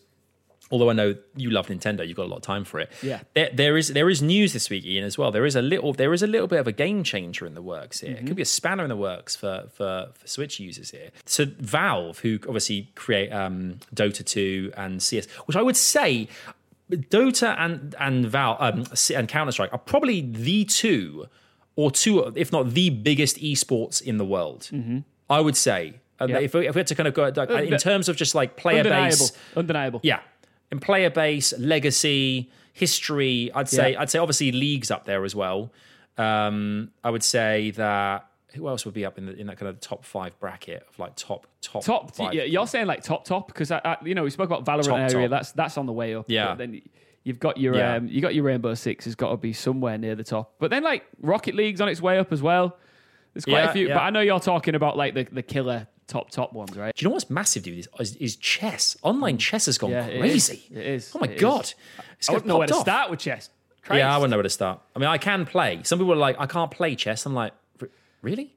Although 0.71 0.89
I 0.91 0.93
know 0.93 1.15
you 1.36 1.49
love 1.49 1.67
Nintendo, 1.67 2.08
you've 2.08 2.15
got 2.17 2.25
a 2.27 2.32
lot 2.34 2.38
of 2.38 2.41
time 2.43 2.63
for 2.63 2.79
it. 2.79 2.91
Yeah. 3.01 3.21
there, 3.34 3.49
there 3.53 3.75
is 3.77 3.88
there 3.89 4.10
is 4.10 4.21
news 4.21 4.53
this 4.53 4.69
week, 4.69 4.86
Iain, 4.86 5.03
as 5.03 5.17
well. 5.17 5.32
There 5.32 5.45
is 5.45 5.55
a 5.55 5.62
little 5.63 5.93
there 5.93 6.13
is 6.13 6.21
a 6.21 6.27
little 6.27 6.47
bit 6.47 6.60
of 6.60 6.67
a 6.67 6.71
game 6.71 7.03
changer 7.03 7.45
in 7.47 7.55
the 7.55 7.62
works 7.62 8.01
here. 8.01 8.12
It 8.15 8.27
could 8.27 8.36
be 8.36 8.41
a 8.43 8.45
spanner 8.45 8.84
in 8.84 8.89
the 8.89 8.95
works 8.95 9.36
for 9.36 9.67
for, 9.73 10.10
for 10.13 10.27
Switch 10.27 10.60
users 10.60 10.91
here. 10.91 11.10
So 11.25 11.45
Valve, 11.60 12.19
who 12.19 12.38
obviously 12.47 12.89
create 12.95 13.32
um, 13.32 13.79
Dota 13.95 14.23
2 14.23 14.73
and 14.77 15.01
CS, 15.01 15.25
which 15.47 15.58
I 15.58 15.62
would 15.63 15.77
say 15.77 16.27
Dota 16.91 17.55
and 17.60 17.95
and 17.99 18.25
Val 18.25 18.58
um, 18.60 18.86
and 19.15 19.27
Counter 19.27 19.51
Strike 19.51 19.71
are 19.73 19.77
probably 19.79 20.21
the 20.21 20.65
two, 20.65 21.27
or 21.75 21.91
two, 21.91 22.32
if 22.36 22.51
not 22.51 22.71
the 22.73 22.89
biggest 22.89 23.38
esports 23.38 24.01
in 24.01 24.17
the 24.17 24.25
world. 24.25 24.69
I 25.29 25.39
would 25.39 25.55
say, 25.55 25.95
Uh, 26.19 26.25
Yeah. 26.27 26.39
if, 26.39 26.53
we, 26.53 26.67
if 26.67 26.75
we 26.75 26.79
had 26.79 26.88
to 26.88 26.95
kind 26.95 27.08
of 27.08 27.13
go 27.13 27.32
like, 27.36 27.49
in 27.49 27.77
terms 27.77 28.10
of 28.10 28.15
just 28.17 28.34
like 28.36 28.58
player 28.58 28.79
Undeniable. 28.79 29.10
base, 29.27 29.32
Undeniable. 29.55 29.99
yeah, 30.03 30.19
in 30.71 30.79
player 30.79 31.10
base, 31.10 31.53
legacy, 31.58 32.49
history, 32.73 33.51
I'd 33.53 33.69
say 33.69 33.91
Yeah. 33.93 34.01
I'd 34.01 34.10
say 34.10 34.19
obviously 34.19 34.51
leagues 34.51 34.91
up 34.91 35.05
there 35.05 35.23
as 35.25 35.36
well. 35.36 35.71
Um, 36.17 36.91
I 37.03 37.10
would 37.10 37.23
say 37.23 37.71
that 37.71 38.27
who 38.53 38.67
else 38.67 38.84
would 38.86 38.93
be 38.95 39.05
up 39.05 39.17
in 39.17 39.27
the, 39.27 39.36
in 39.36 39.47
that 39.47 39.58
kind 39.58 39.69
of 39.69 39.79
top 39.79 40.03
five 40.03 40.38
bracket 40.39 40.84
of 40.89 40.97
like 40.99 41.15
top 41.15 41.45
top 41.62 41.84
Top, 41.84 42.15
five? 42.15 42.34
yeah, 42.34 42.43
you're 42.43 42.67
saying 42.67 42.88
like 42.88 43.03
top 43.03 43.23
top 43.23 43.47
because 43.47 43.71
I, 43.71 43.79
I, 43.86 43.97
you 44.03 44.15
know 44.15 44.23
we 44.23 44.29
spoke 44.32 44.49
about 44.49 44.65
Valorant 44.65 44.86
Top, 44.88 44.97
area. 45.13 45.27
top. 45.27 45.29
That's 45.29 45.51
that's 45.53 45.77
on 45.77 45.86
the 45.86 45.93
way 45.93 46.15
up. 46.15 46.25
Yeah. 46.27 46.47
But 46.49 46.58
then 46.58 46.82
you've 47.23 47.39
got 47.39 47.58
your 47.58 47.75
Yeah. 47.75 47.95
um, 47.95 48.08
you 48.08 48.21
got 48.21 48.34
your 48.36 48.43
Rainbow 48.45 48.73
Six 48.73 49.05
has 49.05 49.15
got 49.15 49.29
to 49.32 49.38
be 49.38 49.53
somewhere 49.53 49.97
near 49.97 50.15
the 50.15 50.23
top. 50.23 50.55
But 50.60 50.71
then 50.71 50.84
like 50.84 51.05
Rocket 51.21 51.55
League's 51.55 51.79
on 51.79 51.89
its 51.89 52.01
way 52.01 52.17
up 52.17 52.32
as 52.34 52.41
well. 52.41 52.77
There's 53.34 53.45
quite 53.45 53.53
Yeah, 53.63 53.69
a 53.69 53.73
few, 53.73 53.88
yeah. 53.88 53.93
but 53.93 54.01
I 54.01 54.10
know 54.10 54.21
you're 54.21 54.39
talking 54.39 54.73
about 54.75 54.97
like 54.97 55.13
the, 55.13 55.27
the 55.32 55.43
killer 55.43 55.88
top 56.10 56.30
top 56.32 56.52
ones, 56.54 56.76
right? 56.76 56.93
Do 56.95 57.04
you 57.04 57.08
know 57.10 57.13
what's 57.13 57.30
massive, 57.30 57.63
dude? 57.63 57.80
Is, 57.80 57.88
is, 58.00 58.15
is 58.17 58.36
chess. 58.36 58.98
Online 59.04 59.38
chess 59.38 59.67
has 59.67 59.78
gone 59.78 59.91
Mm. 59.91 60.13
Yeah, 60.13 60.19
crazy. 60.19 60.54
is. 60.72 60.78
It 60.78 60.86
is. 60.86 61.12
Oh 61.15 61.19
my 61.19 61.28
It 61.28 61.36
is. 61.36 61.41
god! 61.41 61.74
It's 62.17 62.30
I 62.30 62.34
got 62.34 62.36
wouldn't 62.36 62.48
know 62.48 62.58
where 62.58 62.67
to 62.67 62.74
off. 62.76 62.82
start 62.82 63.10
with 63.10 63.19
chess. 63.19 63.50
Yeah, 63.89 63.95
I 63.95 64.00
Christ. 64.00 64.19
wouldn't 64.19 64.32
know 64.32 64.38
where 64.38 64.43
to 64.43 64.50
start. 64.50 64.82
I 64.95 65.00
mean, 65.00 65.08
I 65.10 65.17
can 65.17 65.45
play. 65.45 65.82
Some 65.84 65.98
people 66.00 66.13
are 66.13 66.17
like, 66.17 66.36
I 66.39 66.45
can't 66.45 66.69
play 66.69 66.95
chess. 66.95 67.26
I'm 67.26 67.34
like, 67.34 67.54
really? 68.22 68.54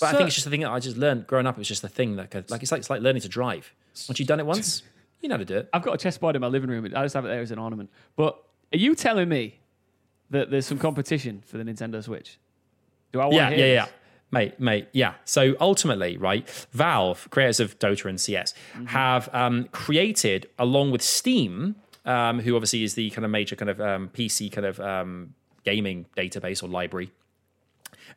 But 0.00 0.06
I 0.14 0.16
think 0.18 0.26
it's 0.26 0.34
just 0.34 0.46
a 0.46 0.50
thing 0.50 0.60
that 0.60 0.70
I 0.70 0.78
just 0.80 0.96
learned 0.96 1.26
growing 1.26 1.46
up. 1.46 1.56
It 1.56 1.58
was 1.58 1.68
just 1.68 1.82
a 1.84 1.88
thing 1.88 2.16
that 2.16 2.30
could, 2.30 2.50
like 2.50 2.62
it's 2.62 2.70
like 2.72 2.80
it's 2.80 2.90
like 2.90 3.00
learning 3.02 3.22
to 3.22 3.28
drive. 3.28 3.72
Once 4.08 4.18
you've 4.18 4.28
done 4.28 4.40
it 4.40 4.46
once, 4.46 4.82
you 5.20 5.28
know 5.28 5.34
how 5.36 5.38
to 5.38 5.44
do 5.44 5.56
it. 5.58 5.68
I've 5.72 5.82
got 5.82 5.94
a 5.94 5.98
chessboard 5.98 6.34
in 6.36 6.40
my 6.42 6.48
living 6.48 6.68
room. 6.70 6.84
I 6.94 7.02
just 7.04 7.14
have 7.14 7.24
it 7.24 7.28
there 7.28 7.40
as 7.40 7.50
an 7.50 7.58
ornament. 7.58 7.90
But 8.16 8.36
are 8.72 8.78
you 8.78 8.94
telling 8.94 9.28
me 9.28 9.60
that 10.30 10.50
there's 10.50 10.66
some 10.66 10.78
competition 10.78 11.42
for 11.46 11.56
the 11.56 11.64
Nintendo 11.64 12.02
Switch? 12.02 12.38
Do 13.12 13.20
I 13.20 13.24
want 13.26 13.34
Yeah, 13.36 13.50
to 13.50 13.56
yeah, 13.56 13.64
hear 13.64 13.74
yeah. 13.74 13.84
this? 13.86 13.94
Mate, 14.32 14.58
mate, 14.58 14.88
yeah. 14.92 15.14
So 15.24 15.54
ultimately, 15.60 16.16
right, 16.16 16.48
Valve, 16.72 17.28
creators 17.30 17.60
of 17.60 17.78
Dota 17.78 18.06
and 18.08 18.20
CS, 18.20 18.54
Mm-hmm. 18.74 18.86
have 18.86 19.28
um, 19.32 19.64
created, 19.72 20.48
along 20.58 20.90
with 20.90 21.00
Steam, 21.02 21.76
um, 22.04 22.40
who 22.40 22.54
obviously 22.56 22.82
is 22.82 22.94
the 22.94 23.10
kind 23.10 23.24
of 23.24 23.30
major 23.30 23.56
kind 23.56 23.70
of 23.70 23.80
um, 23.80 24.10
PC 24.12 24.50
kind 24.52 24.66
of 24.66 24.80
um, 24.80 25.34
gaming 25.64 26.06
database 26.16 26.62
or 26.62 26.68
library, 26.68 27.10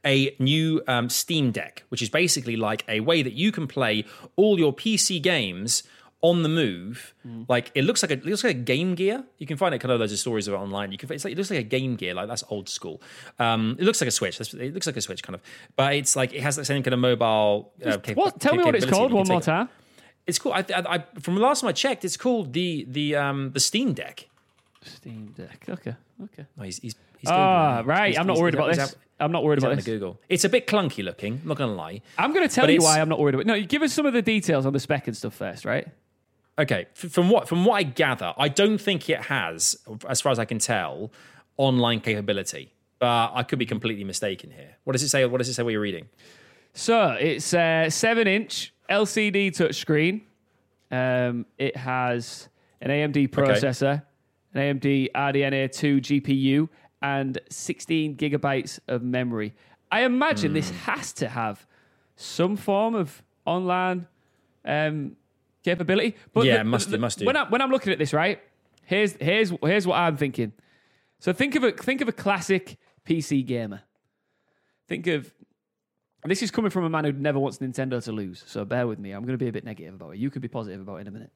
a 0.06 0.36
new 0.40 0.82
um, 0.88 1.10
Steam 1.10 1.52
Deck, 1.52 1.84
which 1.90 2.02
is 2.02 2.10
basically 2.10 2.56
like 2.56 2.84
a 2.88 3.00
way 3.02 3.22
that 3.22 3.34
you 3.34 3.52
can 3.52 3.68
play 3.68 4.06
all 4.36 4.58
your 4.60 4.74
PC 4.74 5.22
games 5.22 5.84
on 6.22 6.44
the 6.44 6.50
move. 6.50 7.14
Like 7.48 7.72
it 7.76 7.84
looks 7.84 8.04
like 8.04 8.12
a 8.12 8.16
it 8.16 8.26
looks 8.26 8.44
like 8.44 8.56
a 8.56 8.60
Game 8.60 8.96
Gear. 8.96 9.24
You 9.38 9.48
can 9.48 9.56
find 9.58 9.74
it 9.74 9.80
kind 9.80 9.92
of 9.92 10.00
loads 10.00 10.12
of 10.12 10.20
stories 10.20 10.48
of 10.48 10.54
it 10.54 10.58
online. 10.58 10.92
You 10.92 10.98
can 10.98 11.12
it's 11.14 11.24
like 11.24 11.32
it 11.34 11.38
looks 11.38 11.50
like 11.50 11.60
a 11.60 11.64
Game 11.64 11.96
Gear, 11.96 12.14
like 12.14 12.28
that's 12.28 12.44
old 12.50 12.68
school. 12.68 13.02
Um, 13.40 13.78
it 13.80 13.86
looks 13.86 14.02
like 14.02 14.08
a 14.08 14.12
Switch. 14.12 14.38
That's, 14.38 14.54
it 14.54 14.74
looks 14.74 14.86
like 14.88 14.98
a 14.98 15.02
Switch 15.02 15.24
kind 15.24 15.36
of, 15.36 15.42
but 15.76 15.94
it's 15.94 16.16
like 16.16 16.34
it 16.34 16.42
has 16.42 16.56
that 16.58 16.66
same 16.66 16.84
kind 16.84 16.94
of 16.94 17.00
mobile. 17.00 17.72
Uh, 17.86 17.98
cap- 18.00 18.18
What? 18.18 18.40
Tell 18.40 18.56
me 18.56 18.64
what 18.64 18.76
it's 18.76 18.86
called 18.86 19.14
one 19.14 19.28
more 19.28 19.42
time. 19.42 19.70
It's 20.28 20.38
cool. 20.38 20.52
I, 20.54 20.60
I, 20.76 20.96
I, 20.96 21.04
from 21.20 21.36
the 21.36 21.42
last 21.42 21.62
time 21.62 21.70
I 21.70 21.72
checked, 21.72 22.04
it's 22.06 22.18
called 22.18 22.54
the 22.54 22.86
the 22.90 23.16
um 23.16 23.52
the 23.54 23.60
Steam 23.60 23.94
Deck. 23.94 24.28
Steam 24.84 25.34
Deck. 25.38 25.66
Okay. 25.70 25.96
Okay. 26.24 26.46
Oh, 26.60 26.64
he's, 26.64 26.80
he's, 26.80 26.96
he's 27.18 27.30
Ah, 27.30 27.82
right. 27.86 28.18
I'm 28.20 28.28
not 28.28 28.38
worried 28.38 28.54
about 28.54 28.74
this. 28.76 28.96
I'm 29.22 29.32
not 29.32 29.44
worried 29.44 29.60
about 29.60 29.76
this. 29.76 29.86
the 29.86 29.92
Google. 29.92 30.20
It's 30.30 30.46
a 30.46 30.50
bit 30.50 30.68
clunky 30.68 31.04
looking. 31.04 31.40
I'm 31.42 31.48
not 31.48 31.58
gonna 31.58 31.74
lie. 31.74 32.02
I'm 32.18 32.34
going 32.34 32.48
to 32.48 32.54
tell 32.54 32.66
But 32.66 32.74
you 32.74 32.82
why 32.82 33.00
I'm 33.02 33.10
not 33.10 33.20
worried 33.20 33.36
about 33.36 33.42
it. 33.42 33.48
No, 33.48 33.54
you 33.54 33.66
give 33.66 33.82
us 33.82 33.92
some 33.94 34.06
of 34.06 34.14
the 34.14 34.22
details 34.22 34.66
on 34.66 34.72
the 34.74 34.80
spec 34.80 35.08
and 35.08 35.16
stuff 35.18 35.34
first, 35.34 35.66
right? 35.66 35.88
Okay, 36.60 36.88
from 36.94 37.30
what 37.30 37.48
from 37.48 37.64
what 37.66 37.76
I 37.76 37.84
gather, 37.84 38.34
I 38.38 38.50
don't 38.50 38.78
think 38.80 39.10
it 39.10 39.22
has, 39.24 39.78
as 40.08 40.20
far 40.20 40.32
as 40.32 40.40
I 40.40 40.46
can 40.46 40.60
tell, 40.60 41.12
online 41.58 42.02
capability. 42.02 42.74
But 43.00 43.32
I 43.34 43.44
could 43.44 43.60
be 43.60 43.66
completely 43.66 44.04
mistaken 44.04 44.52
here. 44.52 44.76
What 44.84 44.92
does 44.94 45.04
it 45.04 45.08
say? 45.10 45.26
What 45.26 45.38
does 45.38 45.48
it 45.48 45.54
say? 45.54 45.64
What 45.64 45.72
you're 45.72 45.80
reading? 45.82 46.10
So 46.74 47.12
it's 47.12 47.54
a 47.54 47.88
seven 47.90 48.28
inch 48.28 48.74
LCD 48.90 49.52
touchscreen. 49.52 50.22
Um, 50.92 51.46
it 51.58 51.78
has 51.78 52.50
an 52.82 52.90
AMD 52.92 53.30
processor, 53.30 54.04
an 54.54 54.80
AMD 54.80 55.12
RDNA 55.16 55.72
2 55.72 56.02
GPU, 56.02 56.68
and 57.02 57.38
16 57.50 58.18
gigabytes 58.18 58.80
of 58.90 59.02
memory. 59.02 59.54
I 59.92 60.02
imagine 60.04 60.54
this 60.54 60.70
Hmm. 60.72 60.76
has 60.92 61.14
to 61.14 61.30
have 61.30 61.66
some 62.18 62.58
form 62.58 62.96
of 62.96 63.24
online 63.46 64.08
um, 64.66 65.16
capability. 65.64 66.16
But 66.34 66.46
Yeah, 66.46 66.58
the- 66.60 66.64
must 66.66 66.88
do, 66.88 66.92
the- 66.92 66.98
must 67.00 67.20
do. 67.20 67.26
When, 67.26 67.36
I, 67.38 67.48
when 67.50 67.62
I'm 67.62 67.72
looking 67.72 67.92
at 67.94 68.00
this, 68.00 68.14
right? 68.14 68.42
Here's 68.86 69.14
here's 69.14 69.54
here's 69.62 69.86
what 69.86 69.96
I'm 69.98 70.18
thinking. 70.18 70.52
So 71.20 71.32
think 71.34 71.56
of 71.56 71.64
a 71.64 71.72
think 71.72 72.02
of 72.02 72.08
a 72.08 72.12
classic 72.12 72.78
PC 73.06 73.46
gamer. 73.46 73.82
Think 74.88 75.06
of 75.08 75.32
this 76.26 76.42
is 76.42 76.50
coming 76.52 76.72
from 76.72 76.84
a 76.84 76.90
man 76.90 77.06
who 77.06 77.12
never 77.14 77.40
wants 77.40 77.60
Nintendo 77.60 78.04
to 78.04 78.12
lose. 78.12 78.44
So 78.48 78.66
bear 78.66 78.88
with 78.88 79.00
me. 79.00 79.12
I'm 79.12 79.22
going 79.24 79.38
to 79.38 79.44
be 79.44 79.48
a 79.48 79.52
bit 79.52 79.64
negative 79.64 79.94
about 79.94 80.12
it. 80.12 80.18
You 80.18 80.30
could 80.30 80.42
be 80.42 80.48
positive 80.48 80.82
about 80.82 80.98
it 80.98 81.02
in 81.02 81.08
a 81.08 81.12
minute. 81.12 81.32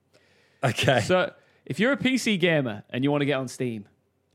Okay. 0.63 1.01
So 1.01 1.31
if 1.65 1.79
you're 1.79 1.91
a 1.93 1.97
PC 1.97 2.39
gamer 2.39 2.83
and 2.89 3.03
you 3.03 3.11
want 3.11 3.21
to 3.21 3.25
get 3.25 3.35
on 3.35 3.47
Steam 3.47 3.85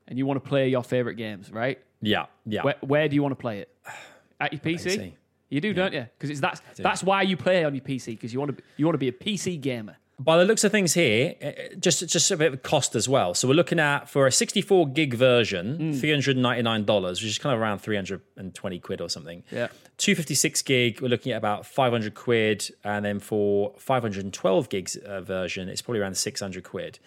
and 0.06 0.16
you 0.18 0.24
want 0.26 0.42
to 0.42 0.48
play 0.48 0.68
your 0.68 0.84
favorite 0.84 1.16
games, 1.16 1.50
right? 1.50 1.78
yeah, 2.00 2.26
yeah. 2.46 2.62
Where, 2.62 2.76
where 2.80 3.08
do 3.08 3.16
you 3.16 3.22
want 3.22 3.32
to 3.32 3.36
play 3.36 3.58
it? 3.60 3.74
At 4.40 4.52
your 4.52 4.60
PC? 4.60 5.14
You 5.50 5.60
do, 5.60 5.72
don't 5.72 5.92
you? 5.94 6.06
Because 6.16 6.30
it's 6.30 6.40
that's 6.40 6.60
that's 6.76 7.02
why 7.02 7.22
you 7.22 7.36
play 7.36 7.64
on 7.64 7.74
your 7.74 7.84
PC 7.84 8.06
because 8.08 8.32
you 8.32 8.38
want 8.40 8.56
to 8.56 8.62
you 8.76 8.84
want 8.86 8.94
to 8.94 8.98
be 8.98 9.08
a 9.08 9.12
PC 9.12 9.60
gamer. 9.60 9.96
by 10.20 10.36
the 10.36 10.44
looks 10.44 10.64
of 10.64 10.72
things 10.72 10.94
here, 10.94 11.34
uh, 11.42 11.74
just 11.78 12.06
just 12.08 12.30
a 12.30 12.36
bit 12.36 12.52
of 12.52 12.62
cost 12.62 12.94
as 12.94 13.08
well. 13.08 13.32
So 13.34 13.48
we're 13.48 13.54
looking 13.54 13.78
at 13.80 14.10
for 14.10 14.26
a 14.26 14.32
64 14.32 14.88
gig 14.88 15.14
version, 15.14 15.94
three 15.94 16.10
hundred 16.10 16.36
ninety 16.36 16.62
nine 16.62 16.84
dollars, 16.84 17.22
which 17.22 17.30
is 17.30 17.38
kind 17.38 17.54
of 17.54 17.60
around 17.60 17.78
320 17.78 18.78
quid 18.80 19.00
or 19.00 19.08
something. 19.08 19.42
Yeah. 19.50 19.68
256 19.98 20.62
gig, 20.62 21.00
we're 21.00 21.08
looking 21.08 21.32
at 21.32 21.38
about 21.38 21.66
500 21.66 22.14
quid, 22.14 22.70
and 22.84 23.04
then 23.04 23.18
for 23.18 23.74
512 23.78 24.68
gigs 24.68 24.94
uh, 24.96 25.20
version, 25.22 25.68
it's 25.68 25.82
probably 25.82 26.00
around 26.00 26.16
600 26.16 26.62
quid. 26.62 27.00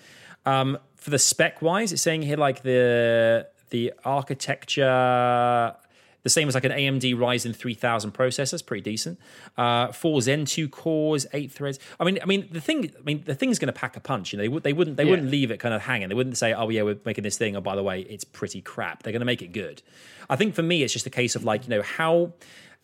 Um, 0.46 0.78
for 0.98 1.10
the 1.10 1.20
spec 1.20 1.62
wise, 1.62 1.94
it's 1.94 2.02
saying 2.02 2.24
here 2.24 2.38
like 2.38 2.64
the 2.64 3.48
the 3.70 3.94
architecture 4.04 5.76
the 6.24 6.30
same 6.30 6.48
as 6.48 6.54
like 6.56 6.66
an 6.66 6.72
AMD 6.72 7.16
Ryzen 7.16 7.56
3000 7.56 8.14
processor. 8.14 8.64
Pretty 8.66 8.82
decent. 8.84 9.20
Uh, 9.58 9.92
four 9.92 10.22
Zen 10.22 10.46
2 10.46 10.70
cores, 10.70 11.26
eight 11.34 11.52
threads. 11.52 11.80
I 12.00 12.04
mean, 12.04 12.20
I 12.22 12.26
mean 12.26 12.48
the 12.52 12.62
thing. 12.62 12.92
I 12.98 13.02
mean, 13.04 13.24
the 13.26 13.36
thing's 13.36 13.60
going 13.60 13.74
to 13.74 13.80
pack 13.80 13.96
a 13.98 14.00
punch. 14.00 14.34
You 14.34 14.38
know, 14.38 14.44
they, 14.44 14.50
would, 14.50 14.64
they 14.64 14.74
wouldn't 14.74 14.98
they 14.98 15.04
Yeah. 15.04 15.10
wouldn't 15.12 15.30
leave 15.32 15.52
it 15.52 15.60
kind 15.60 15.74
of 15.74 15.82
hanging. 15.82 16.10
They 16.10 16.16
wouldn't 16.16 16.38
say, 16.38 16.54
"Oh 16.54 16.70
yeah, 16.70 16.84
we're 16.84 17.00
making 17.06 17.24
this 17.24 17.38
thing." 17.38 17.56
Oh, 17.56 17.62
by 17.62 17.76
the 17.76 17.84
way, 17.84 18.02
it's 18.02 18.24
pretty 18.24 18.62
crap. 18.62 19.04
They're 19.04 19.14
going 19.14 19.22
to 19.22 19.26
make 19.26 19.42
it 19.42 19.52
good. 19.54 19.82
I 20.30 20.36
think 20.36 20.54
for 20.56 20.64
me, 20.64 20.84
it's 20.84 20.94
just 20.94 21.06
a 21.06 21.10
case 21.10 21.36
of 21.36 21.44
like 21.44 21.64
you 21.64 21.70
know 21.70 21.82
how. 21.82 22.34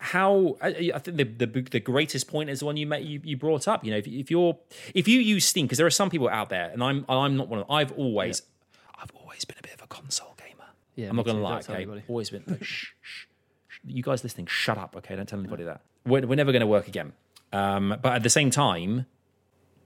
How 0.00 0.56
I, 0.62 0.92
I 0.94 0.98
think 1.00 1.16
the, 1.16 1.24
the 1.24 1.46
the 1.62 1.80
greatest 1.80 2.28
point 2.28 2.50
is 2.50 2.60
the 2.60 2.66
one 2.66 2.76
you 2.76 2.86
met 2.86 3.02
you, 3.02 3.20
you 3.24 3.36
brought 3.36 3.66
up. 3.66 3.84
You 3.84 3.90
know, 3.90 3.96
if, 3.96 4.06
if 4.06 4.30
you're 4.30 4.56
if 4.94 5.08
you 5.08 5.18
use 5.18 5.44
Steam, 5.44 5.66
because 5.66 5.78
there 5.78 5.88
are 5.88 5.90
some 5.90 6.08
people 6.08 6.28
out 6.28 6.50
there, 6.50 6.70
and 6.70 6.84
I'm 6.84 7.04
I'm 7.08 7.36
not 7.36 7.48
one 7.48 7.58
of. 7.58 7.66
I've 7.68 7.90
always 7.98 8.42
I've 8.94 9.10
always 9.20 9.44
been 9.44 9.56
a 9.58 9.62
bit 9.62 9.74
of 9.74 9.82
a 9.82 9.88
console 9.88 10.36
gamer. 10.38 10.68
Yeah, 10.94 11.08
I'm 11.08 11.16
not 11.16 11.24
going 11.24 11.38
to 11.38 11.40
too. 11.40 11.44
lie. 11.44 11.58
Okay, 11.58 11.74
anybody. 11.74 12.02
always 12.06 12.30
been. 12.30 12.44
shh, 12.62 12.86
shh. 13.02 13.24
You 13.84 14.02
guys 14.02 14.22
listening, 14.22 14.46
shut 14.46 14.78
up. 14.78 14.96
Okay, 14.96 15.16
don't 15.16 15.28
tell 15.28 15.38
anybody 15.38 15.64
that. 15.64 15.82
We're, 16.06 16.26
we're 16.26 16.36
never 16.36 16.52
going 16.52 16.60
to 16.60 16.66
work 16.66 16.88
again. 16.88 17.12
Um, 17.52 17.96
but 18.02 18.14
at 18.14 18.22
the 18.22 18.30
same 18.30 18.50
time, 18.50 19.06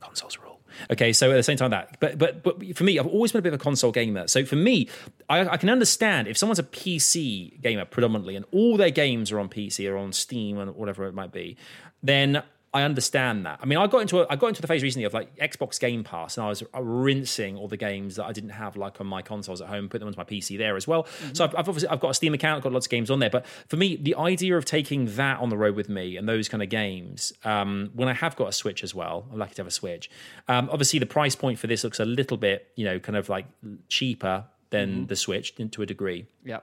consoles 0.01 0.39
rule. 0.39 0.61
Okay, 0.91 1.13
so 1.13 1.31
at 1.31 1.35
the 1.35 1.43
same 1.43 1.57
time 1.59 1.71
that, 1.71 1.99
but 2.01 2.19
but 2.19 2.43
but 2.43 2.77
for 2.77 2.85
me, 2.85 2.99
I've 2.99 3.07
always 3.07 3.33
been 3.33 3.41
a 3.41 3.43
bit 3.43 3.53
of 3.53 3.61
a 3.61 3.63
console 3.63 3.93
gamer. 3.93 4.27
So 4.27 4.45
for 4.45 4.57
me, 4.57 4.89
I, 5.29 5.47
I 5.47 5.57
can 5.59 5.69
understand 5.69 6.29
if 6.29 6.39
someone's 6.39 6.59
a 6.59 6.65
PC 6.65 7.61
gamer 7.61 7.85
predominantly, 7.85 8.37
and 8.37 8.45
all 8.53 8.77
their 8.77 8.91
games 8.91 9.31
are 9.33 9.39
on 9.39 9.49
PC 9.49 9.91
or 9.91 9.97
on 9.97 10.13
Steam 10.13 10.59
and 10.59 10.75
whatever 10.75 11.05
it 11.07 11.15
might 11.15 11.31
be, 11.31 11.57
then 12.03 12.43
I 12.75 12.83
understand 12.83 13.45
that. 13.45 13.59
I 13.63 13.67
mean, 13.67 13.79
I 13.79 13.87
got 13.87 13.99
into 13.99 14.21
a, 14.21 14.27
I 14.31 14.37
got 14.37 14.49
into 14.49 14.63
the 14.63 14.67
phase 14.67 14.83
recently 14.83 15.05
of 15.05 15.13
like 15.13 15.37
Xbox 15.37 15.79
Game 15.79 16.05
Pass, 16.05 16.39
and 16.39 16.47
I 16.47 16.49
was 16.49 16.63
rinsing 16.75 17.57
all 17.59 17.69
the 17.69 17.77
games 17.77 18.17
that 18.17 18.25
I 18.25 18.33
didn't 18.33 18.51
have 18.51 18.77
like 18.77 18.99
on 18.99 19.07
my 19.07 19.21
consoles 19.21 19.61
at 19.61 19.69
home, 19.69 19.91
put 19.91 19.99
them 19.99 20.09
onto 20.09 20.17
my 20.17 20.25
PC 20.25 20.57
there 20.57 20.75
as 20.77 20.89
well. 20.89 21.07
So 21.35 21.45
I've, 21.45 21.55
I've 21.55 21.69
obviously 21.69 21.91
I've 21.91 22.01
got 22.01 22.11
a 22.11 22.15
Steam 22.15 22.33
account, 22.33 22.59
I've 22.59 22.63
got 22.63 22.73
lots 22.73 22.87
of 22.87 22.91
games 22.91 23.11
on 23.11 23.19
there. 23.19 23.29
But 23.29 23.47
for 23.69 23.77
me, 23.77 23.97
the 23.97 24.15
idea 24.15 24.57
of 24.57 24.65
taking 24.65 25.15
that 25.17 25.39
on 25.41 25.51
the 25.51 25.57
road 25.57 25.77
with 25.77 25.91
me 25.91 26.17
and 26.17 26.27
those 26.27 26.49
kind 26.49 26.63
of 26.63 26.71
games, 26.71 27.33
um, 27.45 27.91
when 27.95 28.09
I 28.09 28.15
have 28.15 28.37
got 28.37 28.49
a 28.49 28.53
Switch 28.53 28.83
as 28.83 28.95
well, 28.95 29.27
I'm 29.31 29.39
lucky 29.39 29.55
to 29.55 29.61
have 29.61 29.67
a 29.67 29.71
Switch. 29.71 30.11
Um, 30.49 30.71
obviously, 30.73 30.99
the 30.99 31.07
price 31.07 31.37
point 31.37 31.59
for 31.59 31.67
this 31.67 31.85
looks 31.85 32.01
a 32.01 32.07
little 32.07 32.39
bit, 32.39 32.69
you 32.77 32.87
know, 32.87 32.99
kind 32.99 33.17
of 33.17 33.29
like 33.29 33.47
cheaper 33.89 34.47
than 34.71 35.07
the 35.09 35.17
Switch 35.17 35.55
to 35.57 35.83
a 35.83 35.87
degree. 35.87 36.27
Yeah. 36.43 36.61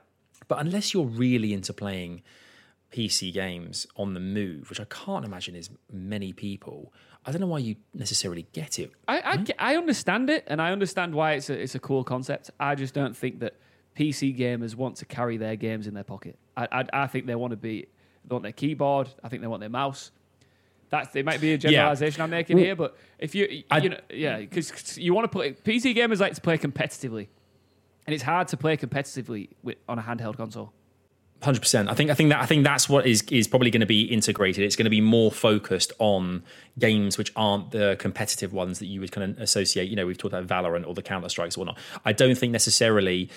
But 0.47 0.59
unless 0.59 0.93
you're 0.93 1.05
really 1.05 1.53
into 1.53 1.73
playing 1.73 2.23
PC 2.91 3.31
games 3.33 3.85
on 3.95 4.13
the 4.13 4.19
move, 4.19 4.69
which 4.69 4.79
I 4.79 4.85
can't 4.85 5.23
imagine 5.25 5.55
is 5.55 5.69
many 5.91 6.33
people, 6.33 6.91
I 7.25 7.31
don't 7.31 7.41
know 7.41 7.47
why 7.47 7.59
you 7.59 7.75
necessarily 7.93 8.47
get 8.53 8.79
it. 8.79 8.91
I, 9.07 9.21
I, 9.21 9.37
hmm? 9.37 9.43
ge- 9.43 9.51
I 9.59 9.75
understand 9.75 10.29
it, 10.29 10.43
and 10.47 10.61
I 10.61 10.71
understand 10.71 11.13
why 11.13 11.33
it's 11.33 11.49
a, 11.49 11.53
it's 11.61 11.75
a 11.75 11.79
cool 11.79 12.03
concept. 12.03 12.49
I 12.59 12.75
just 12.75 12.93
don't 12.93 13.15
think 13.15 13.39
that 13.41 13.55
PC 13.95 14.37
gamers 14.37 14.75
want 14.75 14.95
to 14.97 15.05
carry 15.05 15.37
their 15.37 15.55
games 15.55 15.85
in 15.85 15.93
their 15.93 16.03
pocket. 16.03 16.39
I, 16.57 16.67
I, 16.71 16.85
I 17.03 17.07
think 17.07 17.25
they 17.27 17.35
want 17.35 17.51
to 17.51 17.57
be, 17.57 17.87
they 18.25 18.33
want 18.33 18.43
their 18.43 18.51
keyboard. 18.53 19.09
I 19.23 19.29
think 19.29 19.41
they 19.41 19.47
want 19.47 19.59
their 19.59 19.69
mouse. 19.69 20.11
That's 20.89 21.15
it. 21.15 21.23
Might 21.25 21.41
be 21.41 21.53
a 21.53 21.57
generalization 21.57 22.21
I'm 22.23 22.31
making 22.31 22.57
here, 22.57 22.75
but 22.75 22.97
if 23.19 23.35
you, 23.35 23.63
I- 23.69 23.77
you 23.77 23.89
know, 23.89 23.99
yeah, 24.09 24.37
because 24.39 24.97
you 24.97 25.13
want 25.13 25.25
to 25.25 25.29
play 25.37 25.51
PC 25.53 25.95
gamers 25.95 26.19
like 26.19 26.33
to 26.33 26.41
play 26.41 26.57
competitively, 26.57 27.27
and 28.07 28.13
it's 28.15 28.23
hard 28.23 28.47
to 28.47 28.57
play 28.57 28.75
competitively 28.75 29.49
with, 29.61 29.77
on 29.87 29.99
a 29.99 30.01
handheld 30.01 30.37
console. 30.37 30.73
Hundred 31.41 31.61
percent. 31.61 31.89
I 31.89 31.93
think. 31.93 32.11
I 32.11 32.15
think 32.15 32.31
that. 32.31 32.41
I 32.41 32.45
think 32.45 32.65
that's 32.65 32.89
what 32.89 33.07
is 33.07 33.21
is 33.31 33.47
probably 33.47 33.71
going 33.71 33.79
to 33.79 33.85
be 33.85 34.01
integrated. 34.01 34.65
It's 34.65 34.75
going 34.75 34.85
to 34.85 34.89
be 34.89 34.99
more 34.99 35.31
focused 35.31 35.93
on 35.97 36.43
games 36.77 37.17
which 37.17 37.31
aren't 37.37 37.71
the 37.71 37.95
competitive 37.97 38.51
ones 38.51 38.79
that 38.79 38.87
you 38.87 38.99
would 38.99 39.13
kind 39.13 39.31
of 39.31 39.41
associate. 39.41 39.89
You 39.89 39.95
know, 39.95 40.05
we've 40.05 40.17
talked 40.17 40.33
about 40.33 40.47
Valorant 40.47 40.85
or 40.85 40.93
the 40.93 41.01
Counter 41.01 41.29
Strikes 41.29 41.55
or 41.55 41.61
whatnot. 41.61 41.77
I 42.03 42.11
don't 42.11 42.37
think 42.37 42.51
necessarily. 42.51 43.29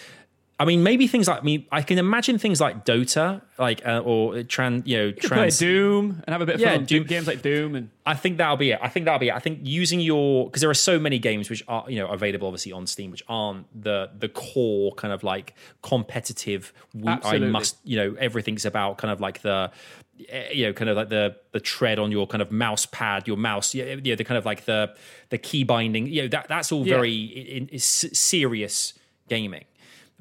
I 0.62 0.64
mean, 0.64 0.82
maybe 0.82 1.06
things 1.06 1.26
like 1.28 1.40
I 1.40 1.44
mean, 1.44 1.66
I 1.72 1.82
can 1.82 1.98
imagine 1.98 2.38
things 2.38 2.60
like 2.60 2.84
Dota, 2.84 3.42
like 3.58 3.84
uh, 3.84 3.98
or 3.98 4.42
trans. 4.44 4.86
You 4.86 4.96
know, 4.98 5.04
You 5.06 5.12
trans. 5.14 5.58
Doom 5.58 6.22
and 6.24 6.32
have 6.32 6.40
a 6.40 6.46
bit 6.46 6.54
of 6.56 6.60
Yeah, 6.60 6.76
fun. 6.76 6.84
Doom- 6.84 7.04
Games 7.06 7.26
like 7.26 7.42
Doom 7.42 7.74
and 7.74 7.90
I 8.06 8.14
think 8.14 8.38
that'll 8.38 8.56
be 8.56 8.70
it. 8.70 8.78
I 8.82 8.88
think 8.88 9.04
that'll 9.06 9.18
be 9.20 9.28
it. 9.28 9.34
I 9.34 9.38
think 9.40 9.60
using 9.62 10.00
your 10.00 10.46
because 10.46 10.60
there 10.60 10.70
are 10.70 10.74
so 10.74 10.98
many 10.98 11.18
games 11.18 11.50
which 11.50 11.62
are 11.68 11.84
you 11.88 11.98
know 11.98 12.06
available 12.08 12.46
obviously 12.48 12.72
on 12.72 12.86
Steam 12.86 13.10
which 13.10 13.22
aren't 13.28 13.66
the 13.82 14.10
the 14.18 14.28
core 14.28 14.92
kind 14.94 15.12
of 15.12 15.22
like 15.24 15.54
competitive. 15.82 16.72
We, 16.94 17.08
I 17.08 17.38
must 17.38 17.76
you 17.84 17.96
know 17.96 18.16
everything's 18.18 18.64
about 18.64 18.98
kind 18.98 19.10
of 19.12 19.20
like 19.20 19.42
the 19.42 19.70
eh, 20.28 20.50
you 20.52 20.66
know 20.66 20.72
kind 20.72 20.88
of 20.90 20.96
like 20.96 21.08
the 21.10 21.36
the 21.52 21.60
tread 21.60 21.98
on 21.98 22.10
your 22.12 22.26
kind 22.26 22.42
of 22.42 22.50
mouse 22.52 22.86
pad, 22.86 23.26
your 23.28 23.36
mouse. 23.36 23.74
Yeah, 23.74 23.96
yeah 24.02 24.14
the 24.14 24.24
kind 24.24 24.38
of 24.38 24.44
like 24.44 24.64
the 24.64 24.94
the 25.30 25.38
key 25.38 25.64
binding. 25.64 26.06
You 26.06 26.22
know 26.22 26.28
that 26.28 26.48
that's 26.48 26.72
all 26.72 26.86
Yeah. 26.86 26.94
very 26.96 27.68
serious 27.78 28.94
gaming, 29.28 29.64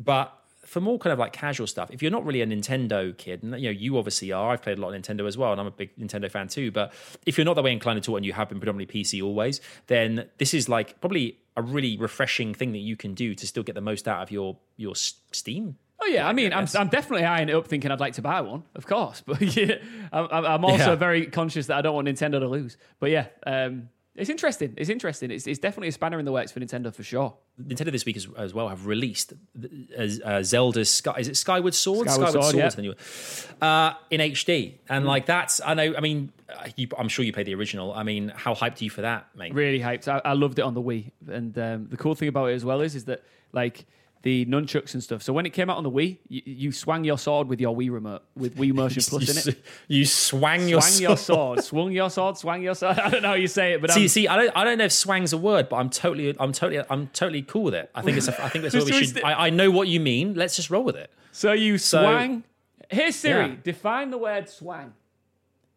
but 0.04 0.38
for 0.66 0.80
more 0.80 0.98
kind 1.00 1.12
of 1.12 1.20
like 1.20 1.34
casual 1.34 1.68
stuff, 1.68 1.90
if 1.92 2.02
you're 2.02 2.12
not 2.12 2.24
really 2.26 2.42
a 2.42 2.46
Nintendo 2.48 3.18
kid, 3.18 3.44
and 3.44 3.54
you 3.60 3.66
know 3.66 3.72
you 3.72 3.98
obviously 3.98 4.32
are, 4.32 4.52
I've 4.52 4.62
played 4.62 4.78
a 4.78 4.82
lot 4.82 4.94
of 4.94 5.02
Nintendo 5.02 5.28
as 5.28 5.38
well, 5.38 5.52
and 5.52 5.60
I'm 5.60 5.68
a 5.68 5.72
big 5.72 5.96
Nintendo 5.98 6.30
fan 6.32 6.48
too. 6.48 6.72
But 6.72 6.94
if 7.26 7.38
you're 7.38 7.46
not 7.46 7.56
that 7.56 7.64
way 7.64 7.72
inclined 7.74 7.98
at 8.00 8.08
all, 8.08 8.16
and 8.16 8.26
you 8.26 8.34
have 8.34 8.48
been 8.50 8.60
predominantly 8.60 9.02
PC 9.02 9.22
always, 9.24 9.60
then 9.88 10.30
this 10.38 10.54
is 10.54 10.70
like 10.70 11.00
probably 11.02 11.38
a 11.58 11.62
really 11.62 11.98
refreshing 11.98 12.54
thing 12.54 12.72
that 12.72 12.78
you 12.80 12.96
can 12.96 13.14
do 13.14 13.36
to 13.36 13.46
still 13.48 13.64
get 13.64 13.76
the 13.76 13.82
most 13.82 14.08
out 14.08 14.22
of 14.24 14.32
your 14.32 14.58
your 14.78 14.96
Steam. 14.96 15.78
Oh 16.04 16.08
yeah, 16.08 16.28
I 16.28 16.34
mean, 16.34 16.52
I'm, 16.54 16.64
guess. 16.64 16.74
I'm 16.76 16.88
definitely 16.88 17.26
eyeing 17.26 17.50
it 17.50 17.54
up, 17.56 17.68
thinking 17.68 17.92
I'd 17.92 18.00
like 18.00 18.14
to 18.14 18.22
buy 18.24 18.42
one, 18.42 18.64
of 18.74 18.88
course. 18.88 19.22
But 19.26 19.40
yeah, 19.42 19.76
I'm, 20.12 20.28
I'm- 20.32 20.46
I'm 20.46 20.66
also 20.66 20.92
Yeah. 20.92 20.96
very 20.96 21.26
conscious 21.28 21.68
that 21.68 21.78
I 21.78 21.82
don't 21.82 21.94
want 21.94 22.08
Nintendo 22.08 22.40
to 22.40 22.48
lose. 22.48 22.78
But 23.00 23.12
yeah, 23.12 23.28
um, 23.46 23.90
it's 24.22 24.30
interesting. 24.30 24.76
It's 24.78 24.90
interesting. 24.90 25.32
It's, 25.32 25.48
it's 25.48 25.58
definitely 25.58 25.88
a 25.88 25.92
spanner 25.92 26.20
in 26.20 26.26
the 26.26 26.32
works 26.32 26.52
for 26.52 26.60
Nintendo 26.60 26.94
for 26.94 27.02
sure. 27.02 27.34
Nintendo 27.60 27.92
this 27.92 28.06
week 28.06 28.18
as, 28.18 28.28
as 28.38 28.54
well 28.54 28.70
have 28.70 28.86
released 28.86 29.34
uh, 29.34 30.04
uh, 30.24 30.44
Zelda's 30.44 30.92
Sky. 30.92 31.16
Is 31.18 31.28
it 31.28 31.36
Skyward 31.36 31.74
Sword? 31.74 32.08
Skyward 32.08 32.32
Sword, 32.32 32.56
yeah. 32.56 32.70
the 32.70 32.82
new 32.84 32.90
one. 32.90 33.68
Uh, 33.68 33.96
in 34.12 34.22
HD, 34.22 34.76
and 34.88 35.06
like 35.08 35.26
that's 35.26 35.60
I 35.66 35.74
know. 35.74 35.96
I 35.98 36.02
mean, 36.02 36.32
uh, 36.50 36.68
you, 36.76 36.88
I'm 37.00 37.10
sure 37.10 37.26
you 37.26 37.34
played 37.34 37.48
the 37.48 37.56
original. 37.56 37.94
I 37.94 38.04
mean, 38.04 38.32
how 38.36 38.54
hyped 38.54 38.80
are 38.80 38.84
you 38.84 38.92
for 38.92 39.02
that, 39.02 39.28
mate? 39.36 39.56
Really 39.56 39.80
hyped. 39.80 40.08
I, 40.08 40.22
I 40.24 40.34
loved 40.34 40.60
it 40.60 40.62
on 40.62 40.76
the 40.76 40.84
Wii, 40.84 41.10
and 41.28 41.58
um, 41.58 41.88
the 41.90 41.98
cool 41.98 42.14
thing 42.14 42.28
about 42.28 42.52
it 42.52 42.54
as 42.54 42.64
well 42.64 42.82
is 42.82 42.94
is 42.94 43.06
that 43.06 43.24
like 43.54 43.86
the 44.24 44.46
nunchucks 44.46 44.94
and 44.94 45.02
stuff. 45.04 45.24
So 45.24 45.34
when 45.34 45.46
it 45.46 45.50
came 45.52 45.70
out 45.70 45.78
on 45.78 45.84
the 45.84 45.92
Wii, 45.92 46.18
you, 46.28 46.42
you 46.46 46.72
swung 46.72 47.04
your 47.04 47.18
sword 47.18 47.48
with 47.48 47.60
your 47.60 47.76
Wii 47.76 47.92
remote 47.92 48.24
with 48.36 48.56
Wii 48.56 48.74
Motion 48.74 49.02
Plus 49.08 49.46
in 49.48 49.54
it. 49.54 49.60
you 49.88 50.06
swang 50.06 50.68
your 50.68 50.82
Swang 50.82 51.02
your 51.02 51.18
sword, 51.18 51.64
swung 51.64 51.92
your 51.92 52.10
sword, 52.10 52.38
swang 52.38 52.62
your 52.62 52.76
sword. 52.76 53.00
I 53.00 53.10
don't 53.10 53.22
know 53.24 53.30
how 53.30 53.34
you 53.34 53.48
say 53.48 53.74
it, 53.74 53.82
but 53.82 53.92
See, 53.92 54.04
I'm, 54.04 54.08
see, 54.08 54.28
I 54.28 54.36
don't, 54.38 54.52
I 54.56 54.64
don't 54.64 54.78
know 54.78 54.86
if 54.86 54.92
swang's 54.92 55.34
a 55.34 55.38
word, 55.38 55.70
but 55.70 55.78
I'm 55.78 55.90
totally, 55.90 56.36
I'm 56.40 56.52
totally, 56.52 56.84
I'm 56.90 57.08
totally 57.08 57.42
cool 57.42 57.64
with 57.64 57.76
it. 57.76 57.90
I 57.96 58.02
think 58.02 58.18
it's, 58.18 58.28
a, 58.28 58.44
I 58.44 58.50
think 58.50 58.64
that's 58.64 58.76
what 58.76 58.86
we 58.86 58.92
should. 58.92 59.24
I, 59.24 59.48
I 59.48 59.50
know 59.50 59.72
what 59.72 59.88
you 59.88 60.00
mean. 60.00 60.36
Let's 60.36 60.56
just 60.56 60.70
roll 60.70 60.84
with 60.84 60.96
it. 60.96 61.10
so 61.32 61.54
you 61.54 61.78
swang. 61.78 62.44
Here's 62.90 63.16
Siri. 63.16 63.48
Yeah. 63.48 63.56
Define 63.64 64.12
the 64.12 64.18
word 64.18 64.50
swang. 64.50 64.94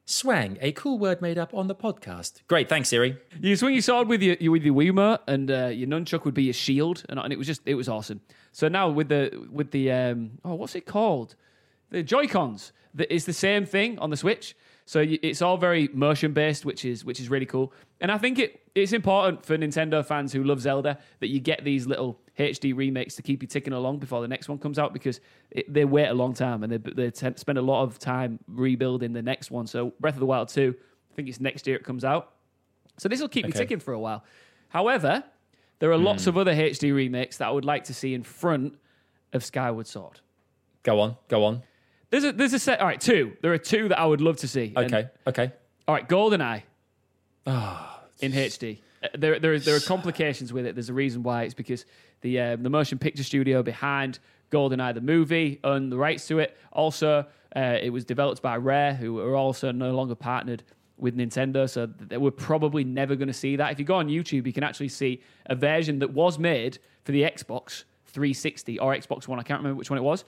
Swang, 0.06 0.58
a 0.60 0.72
cool 0.72 0.98
word 0.98 1.22
made 1.22 1.38
up 1.38 1.54
on 1.54 1.66
the 1.66 1.74
podcast. 1.74 2.42
Great, 2.46 2.68
thanks, 2.68 2.90
Siri. 2.90 3.16
You 3.40 3.56
swing 3.56 3.72
your 3.72 3.82
sword 3.82 4.06
with 4.06 4.20
your 4.22 4.36
with 4.50 4.62
your 4.62 4.74
Wiimote, 4.74 5.20
and 5.26 5.50
uh, 5.50 5.66
your 5.68 5.88
nunchuck 5.88 6.24
would 6.24 6.34
be 6.34 6.42
your 6.44 6.52
shield, 6.52 7.04
and, 7.08 7.18
and 7.18 7.32
it 7.32 7.38
was 7.38 7.46
just 7.46 7.62
it 7.64 7.74
was 7.74 7.88
awesome. 7.88 8.20
So 8.52 8.68
now 8.68 8.90
with 8.90 9.08
the 9.08 9.46
with 9.50 9.70
the 9.70 9.90
um, 9.90 10.32
oh 10.44 10.54
what's 10.54 10.74
it 10.74 10.84
called? 10.84 11.36
The 11.90 12.02
Joy 12.02 12.26
Cons. 12.26 12.72
It's 12.96 13.24
the 13.24 13.32
same 13.32 13.64
thing 13.64 13.98
on 13.98 14.10
the 14.10 14.16
Switch. 14.16 14.54
So 14.86 15.04
it's 15.22 15.40
all 15.40 15.56
very 15.56 15.88
motion 15.94 16.32
based, 16.32 16.66
which 16.66 16.84
is 16.84 17.04
which 17.04 17.18
is 17.18 17.30
really 17.30 17.46
cool. 17.46 17.72
And 18.00 18.12
I 18.12 18.18
think 18.18 18.38
it 18.38 18.60
it's 18.74 18.92
important 18.92 19.44
for 19.44 19.56
Nintendo 19.56 20.04
fans 20.04 20.32
who 20.32 20.44
love 20.44 20.60
Zelda 20.60 20.98
that 21.20 21.28
you 21.28 21.40
get 21.40 21.64
these 21.64 21.86
little 21.86 22.20
HD 22.38 22.76
remakes 22.76 23.14
to 23.16 23.22
keep 23.22 23.40
you 23.40 23.48
ticking 23.48 23.72
along 23.72 23.98
before 23.98 24.20
the 24.20 24.28
next 24.28 24.48
one 24.48 24.58
comes 24.58 24.78
out 24.78 24.92
because 24.92 25.20
it, 25.50 25.72
they 25.72 25.86
wait 25.86 26.08
a 26.08 26.14
long 26.14 26.34
time 26.34 26.62
and 26.62 26.72
they 26.72 26.76
they 26.76 27.10
tend, 27.10 27.38
spend 27.38 27.56
a 27.56 27.62
lot 27.62 27.82
of 27.82 27.98
time 27.98 28.38
rebuilding 28.46 29.14
the 29.14 29.22
next 29.22 29.50
one. 29.50 29.66
So 29.66 29.94
Breath 30.00 30.14
of 30.14 30.20
the 30.20 30.26
Wild 30.26 30.48
two, 30.48 30.74
I 31.10 31.14
think 31.14 31.28
it's 31.28 31.40
next 31.40 31.66
year 31.66 31.76
it 31.76 31.84
comes 31.84 32.04
out. 32.04 32.34
So 32.98 33.08
this 33.08 33.20
will 33.20 33.28
keep 33.28 33.46
me 33.46 33.50
Okay. 33.50 33.60
ticking 33.60 33.80
for 33.80 33.94
a 33.94 33.98
while. 33.98 34.22
However, 34.68 35.24
there 35.78 35.90
are 35.92 35.98
lots 35.98 36.24
hmm. 36.24 36.30
of 36.30 36.38
other 36.38 36.54
HD 36.54 36.94
remakes 36.94 37.38
that 37.38 37.48
I 37.48 37.50
would 37.50 37.64
like 37.64 37.84
to 37.84 37.94
see 37.94 38.12
in 38.12 38.22
front 38.22 38.74
of 39.32 39.42
Skyward 39.44 39.86
Sword. 39.86 40.20
Go 40.82 41.00
on, 41.00 41.16
go 41.28 41.44
on. 41.44 41.62
There's 42.14 42.24
a 42.24 42.32
there's 42.32 42.52
a 42.52 42.60
set. 42.60 42.78
All 42.80 42.86
right, 42.86 43.00
two. 43.00 43.36
There 43.42 43.52
are 43.52 43.58
two 43.58 43.88
that 43.88 43.98
I 43.98 44.06
would 44.06 44.20
love 44.20 44.36
to 44.38 44.46
see. 44.48 44.72
And- 44.76 44.86
Okay, 44.94 45.08
okay. 45.26 45.52
all 45.88 45.94
right, 45.96 46.08
GoldenEye 46.08 46.62
Ah, 47.44 48.02
in 48.20 48.30
HD. 48.32 48.78
Uh, 49.02 49.08
There, 49.18 49.40
there, 49.40 49.58
there 49.58 49.74
are 49.74 49.80
complications 49.80 50.52
with 50.52 50.64
it. 50.64 50.76
There's 50.76 50.88
a 50.90 50.94
reason 50.94 51.24
why. 51.24 51.42
It's 51.42 51.54
because 51.54 51.84
the 52.20 52.38
um, 52.40 52.62
the 52.62 52.70
motion 52.70 52.98
picture 52.98 53.24
studio 53.24 53.64
behind 53.64 54.20
GoldenEye 54.52 54.94
the 54.94 55.00
movie 55.00 55.58
owned 55.64 55.90
the 55.90 55.96
rights 55.98 56.28
to 56.28 56.38
it. 56.38 56.56
Also, 56.72 57.26
uh, 57.56 57.78
it 57.82 57.90
was 57.90 58.04
developed 58.04 58.42
by 58.42 58.56
Rare, 58.58 58.94
who 58.94 59.18
are 59.18 59.34
also 59.34 59.72
no 59.72 59.90
longer 59.92 60.14
partnered 60.14 60.62
with 60.96 61.16
Nintendo, 61.16 61.68
so 61.68 61.86
th- 61.88 62.20
we're 62.20 62.30
probably 62.30 62.84
never 62.84 63.16
going 63.16 63.26
to 63.26 63.34
see 63.34 63.56
that. 63.56 63.72
If 63.72 63.80
you 63.80 63.84
go 63.84 63.96
on 63.96 64.06
YouTube, 64.08 64.46
you 64.46 64.52
can 64.52 64.62
actually 64.62 64.88
see 64.90 65.20
a 65.46 65.56
version 65.56 65.98
that 65.98 66.12
was 66.12 66.38
made 66.38 66.78
for 67.02 67.10
the 67.10 67.22
Xbox 67.24 67.82
360 68.06 68.78
or 68.78 68.94
Xbox 68.94 69.26
One. 69.26 69.40
I 69.40 69.42
can't 69.42 69.58
remember 69.58 69.76
which 69.76 69.90
one 69.90 69.98
it 69.98 70.02
was. 70.02 70.24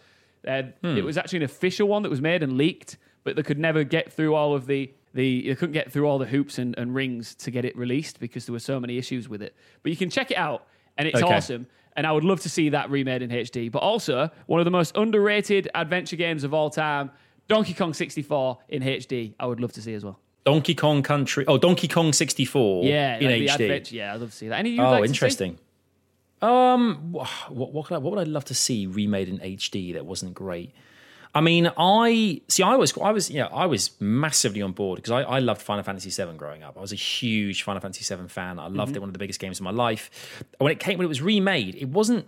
Uh, 0.47 0.63
It 0.83 1.05
was 1.05 1.17
actually 1.19 1.39
an 1.39 1.43
official 1.45 1.89
one 1.89 2.03
that 2.03 2.11
was 2.11 2.21
made 2.21 2.43
and 2.43 2.57
leaked, 2.57 2.97
but 3.25 3.37
they 3.37 3.43
could 3.43 3.59
never 3.59 3.85
get 3.85 4.13
through 4.13 4.35
all 4.35 4.55
of 4.55 4.67
the 4.67 4.91
the. 5.15 5.49
They 5.49 5.55
couldn't 5.55 5.73
get 5.73 5.91
through 5.91 6.07
all 6.07 6.19
the 6.19 6.27
hoops 6.27 6.59
and, 6.59 6.77
and 6.79 6.95
rings 6.95 7.35
to 7.37 7.51
get 7.51 7.65
it 7.65 7.77
released 7.77 8.21
because 8.21 8.45
there 8.47 8.53
were 8.53 8.59
so 8.59 8.79
many 8.79 8.99
issues 8.99 9.29
with 9.29 9.41
it. 9.43 9.55
But 9.83 9.91
you 9.91 9.97
can 9.97 10.11
check 10.11 10.31
it 10.31 10.37
out, 10.37 10.67
and 10.99 11.09
it's 11.09 11.23
Okay. 11.23 11.35
awesome. 11.35 11.67
And 11.97 12.07
I 12.07 12.13
would 12.13 12.25
love 12.25 12.41
to 12.41 12.51
see 12.51 12.69
that 12.69 12.91
remade 12.91 13.23
in 13.23 13.31
HD. 13.31 13.71
But 13.73 13.79
also, 13.79 14.31
one 14.47 14.61
of 14.61 14.67
the 14.67 14.71
most 14.71 14.95
underrated 14.99 15.69
adventure 15.75 16.17
games 16.17 16.45
of 16.45 16.53
all 16.53 16.69
time, 16.69 17.11
Donkey 17.49 17.73
Kong 17.73 17.95
64 17.95 18.59
in 18.69 18.83
HD. 18.83 19.35
I 19.41 19.47
would 19.47 19.61
love 19.61 19.73
to 19.73 19.81
see 19.81 19.95
as 19.95 20.05
well. 20.05 20.21
Donkey 20.45 20.75
Kong 20.75 21.03
Country. 21.03 21.45
Oh, 21.49 21.57
Donkey 21.57 21.89
Kong 21.89 22.13
64 22.13 22.85
Yeah, 22.85 23.17
in 23.17 23.25
like 23.27 23.43
HD. 23.43 23.55
adventure. 23.65 23.95
Yeah, 23.97 24.13
I'd 24.15 24.21
love 24.21 24.31
to 24.31 24.37
see 24.37 24.49
that. 24.49 24.59
Any 24.59 24.71
you 24.71 24.83
Oh, 24.83 24.91
like 24.91 25.07
interesting. 25.09 25.59
Um, 26.43 27.13
what 27.13 27.29
what, 27.51 27.87
could 27.87 27.95
I, 27.95 27.99
what 27.99 28.13
would 28.15 28.21
I 28.21 28.31
love 28.31 28.45
to 28.47 28.55
see 28.55 28.87
remade 28.87 29.29
in 29.29 29.39
HD 29.39 29.95
that 29.95 30.05
wasn't 30.07 30.35
great? 30.35 30.73
I 31.35 31.41
mean, 31.43 31.71
I 31.77 32.41
see. 32.49 32.63
I 32.63 32.77
was, 32.77 32.97
I 32.97 33.11
was, 33.11 33.31
yeah, 33.31 33.47
I 33.47 33.67
was 33.67 33.91
massively 34.01 34.63
on 34.63 34.73
board 34.73 34.97
because 34.97 35.11
I, 35.11 35.21
I 35.23 35.39
loved 35.39 35.61
Final 35.61 35.83
Fantasy 35.85 36.09
VII 36.11 36.35
growing 36.39 36.63
up. 36.63 36.79
I 36.79 36.81
was 36.81 36.93
a 36.93 36.97
huge 36.97 37.63
Final 37.63 37.81
Fantasy 37.83 38.15
VII 38.15 38.29
fan. 38.29 38.59
I 38.59 38.69
loved 38.69 38.91
Mm-hmm. 38.93 38.97
it, 38.97 39.01
one 39.01 39.09
of 39.11 39.13
the 39.13 39.19
biggest 39.19 39.39
games 39.39 39.59
of 39.59 39.65
my 39.65 39.71
life. 39.71 40.43
When 40.59 40.73
it 40.73 40.81
came, 40.81 40.97
when 40.99 41.05
it 41.05 41.09
was 41.09 41.21
remade, 41.21 41.75
it 41.75 41.89
wasn't, 41.91 42.27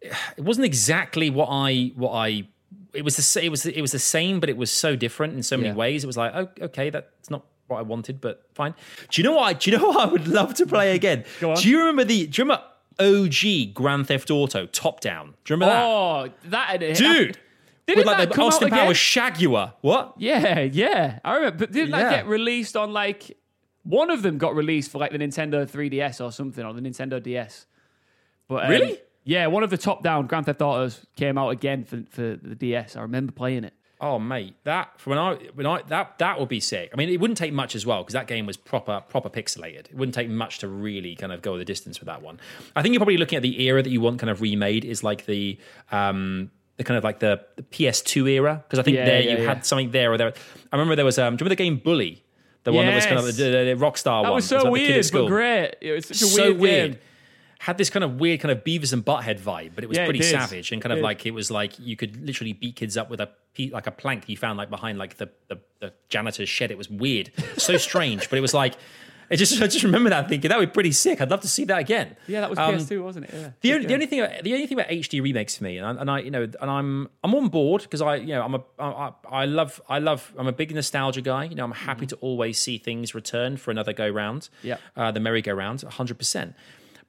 it 0.00 0.42
wasn't 0.42 0.64
exactly 0.64 1.28
what 1.28 1.48
I, 1.50 1.92
what 1.96 2.12
I. 2.12 2.46
It 2.94 3.04
was 3.04 3.16
the 3.16 3.44
it 3.44 3.50
was 3.50 3.66
it 3.66 3.80
was 3.82 3.92
the 3.92 3.98
same, 3.98 4.40
but 4.40 4.48
it 4.48 4.56
was 4.56 4.70
so 4.72 4.96
different 4.96 5.34
in 5.34 5.42
so 5.42 5.56
many 5.58 5.68
Yeah. 5.68 5.74
ways. 5.74 6.02
It 6.02 6.06
was 6.06 6.16
like, 6.16 6.32
oh, 6.34 6.48
okay, 6.66 6.88
that's 6.90 7.28
not 7.30 7.44
what 7.66 7.76
I 7.78 7.82
wanted, 7.82 8.20
but 8.22 8.42
fine. 8.54 8.74
Do 9.10 9.20
you 9.20 9.28
know 9.28 9.36
what? 9.36 9.44
I, 9.44 9.52
do 9.52 9.70
you 9.70 9.76
know 9.78 9.88
what 9.88 10.08
I 10.08 10.10
would 10.10 10.26
love 10.28 10.54
to 10.54 10.66
play 10.66 10.94
again? 10.96 11.24
Do 11.40 11.68
you 11.68 11.78
remember 11.80 12.04
the? 12.04 12.26
Do 12.26 12.40
you 12.40 12.44
remember 12.44 12.64
OG 13.00 13.74
Grand 13.74 14.06
Theft 14.06 14.30
Auto 14.30 14.66
top 14.66 15.00
down? 15.00 15.34
Do 15.44 15.52
you 15.52 15.56
remember 15.56 15.74
that? 15.74 15.84
Oh, 15.84 16.28
that 16.50 16.78
Dude, 16.80 17.38
Didn't 17.86 17.98
with 17.98 18.06
that 18.06 18.18
like 18.18 18.28
the 18.28 18.34
come 18.34 18.44
out 18.44 18.48
Austin 18.48 18.68
again? 18.68 18.78
Powers 18.78 18.96
Shagua. 18.98 19.74
What? 19.80 20.14
Yeah, 20.18 20.60
yeah. 20.60 21.18
I 21.24 21.34
remember. 21.36 21.58
But 21.66 21.72
didn't 21.72 21.90
Yeah. 21.90 22.02
that 22.04 22.10
get 22.10 22.26
released 22.26 22.76
on 22.76 22.92
like 22.92 23.36
one 23.82 24.10
of 24.10 24.22
them 24.22 24.38
got 24.38 24.54
released 24.54 24.90
for 24.90 24.98
like 24.98 25.10
the 25.12 25.18
Nintendo 25.18 25.68
3DS 25.68 26.24
or 26.24 26.30
something 26.30 26.64
or 26.64 26.72
the 26.74 26.80
Nintendo 26.82 27.22
DS? 27.22 27.66
But 28.48 28.64
um, 28.64 28.70
Really? 28.70 28.98
Yeah, 29.24 29.46
one 29.48 29.62
of 29.62 29.70
the 29.70 29.76
top-down 29.78 30.26
Grand 30.26 30.46
Theft 30.46 30.62
Autos 30.62 31.04
came 31.16 31.36
out 31.38 31.50
again 31.50 31.84
for 31.84 32.02
for 32.08 32.36
the 32.42 32.54
DS. 32.54 32.96
I 32.96 33.02
remember 33.02 33.32
playing 33.32 33.64
it. 33.64 33.74
Oh 34.02 34.18
mate, 34.18 34.54
that 34.64 34.90
when 35.04 35.18
I 35.18 35.34
when 35.54 35.66
I 35.66 35.82
that 35.88 36.16
that 36.18 36.40
would 36.40 36.48
be 36.48 36.60
sick. 36.60 36.90
I 36.92 36.96
mean, 36.96 37.10
it 37.10 37.20
wouldn't 37.20 37.36
take 37.36 37.52
much 37.52 37.74
as 37.74 37.84
well 37.84 38.02
because 38.02 38.14
that 38.14 38.26
game 38.26 38.46
was 38.46 38.56
proper 38.56 39.02
proper 39.08 39.28
pixelated. 39.28 39.86
It 39.90 39.94
wouldn't 39.94 40.14
take 40.14 40.28
much 40.30 40.58
to 40.60 40.68
really 40.68 41.14
kind 41.16 41.32
of 41.32 41.42
go 41.42 41.58
the 41.58 41.64
distance 41.66 42.00
with 42.00 42.06
that 42.06 42.22
one. 42.22 42.40
I 42.74 42.80
think 42.82 42.94
you're 42.94 43.00
probably 43.00 43.18
looking 43.18 43.36
at 43.36 43.42
the 43.42 43.62
era 43.62 43.82
that 43.82 43.90
you 43.90 44.00
want 44.00 44.18
kind 44.18 44.30
of 44.30 44.40
remade 44.40 44.84
is 44.84 45.04
like 45.04 45.26
the 45.26 45.58
um 45.92 46.50
the 46.78 46.84
kind 46.84 46.96
of 46.96 47.04
like 47.04 47.18
the, 47.18 47.44
the 47.56 47.62
PS2 47.64 48.30
era 48.30 48.64
because 48.66 48.78
I 48.78 48.82
think 48.82 48.96
Yeah, 48.96 49.04
there 49.04 49.20
yeah, 49.20 49.32
you 49.32 49.38
yeah. 49.42 49.48
had 49.54 49.66
something 49.66 49.90
there 49.90 50.10
or 50.12 50.16
there. 50.16 50.32
I 50.72 50.76
remember 50.76 50.96
there 50.96 51.04
was 51.04 51.18
um 51.18 51.36
do 51.36 51.42
you 51.42 51.46
remember 51.46 51.50
the 51.50 51.56
game 51.56 51.76
Bully? 51.76 52.24
The 52.64 52.72
one 52.72 52.86
that 52.86 52.94
was 52.94 53.06
kind 53.06 53.18
of 53.18 53.24
the, 53.24 53.32
the, 53.32 53.50
the 53.50 53.76
Rockstar 53.76 54.04
That 54.04 54.12
one. 54.12 54.24
That 54.24 54.32
was 54.32 54.46
so 54.46 54.70
weird, 54.70 55.06
but 55.12 55.26
great. 55.28 55.74
It 55.80 55.92
was 55.92 56.06
such 56.06 56.22
a 56.22 56.24
so 56.26 56.42
weird, 56.52 56.58
weird. 56.60 56.90
game. 56.92 57.00
Had 57.64 57.76
this 57.76 57.90
kind 57.90 58.02
of 58.02 58.18
weird 58.18 58.40
kind 58.40 58.50
of 58.52 58.64
Beavis 58.64 58.92
and 58.92 59.04
Butthead 59.04 59.38
vibe, 59.38 59.72
but 59.74 59.84
it 59.84 59.86
was 59.88 59.98
Yeah, 59.98 60.06
pretty 60.06 60.20
did. 60.20 60.30
savage 60.30 60.72
and 60.72 60.80
kind 60.80 60.92
of 60.92 60.98
It 60.98 61.02
did. 61.02 61.04
like 61.04 61.26
it 61.26 61.32
was 61.32 61.50
like 61.50 61.78
you 61.78 61.94
could 61.94 62.16
literally 62.26 62.54
beat 62.54 62.74
kids 62.76 62.96
up 62.96 63.10
with 63.10 63.20
a 63.20 63.28
like 63.72 63.86
a 63.86 63.90
plank 63.90 64.28
you 64.28 64.36
found 64.38 64.56
like 64.56 64.70
behind 64.70 64.96
like 64.98 65.16
the 65.18 65.28
the, 65.48 65.58
the 65.80 65.92
janitor's 66.08 66.48
shed. 66.48 66.70
It 66.70 66.78
was 66.78 66.88
weird, 66.88 67.30
so 67.58 67.76
strange, 67.76 68.30
but 68.30 68.38
it 68.38 68.40
was 68.40 68.54
like 68.54 68.74
it 69.28 69.36
just 69.36 69.60
I 69.60 69.66
just 69.66 69.84
remember 69.84 70.08
that 70.10 70.28
thinking 70.28 70.48
that 70.48 70.58
would 70.58 70.70
be 70.70 70.72
pretty 70.72 70.90
sick. 70.92 71.20
I'd 71.20 71.30
love 71.30 71.42
to 71.42 71.48
see 71.48 71.64
that 71.66 71.78
again. 71.78 72.16
Yeah, 72.26 72.40
that 72.40 72.48
was 72.50 72.58
Um, 72.58 72.74
PS2, 72.76 73.02
wasn't 73.04 73.26
it? 73.26 73.34
Yeah. 73.34 73.50
the 73.60 73.74
only, 73.74 73.86
the 73.86 73.94
only 73.94 74.06
thing, 74.06 74.20
the 74.42 74.52
only 74.54 74.66
thing 74.66 74.80
about 74.80 74.90
HD 74.90 75.22
remakes 75.22 75.56
for 75.58 75.62
me, 75.64 75.76
and 75.78 75.86
I, 75.86 76.00
and 76.00 76.10
I 76.10 76.18
you 76.20 76.30
know, 76.32 76.42
and 76.42 76.70
I'm, 76.70 77.08
I'm 77.22 77.34
on 77.36 77.48
board 77.48 77.82
because 77.82 78.00
I, 78.02 78.16
you 78.16 78.28
know, 78.28 78.42
I'm 78.42 78.54
a, 78.56 78.62
I, 78.80 79.12
I 79.30 79.44
love, 79.44 79.80
I 79.88 79.98
love, 80.00 80.32
I'm 80.36 80.48
a 80.48 80.52
big 80.52 80.74
nostalgia 80.74 81.20
guy. 81.20 81.44
You 81.44 81.54
know, 81.54 81.64
I'm 81.64 81.70
happy 81.72 82.06
to 82.06 82.16
always 82.16 82.58
see 82.58 82.78
things 82.78 83.14
return 83.14 83.56
for 83.58 83.70
another 83.70 83.92
go 83.92 84.08
round. 84.08 84.48
Yeah. 84.64 84.78
uh, 84.96 85.12
the 85.12 85.20
merry 85.20 85.42
go 85.42 85.52
round, 85.52 85.82
100. 85.82 86.18
percent 86.18 86.54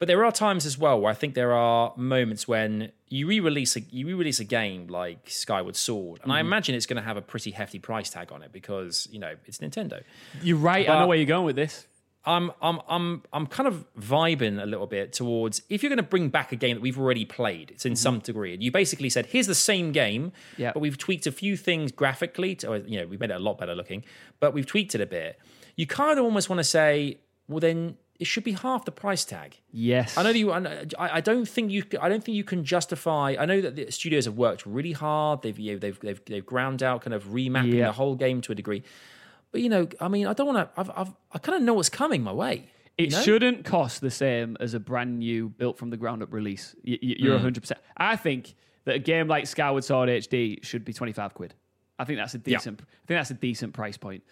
But 0.01 0.07
there 0.07 0.25
are 0.25 0.31
times 0.31 0.65
as 0.65 0.79
well 0.79 0.99
where 0.99 1.11
I 1.11 1.13
think 1.13 1.35
there 1.35 1.53
are 1.53 1.93
moments 1.95 2.47
when 2.47 2.91
you 3.09 3.27
re-release 3.27 3.75
a 3.75 3.81
you 3.81 4.07
re-release 4.07 4.39
a 4.39 4.43
game 4.43 4.87
like 4.87 5.29
Skyward 5.29 5.75
Sword, 5.75 6.21
and 6.23 6.31
I 6.31 6.39
mm-hmm. 6.39 6.47
imagine 6.47 6.73
it's 6.73 6.87
going 6.87 6.97
to 6.97 7.03
have 7.03 7.17
a 7.17 7.21
pretty 7.21 7.51
hefty 7.51 7.77
price 7.77 8.09
tag 8.09 8.31
on 8.31 8.41
it 8.41 8.51
because 8.51 9.07
you 9.11 9.19
know 9.19 9.35
it's 9.45 9.59
Nintendo. 9.59 10.01
You're 10.41 10.57
right. 10.57 10.89
I 10.89 11.01
know 11.01 11.07
where 11.07 11.17
you're 11.17 11.27
going 11.27 11.45
with 11.45 11.55
this. 11.55 11.85
I'm 12.25 12.49
I'm 12.63 12.79
I'm 12.89 13.21
I'm 13.31 13.45
kind 13.45 13.67
of 13.67 13.85
vibing 13.95 14.59
a 14.59 14.65
little 14.65 14.87
bit 14.87 15.13
towards 15.13 15.61
if 15.69 15.83
you're 15.83 15.91
going 15.91 15.97
to 15.97 16.03
bring 16.03 16.29
back 16.29 16.51
a 16.51 16.55
game 16.55 16.77
that 16.77 16.81
we've 16.81 16.97
already 16.97 17.25
played, 17.25 17.69
it's 17.69 17.85
in 17.85 17.93
mm-hmm. 17.93 17.97
some 17.97 18.19
degree. 18.21 18.55
And 18.55 18.63
you 18.63 18.71
basically 18.71 19.11
said, 19.11 19.27
here's 19.27 19.45
the 19.45 19.53
same 19.53 19.91
game, 19.91 20.31
Yeah. 20.57 20.71
but 20.73 20.79
we've 20.79 20.97
tweaked 20.97 21.27
a 21.27 21.31
few 21.31 21.55
things 21.55 21.91
graphically. 21.91 22.55
To, 22.55 22.83
you 22.87 22.99
know, 22.99 23.05
we've 23.05 23.19
made 23.19 23.29
it 23.29 23.35
a 23.35 23.39
lot 23.39 23.59
better 23.59 23.75
looking, 23.75 24.03
but 24.39 24.51
we've 24.55 24.65
tweaked 24.65 24.95
it 24.95 25.01
a 25.01 25.05
bit. 25.05 25.39
You 25.75 25.85
kind 25.85 26.17
of 26.17 26.25
almost 26.25 26.49
want 26.49 26.59
to 26.59 26.63
say, 26.63 27.19
well, 27.47 27.59
then 27.59 27.97
it 28.21 28.27
should 28.27 28.43
be 28.45 28.53
half 28.53 28.85
the 28.85 28.91
price 28.91 29.25
tag. 29.25 29.59
Yes. 29.71 30.17
I 30.17 30.23
know 30.23 30.31
that 30.31 30.39
you. 30.39 30.51
I 30.51 31.17
I 31.17 31.21
don't 31.21 31.47
think 31.47 31.71
you. 31.71 31.83
I 31.99 32.07
don't 32.07 32.23
think 32.23 32.35
you 32.37 32.43
can 32.45 32.63
justify. 32.63 33.35
I 33.37 33.45
know 33.45 33.59
that 33.61 33.75
the 33.75 33.91
studios 33.91 34.25
have 34.25 34.37
worked 34.37 34.65
really 34.65 34.93
hard. 34.93 35.41
They've 35.41 35.57
you 35.59 35.73
know, 35.73 35.79
they've 35.79 35.99
they've 35.99 36.21
they've 36.25 36.45
ground 36.45 36.83
out 36.83 37.01
kind 37.01 37.13
of 37.13 37.23
remapping 37.25 37.73
Yeah. 37.73 37.87
the 37.87 37.91
whole 37.93 38.15
game 38.15 38.39
to 38.41 38.51
a 38.51 38.55
degree. 38.55 38.83
But 39.51 39.61
you 39.61 39.69
know, 39.69 39.87
I 39.99 40.07
mean, 40.07 40.27
I 40.27 40.33
don't 40.33 40.47
want 40.53 40.59
to. 40.73 40.79
I've, 40.79 40.91
I've 40.95 41.13
I 41.33 41.37
kind 41.39 41.57
of 41.57 41.63
know 41.63 41.73
what's 41.73 41.89
coming 41.89 42.21
my 42.23 42.31
way. 42.31 42.69
It 42.97 43.05
you 43.05 43.17
know? 43.17 43.21
shouldn't 43.23 43.65
cost 43.65 44.01
the 44.01 44.11
same 44.11 44.55
as 44.59 44.73
a 44.75 44.79
brand 44.79 45.19
new, 45.19 45.49
built 45.49 45.77
from 45.79 45.89
the 45.89 45.97
ground 45.97 46.21
up 46.21 46.31
release. 46.31 46.75
You're 46.83 47.39
Hmm. 47.39 47.47
100%. 47.47 47.71
I 47.97 48.15
think 48.17 48.53
that 48.85 48.95
a 48.95 48.99
game 48.99 49.27
like 49.27 49.47
Skyward 49.47 49.83
Sword 49.83 50.09
HD 50.09 50.63
should 50.63 50.85
be 50.85 50.93
25 50.93 51.33
quid. 51.33 51.53
I 51.97 52.03
think 52.05 52.19
that's 52.19 52.33
a 52.35 52.37
decent. 52.37 52.81
I 52.81 52.85
think 53.07 53.17
that's 53.19 53.31
a 53.31 53.35
decent 53.35 53.73
price 53.73 53.97
point. 53.97 54.23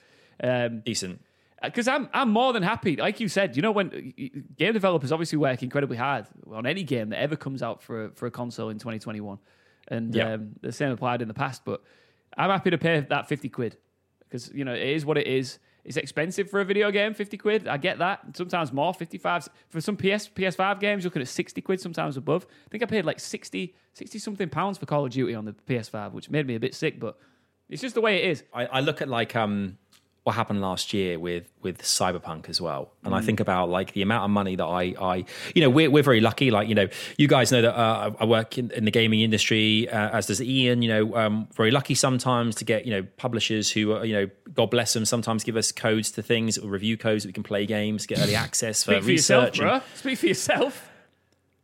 Um, 0.43 0.81
decent. 0.81 1.21
Because 1.63 1.87
I'm 1.87 2.09
I'm 2.13 2.29
more 2.31 2.53
than 2.53 2.63
happy. 2.63 2.95
Like 2.95 3.19
you 3.19 3.27
said, 3.27 3.55
you 3.55 3.61
know 3.61 3.71
when 3.71 4.13
game 4.57 4.73
developers 4.73 5.11
obviously 5.11 5.37
work 5.37 5.61
incredibly 5.63 5.97
hard 5.97 6.25
on 6.51 6.65
any 6.65 6.83
game 6.83 7.09
that 7.09 7.19
ever 7.21 7.35
comes 7.35 7.61
out 7.61 7.81
for 7.81 8.05
a, 8.05 8.09
for 8.11 8.25
a 8.27 8.31
console 8.31 8.69
in 8.69 8.77
2021, 8.77 9.37
and 9.89 10.15
Yeah. 10.15 10.33
um, 10.33 10.51
the 10.61 10.71
same 10.71 10.91
applied 10.91 11.21
in 11.21 11.27
the 11.27 11.33
past. 11.33 11.65
But 11.65 11.81
I'm 12.37 12.49
happy 12.49 12.69
to 12.69 12.77
pay 12.77 12.99
that 13.01 13.27
50 13.27 13.49
quid 13.49 13.77
because 14.21 14.51
you 14.53 14.63
know 14.65 14.73
it 14.73 14.81
is 14.87 15.05
what 15.05 15.17
it 15.17 15.27
is. 15.27 15.59
It's 15.85 15.97
expensive 15.97 16.49
for 16.49 16.59
a 16.59 16.65
video 16.65 16.91
game, 16.91 17.13
50 17.13 17.37
quid. 17.37 17.67
I 17.67 17.77
get 17.77 17.97
that. 17.99 18.19
Sometimes 18.35 18.71
more, 18.71 18.93
55 18.93 19.47
for 19.69 19.81
some 19.81 19.95
PS 19.97 20.27
PS5 20.29 20.79
games. 20.79 21.03
You're 21.03 21.09
looking 21.09 21.21
at 21.21 21.27
60 21.29 21.61
quid, 21.61 21.79
sometimes 21.81 22.15
above. 22.17 22.45
I 22.67 22.69
think 22.69 22.83
I 22.83 22.85
paid 22.85 23.05
like 23.05 23.19
60 23.19 23.73
60 23.93 24.19
something 24.19 24.49
pounds 24.49 24.77
for 24.77 24.85
Call 24.85 25.05
of 25.05 25.11
Duty 25.11 25.33
on 25.35 25.45
the 25.45 25.53
PS5, 25.53 26.11
which 26.11 26.29
made 26.29 26.45
me 26.45 26.55
a 26.55 26.59
bit 26.59 26.75
sick. 26.75 26.99
But 26.99 27.17
it's 27.69 27.81
just 27.81 27.95
the 27.95 28.01
way 28.01 28.23
it 28.23 28.29
is. 28.29 28.43
I, 28.53 28.65
I 28.67 28.79
look 28.81 29.01
at 29.01 29.07
like 29.07 29.35
um 29.35 29.77
what 30.29 30.35
happened 30.35 30.61
last 30.61 30.93
year 30.93 31.17
with 31.17 31.51
with 31.63 31.81
Cyberpunk 31.81 32.49
as 32.49 32.61
well, 32.61 32.91
and 33.03 33.15
I 33.15 33.21
think 33.21 33.39
about 33.39 33.67
like 33.67 33.93
the 33.93 34.03
amount 34.03 34.25
of 34.25 34.29
money 34.29 34.55
that 34.55 34.63
I 34.63 34.93
I 35.01 35.25
you 35.55 35.61
know 35.63 35.71
we're 35.71 35.89
we're 35.89 36.03
very 36.03 36.21
lucky. 36.21 36.51
Like 36.51 36.69
you 36.69 36.75
know 36.75 36.87
you 37.17 37.27
guys 37.27 37.51
know 37.51 37.63
that 37.63 37.75
uh, 37.75 38.11
I 38.19 38.25
work 38.25 38.59
in, 38.59 38.69
in 38.69 38.85
the 38.85 38.91
gaming 38.91 39.21
industry, 39.21 39.89
uh, 39.89 40.09
as 40.17 40.27
does 40.27 40.39
Iain. 40.39 40.83
You 40.83 40.89
know, 40.89 41.15
um, 41.15 41.47
very 41.55 41.71
lucky 41.71 41.95
sometimes 41.95 42.53
to 42.57 42.63
get 42.63 42.85
you 42.85 42.91
know 42.91 43.07
publishers 43.17 43.71
who 43.71 43.93
are 43.93 44.05
you 44.05 44.13
know 44.13 44.29
God 44.53 44.69
bless 44.69 44.93
them 44.93 45.03
sometimes 45.03 45.43
give 45.43 45.55
us 45.55 45.71
codes 45.71 46.11
to 46.11 46.21
things 46.21 46.59
or 46.59 46.69
review 46.69 46.95
codes 46.95 47.23
that 47.23 47.29
we 47.29 47.33
can 47.33 47.41
play 47.41 47.65
games, 47.65 48.05
get 48.05 48.19
early 48.19 48.35
access 48.45 48.83
for 48.83 48.91
Speak 48.91 49.03
for 49.03 49.11
yourself, 49.11 49.45
and- 49.45 49.57
bro. 49.57 49.81
Speak 49.95 50.19
for 50.19 50.27
yourself. 50.27 50.85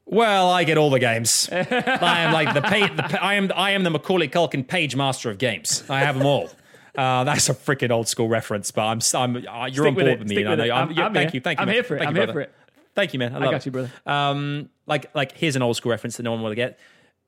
Well, 0.07 0.49
I 0.49 0.63
get 0.63 0.79
all 0.79 0.89
the 0.89 0.99
games. 0.99 1.49
I 1.51 2.19
am 2.21 2.33
like 2.33 2.53
the, 2.55 2.61
pay, 2.61 2.87
the 2.87 3.23
I 3.23 3.35
am 3.35 3.51
I 3.55 3.71
am 3.71 3.83
the 3.83 3.91
Macaulay 3.91 4.27
Culkin 4.27 4.67
page 4.67 4.95
master 4.95 5.29
of 5.29 5.37
games. 5.37 5.83
I 5.87 5.99
have 5.99 6.17
them 6.17 6.25
all. 6.25 6.49
Uh, 6.97 7.23
that's 7.23 7.49
a 7.49 7.53
freaking 7.53 7.91
old 7.91 8.07
school 8.07 8.27
reference, 8.27 8.71
but 8.71 8.83
I'm, 8.83 8.99
I'm 9.13 9.35
uh, 9.47 9.65
you're 9.67 9.85
Stick 9.85 9.87
on 9.87 9.93
board 9.95 10.07
it, 10.07 10.19
with 10.19 10.27
me. 10.27 10.45
I 10.45 10.55
know. 10.55 10.63
I'm, 10.63 10.69
I'm- 10.69 10.99
I'm 10.99 11.13
thank 11.13 11.31
here. 11.31 11.35
you, 11.35 11.41
thank 11.41 11.59
you. 11.59 11.61
I'm 11.61 11.67
man. 11.67 11.73
here 11.75 11.83
for 11.83 11.95
it. 11.95 11.99
Thank 11.99 12.09
I'm 12.09 12.15
you, 12.15 12.21
here 12.21 12.27
brother. 12.27 12.33
for 12.33 12.41
it. 12.41 12.55
Thank 12.95 13.13
you, 13.13 13.19
man. 13.19 13.35
I, 13.35 13.39
love 13.39 13.51
got 13.51 13.55
it. 13.57 13.65
you, 13.65 13.71
brother. 13.71 13.91
Um, 14.05 14.69
like 14.87 15.13
like 15.13 15.33
here's 15.37 15.55
an 15.55 15.61
old 15.61 15.75
school 15.75 15.91
reference 15.91 16.17
that 16.17 16.23
no 16.23 16.31
one 16.31 16.41
will 16.41 16.53
get. 16.53 16.79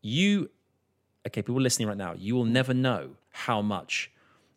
You, 0.02 0.50
okay, 1.28 1.42
people 1.42 1.60
listening 1.62 1.88
right 1.90 1.98
now, 1.98 2.14
you 2.14 2.36
will 2.36 2.46
never 2.46 2.74
know 2.74 3.12
how 3.32 3.62
much 3.62 4.12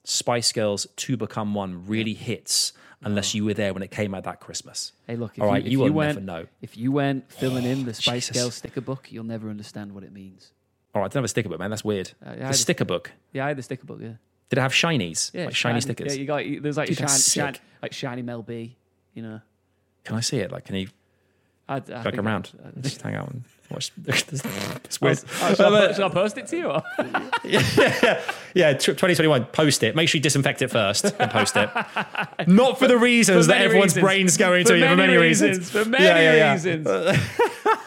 Spice 0.04 0.52
Girls 0.52 0.86
"To 0.96 1.16
Become 1.16 1.54
One" 1.54 1.86
really 1.86 2.14
hits 2.14 2.72
unless 3.02 3.34
you 3.34 3.44
were 3.44 3.54
there 3.54 3.72
when 3.72 3.82
it 3.82 3.90
came 3.90 4.14
out 4.14 4.24
that 4.24 4.40
Christmas. 4.40 4.92
Hey, 5.06 5.16
look, 5.16 5.32
if 5.36 5.42
All 5.42 5.48
you, 5.48 5.52
right, 5.54 5.64
if 5.64 5.72
you 5.72 5.78
you, 5.78 5.84
will 5.84 5.92
went, 5.92 6.14
never 6.22 6.42
know. 6.42 6.46
If 6.60 6.76
you 6.76 6.92
went 6.92 7.32
filling 7.32 7.64
in 7.64 7.86
the 7.86 7.94
Spice 7.94 8.28
Jesus. 8.28 8.42
Girls 8.42 8.54
sticker 8.56 8.80
book, 8.82 9.10
you'll 9.10 9.24
never 9.24 9.48
understand 9.50 9.92
what 9.94 10.04
it 10.04 10.12
means. 10.12 10.52
All 10.94 11.00
right, 11.00 11.06
I 11.06 11.08
don't 11.08 11.20
have 11.20 11.24
a 11.24 11.28
sticker 11.28 11.48
book, 11.48 11.58
man. 11.58 11.70
That's 11.70 11.84
weird. 11.84 12.12
Uh, 12.24 12.34
yeah, 12.38 12.48
the 12.48 12.54
sticker 12.54 12.84
book. 12.84 13.10
Yeah, 13.32 13.46
I 13.46 13.48
had 13.48 13.56
the 13.56 13.62
sticker 13.62 13.86
book. 13.86 14.00
Yeah, 14.02 14.14
Did 14.50 14.58
it 14.58 14.62
have 14.62 14.72
shinies? 14.72 15.32
yeah, 15.32 15.46
like 15.46 15.54
shiny, 15.54 15.80
stickers. 15.80 16.14
Yeah, 16.14 16.20
you 16.20 16.26
got 16.26 16.62
there's 16.62 16.76
like 16.76 16.88
Dude, 16.88 16.98
shiny, 16.98 17.18
shiny, 17.20 17.58
like 17.82 17.92
shiny 17.92 18.22
Mel 18.22 18.42
B. 18.42 18.76
You 19.14 19.22
know, 19.22 19.40
Can 20.04 20.16
I 20.16 20.20
see 20.20 20.38
it? 20.38 20.50
Like, 20.52 20.64
can 20.66 20.74
you? 20.76 20.88
I'd, 21.68 21.88
I 21.90 22.02
Look 22.02 22.14
think 22.14 22.24
around. 22.26 22.50
I'd- 22.58 22.68
I'd- 22.68 22.80
Just 22.82 23.00
hang 23.02 23.14
out 23.14 23.30
and 23.30 23.44
watch. 23.70 23.92
it's 24.06 25.00
weird. 25.00 25.20
Oh, 25.40 25.54
shall, 25.54 25.74
I, 25.76 25.92
shall 25.92 26.06
I 26.06 26.08
post 26.08 26.36
it 26.36 26.48
to 26.48 26.56
you? 26.56 26.66
Or? 26.70 26.82
Yeah, 28.52 28.72
tw 28.72 28.86
2021. 28.86 29.44
Post 29.46 29.84
it. 29.84 29.94
Make 29.94 30.08
sure 30.08 30.18
you 30.18 30.22
disinfect 30.22 30.60
it 30.62 30.68
first 30.72 31.04
and 31.04 31.30
post 31.30 31.54
it. 31.56 31.70
Not 32.48 32.80
for 32.80 32.88
the 32.88 32.98
reasons 32.98 33.46
For 33.46 33.52
that 33.52 33.60
everyone's 33.60 33.92
reasons. 33.94 34.02
brains 34.04 34.36
going 34.36 34.64
For 34.66 34.72
to. 34.72 34.78
yeah, 34.80 34.90
for 34.90 34.96
many 34.96 35.12
many 35.12 35.22
reasons. 35.22 35.58
reasons. 35.58 35.70
For 35.84 35.88
many 35.88 36.04
Yeah, 36.04 36.20
yeah, 36.20 36.34
yeah. 36.34 36.52
reasons. 36.54 36.84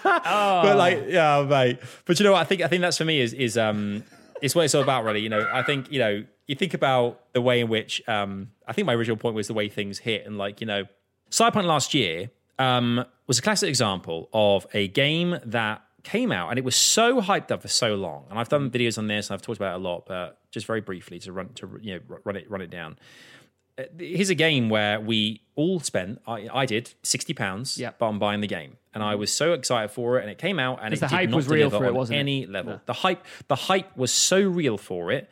But 0.03 0.77
like, 0.77 1.03
yeah, 1.09 1.45
mate. 1.47 1.79
But 2.05 2.19
you 2.19 2.23
know 2.23 2.31
what? 2.31 2.39
I 2.41 2.45
think 2.45 2.61
I 2.61 2.67
think 2.69 2.81
that's 2.81 2.97
for 2.97 3.03
me 3.05 3.19
is 3.19 3.33
is 3.33 3.57
um 3.57 4.03
it's 4.41 4.55
what 4.55 4.63
it's 4.63 4.75
all 4.75 4.83
about, 4.83 5.03
really. 5.03 5.19
You 5.19 5.29
know, 5.29 5.45
I 5.51 5.63
think 5.63 5.91
you 5.91 5.99
know 5.99 6.23
you 6.47 6.55
think 6.55 6.73
about 6.73 7.31
the 7.33 7.41
way 7.41 7.61
in 7.61 7.69
which 7.69 8.01
um 8.07 8.51
I 8.67 8.73
think 8.73 8.85
my 8.85 8.93
original 8.93 9.17
point 9.17 9.35
was 9.35 9.47
the 9.47 9.53
way 9.53 9.69
things 9.69 9.99
hit 9.99 10.25
and 10.25 10.37
like 10.37 10.61
you 10.61 10.67
know, 10.67 10.85
Cyberpunk 11.31 11.65
last 11.65 11.93
year 11.93 12.29
um 12.59 13.05
was 13.27 13.39
a 13.39 13.41
classic 13.41 13.69
example 13.69 14.29
of 14.33 14.67
a 14.73 14.87
game 14.89 15.37
that 15.45 15.81
came 16.03 16.31
out 16.33 16.49
and 16.49 16.59
it 16.59 16.65
was 16.65 16.75
so 16.75 17.21
hyped 17.21 17.49
up 17.49 17.61
for 17.61 17.69
so 17.69 17.95
long. 17.95 18.25
And 18.29 18.37
I've 18.37 18.49
done 18.49 18.69
videos 18.69 18.97
on 18.97 19.07
this 19.07 19.29
and 19.29 19.35
I've 19.35 19.41
talked 19.41 19.57
about 19.57 19.73
it 19.75 19.81
a 19.81 19.83
lot, 19.83 20.05
but 20.05 20.37
just 20.51 20.65
very 20.67 20.81
briefly 20.81 21.17
to 21.19 21.31
run 21.31 21.49
to 21.55 21.79
you 21.81 21.95
know 21.95 22.17
run 22.25 22.35
it 22.35 22.49
run 22.49 22.61
it 22.61 22.69
down 22.69 22.97
here's 23.97 24.29
a 24.29 24.35
game 24.35 24.69
where 24.69 24.99
we 25.01 25.41
all 25.55 25.79
spent 25.79 26.21
I, 26.27 26.47
I 26.53 26.65
did 26.67 26.93
60 27.01 27.33
pounds 27.33 27.79
Yep. 27.79 28.03
on 28.03 28.19
buying 28.19 28.41
the 28.41 28.47
game 28.47 28.77
and 28.93 29.01
I 29.03 29.15
was 29.15 29.33
so 29.33 29.53
excited 29.53 29.89
for 29.89 30.19
it 30.19 30.21
and 30.21 30.29
it 30.29 30.37
came 30.37 30.59
out 30.59 30.77
and 30.83 30.93
it 30.93 30.99
the 30.99 31.07
hype 31.07 31.31
was 31.31 31.47
real 31.47 31.71
for 31.71 31.85
it, 31.85 31.93
wasn't 31.95 32.17
it? 32.17 32.19
any 32.19 32.45
level 32.45 32.73
No. 32.73 32.79
the 32.85 32.93
hype 32.93 33.25
the 33.47 33.55
hype 33.55 33.97
was 33.97 34.11
so 34.11 34.39
real 34.41 34.77
for 34.77 35.11
it 35.11 35.27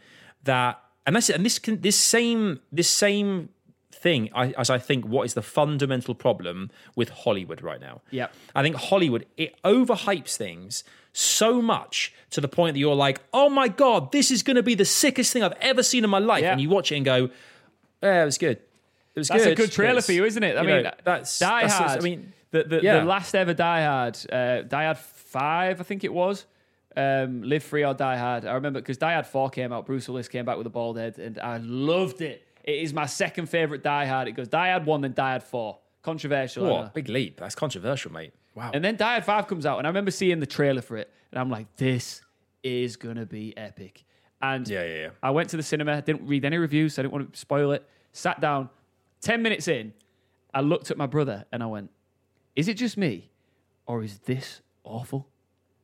that 0.45 0.81
and 1.05 1.15
this 1.15 1.29
and 1.29 1.45
this 1.45 1.59
can 1.59 1.81
this 1.81 1.95
same 1.95 2.59
this 2.71 2.89
same 2.89 3.49
thing 3.91 4.29
I, 4.33 4.47
as 4.57 4.69
I 4.69 4.79
think 4.79 5.05
what 5.05 5.23
is 5.25 5.33
the 5.35 5.41
fundamental 5.43 6.15
problem 6.15 6.71
with 6.95 7.09
Hollywood 7.09 7.61
right 7.61 7.79
now 7.79 8.01
Yeah, 8.09 8.27
I 8.55 8.63
think 8.63 8.75
Hollywood 8.75 9.25
it 9.37 9.55
overhypes 9.63 10.35
things 10.37 10.83
so 11.13 11.61
much 11.61 12.13
to 12.31 12.39
the 12.41 12.47
point 12.47 12.73
that 12.75 12.79
you're 12.79 12.95
like, 12.95 13.19
oh 13.33 13.49
my 13.49 13.67
god, 13.67 14.11
this 14.11 14.31
is 14.31 14.43
going 14.43 14.55
to 14.55 14.63
be 14.63 14.75
the 14.75 14.85
sickest 14.85 15.33
thing 15.33 15.43
I've 15.43 15.57
ever 15.59 15.83
seen 15.83 16.03
in 16.05 16.09
my 16.09 16.19
life, 16.19 16.41
Yeah. 16.41 16.53
and 16.53 16.61
you 16.61 16.69
watch 16.69 16.91
it 16.91 16.95
and 16.95 17.05
go, 17.05 17.29
yeah, 18.01 18.21
it 18.23 18.25
was 18.25 18.37
good. 18.37 18.57
It 19.13 19.19
was 19.19 19.27
good. 19.29 19.35
That's 19.35 19.43
good. 19.47 19.53
a 19.53 19.55
good 19.61 19.71
trailer 19.73 20.01
for 20.01 20.13
you, 20.13 20.23
isn't 20.23 20.41
it? 20.41 20.57
I 20.57 20.61
mean, 20.63 20.83
know, 20.83 20.91
that's 21.03 21.37
Die 21.37 21.61
that's- 21.63 21.77
Hard. 21.77 21.99
I 21.99 22.01
mean, 22.01 22.31
the 22.51 22.63
the, 22.63 22.79
yeah. 22.81 22.99
the 22.99 23.05
last 23.05 23.35
ever 23.35 23.53
Die 23.53 23.83
Hard, 23.83 24.17
uh, 24.31 24.61
Die 24.61 24.85
Hard 24.85 24.97
Five, 24.97 25.81
I 25.81 25.83
think 25.83 26.03
it 26.05 26.13
was. 26.13 26.45
Um, 26.95 27.43
Live 27.43 27.63
Free 27.63 27.85
or 27.85 27.93
Die 27.93 28.17
Hard. 28.17 28.45
I 28.45 28.53
remember 28.53 28.79
because 28.81 28.97
Die 28.97 29.13
Hard 29.13 29.25
Four 29.25 29.49
came 29.49 29.71
out. 29.71 29.85
Bruce 29.85 30.07
Willis 30.07 30.27
came 30.27 30.45
back 30.45 30.57
with 30.57 30.67
a 30.67 30.71
bald 30.71 30.97
head, 30.97 31.17
and 31.19 31.39
I 31.39 31.57
loved 31.57 32.21
it. 32.21 32.45
It 32.63 32.79
is 32.83 32.93
my 32.93 33.05
second 33.05 33.47
favorite 33.47 33.83
Die 33.83 34.05
Hard. 34.05 34.27
It 34.27 34.33
goes 34.33 34.47
Die 34.47 34.69
Hard 34.69 34.85
One, 34.85 35.01
then 35.01 35.13
Die 35.13 35.29
Hard 35.29 35.43
Four. 35.43 35.79
Controversial. 36.03 36.67
What 36.69 36.93
big 36.93 37.09
leap. 37.09 37.37
That's 37.39 37.55
controversial, 37.55 38.11
mate. 38.11 38.33
Wow. 38.55 38.71
And 38.73 38.83
then 38.83 38.97
Die 38.97 39.11
Hard 39.11 39.23
5 39.23 39.47
comes 39.47 39.65
out, 39.65 39.77
and 39.77 39.87
I 39.87 39.89
remember 39.89 40.11
seeing 40.11 40.39
the 40.39 40.45
trailer 40.45 40.81
for 40.81 40.97
it, 40.97 41.09
and 41.31 41.39
I'm 41.39 41.49
like, 41.49 41.73
this 41.77 42.21
is 42.63 42.97
going 42.97 43.15
to 43.15 43.25
be 43.25 43.55
epic. 43.55 44.03
And 44.41 44.67
Yeah, 44.67 44.83
yeah, 44.83 44.95
yeah. 44.95 45.09
I 45.23 45.31
went 45.31 45.49
to 45.51 45.57
the 45.57 45.63
cinema, 45.63 46.01
didn't 46.01 46.27
read 46.27 46.43
any 46.43 46.57
reviews, 46.57 46.95
so 46.95 47.01
I 47.01 47.03
didn't 47.03 47.13
want 47.13 47.33
to 47.33 47.39
spoil 47.39 47.71
it. 47.71 47.87
Sat 48.11 48.41
down, 48.41 48.69
10 49.21 49.41
minutes 49.41 49.67
in, 49.67 49.93
I 50.53 50.61
looked 50.61 50.91
at 50.91 50.97
my 50.97 51.05
brother 51.05 51.45
and 51.53 51.63
I 51.63 51.67
went, 51.67 51.91
is 52.55 52.67
it 52.67 52.73
just 52.73 52.97
me, 52.97 53.29
or 53.85 54.03
is 54.03 54.19
this 54.19 54.61
awful? 54.83 55.29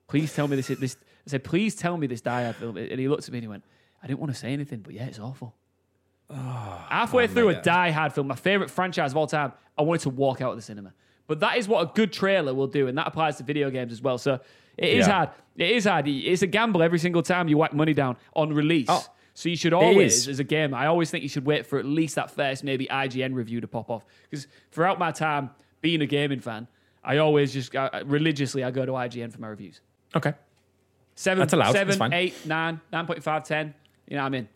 Please 0.07 0.33
tell 0.33 0.47
me 0.47 0.55
this. 0.55 0.67
this 0.67 0.97
I 1.25 1.29
said, 1.29 1.43
please 1.43 1.75
tell 1.75 1.97
me 1.97 2.07
this 2.07 2.21
Hard 2.43 2.55
film. 2.55 2.77
And 2.77 2.99
he 2.99 3.07
looked 3.07 3.25
at 3.25 3.31
me 3.31 3.39
and 3.39 3.43
he 3.43 3.47
went, 3.49 3.63
I 4.01 4.07
didn't 4.07 4.19
want 4.19 4.31
to 4.31 4.37
say 4.37 4.53
anything, 4.53 4.79
but 4.79 4.93
yeah, 4.93 5.05
it's 5.05 5.19
awful. 5.19 5.53
Halfway 6.29 7.25
oh, 7.25 7.27
through 7.27 7.47
mate. 7.49 7.57
a 7.57 7.61
Die 7.61 7.91
Hard 7.91 8.13
film, 8.13 8.27
my 8.27 8.35
favorite 8.35 8.69
franchise 8.69 9.11
of 9.11 9.17
all 9.17 9.27
time, 9.27 9.53
I 9.77 9.81
wanted 9.81 10.01
to 10.01 10.09
walk 10.09 10.41
out 10.41 10.51
of 10.51 10.57
the 10.57 10.61
cinema. 10.61 10.93
But 11.27 11.41
that 11.41 11.57
is 11.57 11.67
what 11.67 11.81
a 11.81 11.91
good 11.93 12.13
trailer 12.13 12.53
will 12.53 12.67
do, 12.67 12.87
and 12.87 12.97
that 12.97 13.07
applies 13.07 13.37
to 13.37 13.43
video 13.43 13.69
games 13.69 13.91
as 13.91 14.01
well. 14.01 14.17
So 14.17 14.39
it 14.77 14.89
is 14.89 15.07
Yeah. 15.07 15.13
hard. 15.13 15.29
It 15.57 15.71
is 15.71 15.85
hard. 15.85 16.07
It's 16.07 16.41
a 16.41 16.47
gamble 16.47 16.81
every 16.81 16.99
single 16.99 17.21
time 17.21 17.47
you 17.47 17.57
whack 17.57 17.73
money 17.73 17.93
down 17.93 18.15
on 18.33 18.53
release. 18.53 18.87
Oh, 18.89 19.05
so 19.33 19.49
you 19.49 19.55
should 19.55 19.73
always, 19.73 20.27
as 20.27 20.39
a 20.39 20.43
gamer, 20.43 20.77
I 20.77 20.87
always 20.87 21.11
think 21.11 21.23
you 21.23 21.29
should 21.29 21.45
wait 21.45 21.65
for 21.65 21.77
at 21.79 21.85
least 21.85 22.15
that 22.15 22.31
first 22.31 22.63
maybe 22.63 22.87
IGN 22.87 23.33
review 23.35 23.61
to 23.61 23.67
pop 23.67 23.89
off. 23.89 24.05
Because 24.29 24.47
throughout 24.71 24.99
my 24.99 25.11
time 25.11 25.51
being 25.81 26.01
a 26.01 26.07
gaming 26.07 26.39
fan, 26.39 26.67
I 27.03 27.17
always 27.17 27.53
just 27.53 27.75
uh, 27.75 27.89
religiously 28.05 28.63
I 28.63 28.71
go 28.71 28.85
to 28.85 28.93
IGN 28.93 29.31
for 29.31 29.39
my 29.39 29.47
reviews. 29.47 29.81
Okay. 30.17 30.33
Seven, 31.15 31.39
That's 31.39 31.53
allowed. 31.53 31.71
seven, 31.71 31.87
That's 31.87 31.97
fine. 31.97 32.13
eight, 32.13 32.33
nine, 32.45 32.79
9.5, 32.93 33.43
10. 33.43 33.73
You 34.07 34.17
know 34.17 34.21
what 34.23 34.27
I 34.27 34.29
mean? 34.29 34.47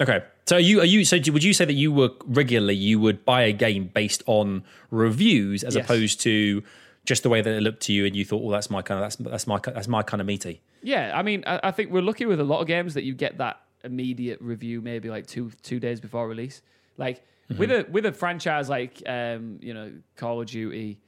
Okay. 0.00 0.22
So 0.46 0.56
are 0.56 0.60
you 0.60 0.80
are 0.80 0.84
you 0.86 1.04
so 1.04 1.18
do- 1.18 1.32
would 1.32 1.44
you 1.44 1.52
say 1.52 1.64
that 1.64 1.74
you 1.74 1.92
were 1.92 2.10
regularly 2.26 2.74
you 2.74 2.98
would 2.98 3.24
buy 3.24 3.42
a 3.42 3.52
game 3.52 3.90
based 3.94 4.22
on 4.26 4.64
reviews 4.90 5.62
as 5.62 5.76
Yes. 5.76 5.84
opposed 5.84 6.20
to 6.22 6.62
just 7.04 7.22
the 7.22 7.28
way 7.28 7.40
that 7.40 7.52
it 7.52 7.62
looked 7.62 7.82
to 7.82 7.92
you 7.92 8.06
and 8.06 8.14
you 8.16 8.24
thought, 8.24 8.42
well, 8.42 8.50
that's 8.52 8.70
my 8.70 8.80
kind 8.82 8.98
of 8.98 9.04
that's 9.04 9.16
that's 9.16 9.46
my 9.46 9.58
that's 9.64 9.88
my 9.88 10.02
kind 10.02 10.20
of 10.20 10.26
meaty. 10.26 10.60
Yeah, 10.82 11.12
I 11.14 11.22
mean, 11.22 11.44
I, 11.46 11.60
I 11.64 11.70
think 11.70 11.90
we're 11.92 12.02
lucky 12.02 12.26
with 12.26 12.40
a 12.40 12.44
lot 12.44 12.60
of 12.60 12.66
games 12.66 12.94
that 12.94 13.04
you 13.04 13.14
get 13.14 13.38
that 13.38 13.60
immediate 13.84 14.40
review, 14.40 14.80
maybe 14.80 15.10
like 15.10 15.26
two 15.26 15.50
two 15.62 15.78
days 15.78 16.00
before 16.00 16.26
release. 16.28 16.62
Like 16.96 17.22
with 17.56 17.70
a 17.70 17.86
with 17.90 18.06
a 18.06 18.12
franchise 18.12 18.68
like 18.68 19.02
um, 19.06 19.58
you 19.60 19.74
know 19.74 19.92
Call 20.16 20.40
of 20.40 20.46
Duty, 20.48 20.98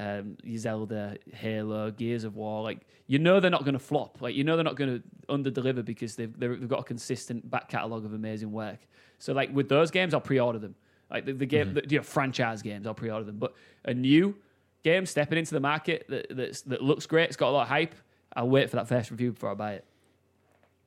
um, 0.00 0.36
Zelda, 0.56 1.16
Halo, 1.30 1.90
Gears 1.90 2.24
of 2.24 2.34
War, 2.34 2.62
like 2.62 2.86
you 3.06 3.18
know 3.18 3.38
they're 3.38 3.50
not 3.50 3.64
going 3.64 3.74
to 3.74 3.78
flop. 3.78 4.22
Like 4.22 4.34
you 4.34 4.44
know 4.44 4.56
they're 4.56 4.64
not 4.64 4.76
going 4.76 4.98
to 4.98 5.32
under 5.32 5.50
deliver 5.50 5.82
because 5.82 6.16
they've 6.16 6.32
they've 6.40 6.68
got 6.68 6.80
a 6.80 6.84
consistent 6.84 7.48
back 7.50 7.68
catalogue 7.68 8.06
of 8.06 8.14
amazing 8.14 8.50
work. 8.50 8.78
So 9.18 9.34
like 9.34 9.54
with 9.54 9.68
those 9.68 9.90
games, 9.90 10.14
I'll 10.14 10.20
pre-order 10.22 10.58
them. 10.58 10.74
Like 11.10 11.26
the, 11.26 11.32
the 11.32 11.44
game, 11.44 11.74
the, 11.74 11.82
you 11.86 11.98
know, 11.98 12.02
franchise 12.02 12.62
games, 12.62 12.86
I'll 12.86 12.94
pre-order 12.94 13.24
them. 13.24 13.36
But 13.36 13.54
a 13.84 13.92
new 13.92 14.36
game 14.84 15.04
stepping 15.04 15.38
into 15.38 15.52
the 15.52 15.60
market 15.60 16.06
that 16.08 16.26
that's, 16.30 16.62
that 16.62 16.82
looks 16.82 17.04
great, 17.04 17.28
it's 17.28 17.36
got 17.36 17.50
a 17.50 17.52
lot 17.52 17.62
of 17.62 17.68
hype. 17.68 17.94
I'll 18.34 18.48
wait 18.48 18.70
for 18.70 18.76
that 18.76 18.88
first 18.88 19.10
review 19.10 19.32
before 19.32 19.50
I 19.50 19.54
buy 19.54 19.72
it. 19.74 19.84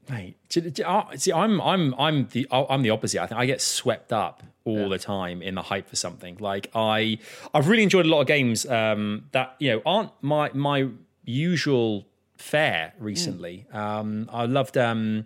Mate, 0.09 0.35
see, 0.49 1.33
I'm 1.33 1.61
I'm 1.61 1.93
I'm 1.95 2.27
the 2.27 2.47
I'm 2.51 2.81
the 2.81 2.89
opposite. 2.89 3.21
I 3.21 3.27
think 3.27 3.39
I 3.39 3.45
get 3.45 3.61
swept 3.61 4.11
up 4.11 4.43
all 4.65 4.89
the 4.89 4.97
time 4.97 5.41
in 5.41 5.55
the 5.55 5.61
hype 5.61 5.89
for 5.89 5.95
something. 5.95 6.37
Like 6.39 6.69
I 6.75 7.19
I've 7.53 7.67
really 7.67 7.83
enjoyed 7.83 8.05
a 8.05 8.09
lot 8.09 8.21
of 8.21 8.27
games 8.27 8.65
um, 8.65 9.25
that 9.31 9.55
you 9.59 9.71
know 9.71 9.81
aren't 9.85 10.11
my 10.21 10.51
my 10.53 10.89
usual 11.25 12.05
fare 12.37 12.93
recently. 12.99 13.65
Um, 13.71 14.29
I 14.31 14.45
loved 14.45 14.77
um, 14.77 15.25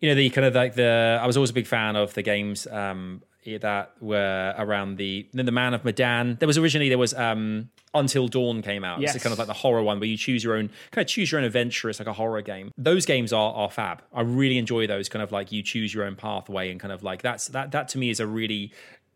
you 0.00 0.08
know 0.08 0.14
the 0.14 0.28
kind 0.30 0.46
of 0.46 0.54
like 0.54 0.74
the 0.74 1.18
I 1.20 1.26
was 1.26 1.36
always 1.36 1.50
a 1.50 1.54
big 1.54 1.66
fan 1.66 1.96
of 1.96 2.14
the 2.14 2.22
games 2.22 2.66
um, 2.66 3.22
that 3.60 3.92
were 4.00 4.54
around 4.58 4.96
the 4.96 5.26
the 5.32 5.50
Man 5.52 5.74
of 5.74 5.84
Medan. 5.84 6.36
There 6.40 6.46
was 6.46 6.58
originally 6.58 6.88
there 6.88 6.98
was 6.98 7.14
um, 7.14 7.70
Until 7.94 8.28
Dawn 8.28 8.62
came 8.62 8.84
out. 8.84 9.02
It's 9.02 9.14
Yes. 9.14 9.22
kind 9.22 9.32
of 9.32 9.38
like 9.38 9.46
the 9.46 9.54
horror 9.54 9.82
one 9.82 10.00
where 10.00 10.08
you 10.08 10.16
choose 10.16 10.42
your 10.44 10.56
own 10.56 10.70
kind 10.90 11.04
of 11.04 11.08
choose 11.08 11.30
your 11.30 11.40
own 11.40 11.46
adventure. 11.46 11.88
It's 11.88 11.98
like 12.00 12.08
a 12.08 12.12
horror 12.12 12.42
game. 12.42 12.72
Those 12.76 13.06
games 13.06 13.32
are 13.32 13.52
are 13.54 13.70
fab. 13.70 14.02
I 14.12 14.22
really 14.22 14.58
enjoy 14.58 14.86
those 14.86 15.08
kind 15.08 15.22
of 15.22 15.32
like 15.32 15.52
you 15.52 15.62
choose 15.62 15.94
your 15.94 16.04
own 16.04 16.16
pathway 16.16 16.70
and 16.70 16.80
kind 16.80 16.92
of 16.92 17.02
like 17.02 17.22
that's 17.22 17.48
that 17.48 17.70
that 17.72 17.88
to 17.88 17.98
me 17.98 18.10
is 18.10 18.20
a 18.20 18.26
really 18.26 18.72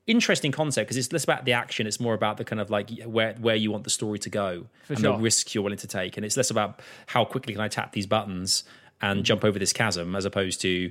interesting 0.07 0.51
concept 0.51 0.89
because 0.89 0.97
it's 0.97 1.13
less 1.13 1.23
about 1.25 1.45
the 1.45 1.53
action 1.53 1.87
it's 1.87 2.01
more 2.01 2.15
about 2.15 2.37
the 2.37 2.45
kind 2.45 2.59
of 2.61 2.69
like 2.71 2.91
where 3.05 3.35
where 3.35 3.55
you 3.55 3.71
want 3.71 3.85
the 3.85 3.91
story 3.91 4.19
to 4.19 4.31
go 4.31 4.67
and 4.89 4.99
sure. 4.99 5.13
the 5.13 5.19
risks 5.23 5.55
you're 5.55 5.63
willing 5.63 5.79
to 5.79 5.87
take 5.87 6.17
and 6.17 6.27
it's 6.27 6.37
less 6.37 6.51
about 6.51 6.81
how 7.07 7.25
quickly 7.25 7.53
can 7.53 7.61
i 7.61 7.69
tap 7.69 7.93
these 7.93 8.07
buttons 8.07 8.65
and 9.03 9.25
jump 9.25 9.45
over 9.45 9.59
this 9.59 9.73
chasm 9.73 10.17
as 10.17 10.25
opposed 10.25 10.61
to 10.61 10.91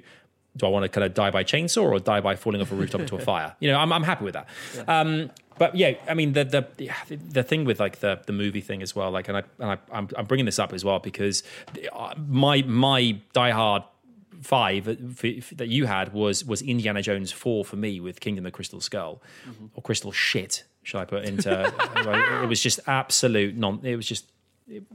do 0.59 0.65
I 0.67 0.69
want 0.69 0.83
to 0.83 0.89
kind 0.89 1.03
of 1.05 1.13
die 1.13 1.31
by 1.31 1.43
chainsaw 1.43 1.83
or 1.83 1.99
die 1.99 2.21
by 2.21 2.35
falling 2.35 2.61
off 2.61 2.71
a 2.71 2.75
rooftop 2.75 3.01
into 3.01 3.15
a 3.15 3.19
fire? 3.19 3.55
You 3.59 3.71
know, 3.71 3.79
I'm, 3.79 3.91
I'm 3.91 4.03
happy 4.03 4.23
with 4.25 4.35
that. 4.35 4.47
Um, 4.87 5.31
but 5.57 5.75
yeah, 5.75 5.93
I 6.07 6.13
mean 6.13 6.33
the 6.33 6.43
the 6.45 6.67
the- 6.77 7.15
the 7.17 7.43
thing 7.43 7.65
with 7.65 7.79
like 7.79 7.99
the 7.99 8.21
the 8.25 8.31
movie 8.33 8.61
thing 8.61 8.81
as 8.81 8.95
well. 8.95 9.09
Like, 9.11 9.27
and 9.27 9.37
I 9.37 9.43
and 9.59 9.71
I 9.71 9.77
I'm, 9.91 10.07
I'm 10.15 10.25
bringing 10.25 10.45
this 10.45 10.59
up 10.59 10.71
as 10.73 10.85
well 10.85 10.99
because 10.99 11.43
uh, 11.91 12.13
my 12.27 12.61
my 12.63 13.17
Die 13.33 13.49
Hard 13.51 13.83
five 14.41 14.85
that 14.85 15.67
you 15.67 15.85
had 15.85 16.13
was 16.13 16.45
was 16.45 16.61
Indiana 16.61 17.01
Jones 17.01 17.31
four 17.31 17.65
for 17.65 17.75
me 17.75 17.99
with 17.99 18.21
Kingdom 18.21 18.45
of 18.45 18.53
Crystal 18.53 18.79
Skull 18.79 19.21
or 19.73 19.81
Crystal 19.83 20.11
Shit. 20.13 20.63
Should 20.83 20.99
I 20.99 21.05
put 21.05 21.25
into? 21.25 21.51
it 22.43 22.47
was 22.47 22.61
just 22.63 22.79
absolute 22.87 23.57
non. 23.57 23.81
It 23.83 23.97
was 23.97 24.05
just 24.05 24.25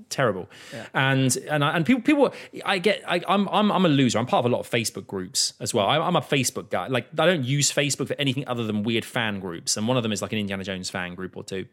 terrible. 0.08 0.48
And 0.92 1.36
and 1.50 1.64
I, 1.64 1.76
and 1.76 1.84
people 1.86 2.02
people 2.02 2.34
I 2.64 2.78
get 2.78 3.02
I, 3.06 3.20
I'm 3.28 3.48
I'm 3.48 3.70
I'm 3.72 3.84
a 3.84 3.88
loser. 3.88 4.18
I'm 4.18 4.26
part 4.26 4.44
of 4.44 4.50
a 4.50 4.54
lot 4.54 4.60
of 4.60 4.70
Facebook 4.70 5.06
groups 5.06 5.54
as 5.60 5.72
well. 5.74 5.88
I'm, 5.88 6.02
I'm 6.02 6.16
a 6.16 6.20
Facebook 6.20 6.70
guy. 6.70 6.86
Like 6.88 7.08
I 7.18 7.26
don't 7.26 7.44
use 7.44 7.72
Facebook 7.72 8.08
for 8.08 8.16
anything 8.18 8.46
other 8.46 8.64
than 8.64 8.82
weird 8.82 9.04
fan 9.04 9.40
groups. 9.40 9.76
And 9.76 9.86
one 9.88 9.96
of 9.96 10.02
them 10.02 10.12
is 10.12 10.22
like 10.22 10.32
an 10.32 10.38
Indiana 10.38 10.64
Jones 10.64 10.90
fan 10.90 11.14
group 11.14 11.36
or 11.36 11.44
two. 11.44 11.66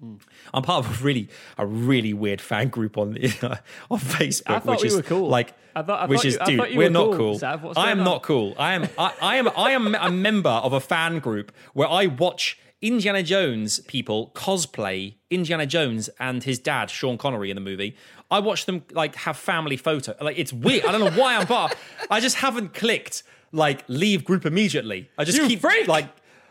Hmm. 0.00 0.14
I'm 0.54 0.62
part 0.62 0.86
of 0.86 1.00
a 1.00 1.04
really 1.04 1.28
a 1.56 1.66
really 1.66 2.14
weird 2.14 2.40
fan 2.40 2.68
group 2.68 2.96
on 2.96 3.16
on 3.90 3.98
Facebook. 3.98 4.64
Which 4.64 4.82
we 4.82 4.88
is 4.88 5.02
cool. 5.06 5.28
Like, 5.28 5.54
I 5.74 5.82
thought- 5.82 6.00
I 6.02 6.06
which 6.06 6.24
is 6.24 6.34
you- 6.34 6.46
dude, 6.46 6.56
thought 6.58 6.70
you 6.70 6.78
we're 6.78 6.84
were 6.84 6.90
not 6.90 7.16
cool, 7.16 7.38
cool. 7.40 7.72
I 7.76 7.90
am 7.90 7.98
on? 7.98 8.04
not 8.04 8.22
cool. 8.22 8.54
I 8.58 8.74
am 8.74 8.88
I, 8.96 9.12
I 9.20 9.36
am 9.36 9.48
I 9.56 9.70
am 9.72 9.94
a 9.96 10.10
member 10.10 10.50
of 10.50 10.72
a 10.72 10.78
fan 10.80 11.18
group 11.18 11.50
where 11.72 11.88
I 11.88 12.06
watch 12.06 12.58
Indiana 12.80 13.22
Jones 13.22 13.80
people 13.80 14.30
cosplay 14.34 15.14
Indiana 15.30 15.66
Jones 15.66 16.08
and 16.20 16.44
his 16.44 16.58
dad 16.58 16.90
Sean 16.90 17.18
Connery 17.18 17.50
in 17.50 17.54
the 17.56 17.60
movie. 17.60 17.96
I 18.30 18.38
watch 18.40 18.66
them 18.66 18.84
like 18.92 19.16
have 19.16 19.36
family 19.36 19.76
photo. 19.76 20.14
Like 20.20 20.38
it's 20.38 20.52
weird. 20.52 20.84
I 20.84 20.92
don't 20.92 21.00
know 21.00 21.20
why 21.20 21.36
I'm 21.36 21.46
part. 21.46 21.74
I 22.10 22.20
just 22.20 22.36
haven't 22.36 22.74
clicked 22.74 23.22
like 23.52 23.84
leave 23.88 24.24
group 24.24 24.46
immediately. 24.46 25.10
I 25.18 25.24
just 25.24 25.38
You 25.38 25.46
keep 25.48 25.60
freak! 25.60 25.88
like 25.88 26.08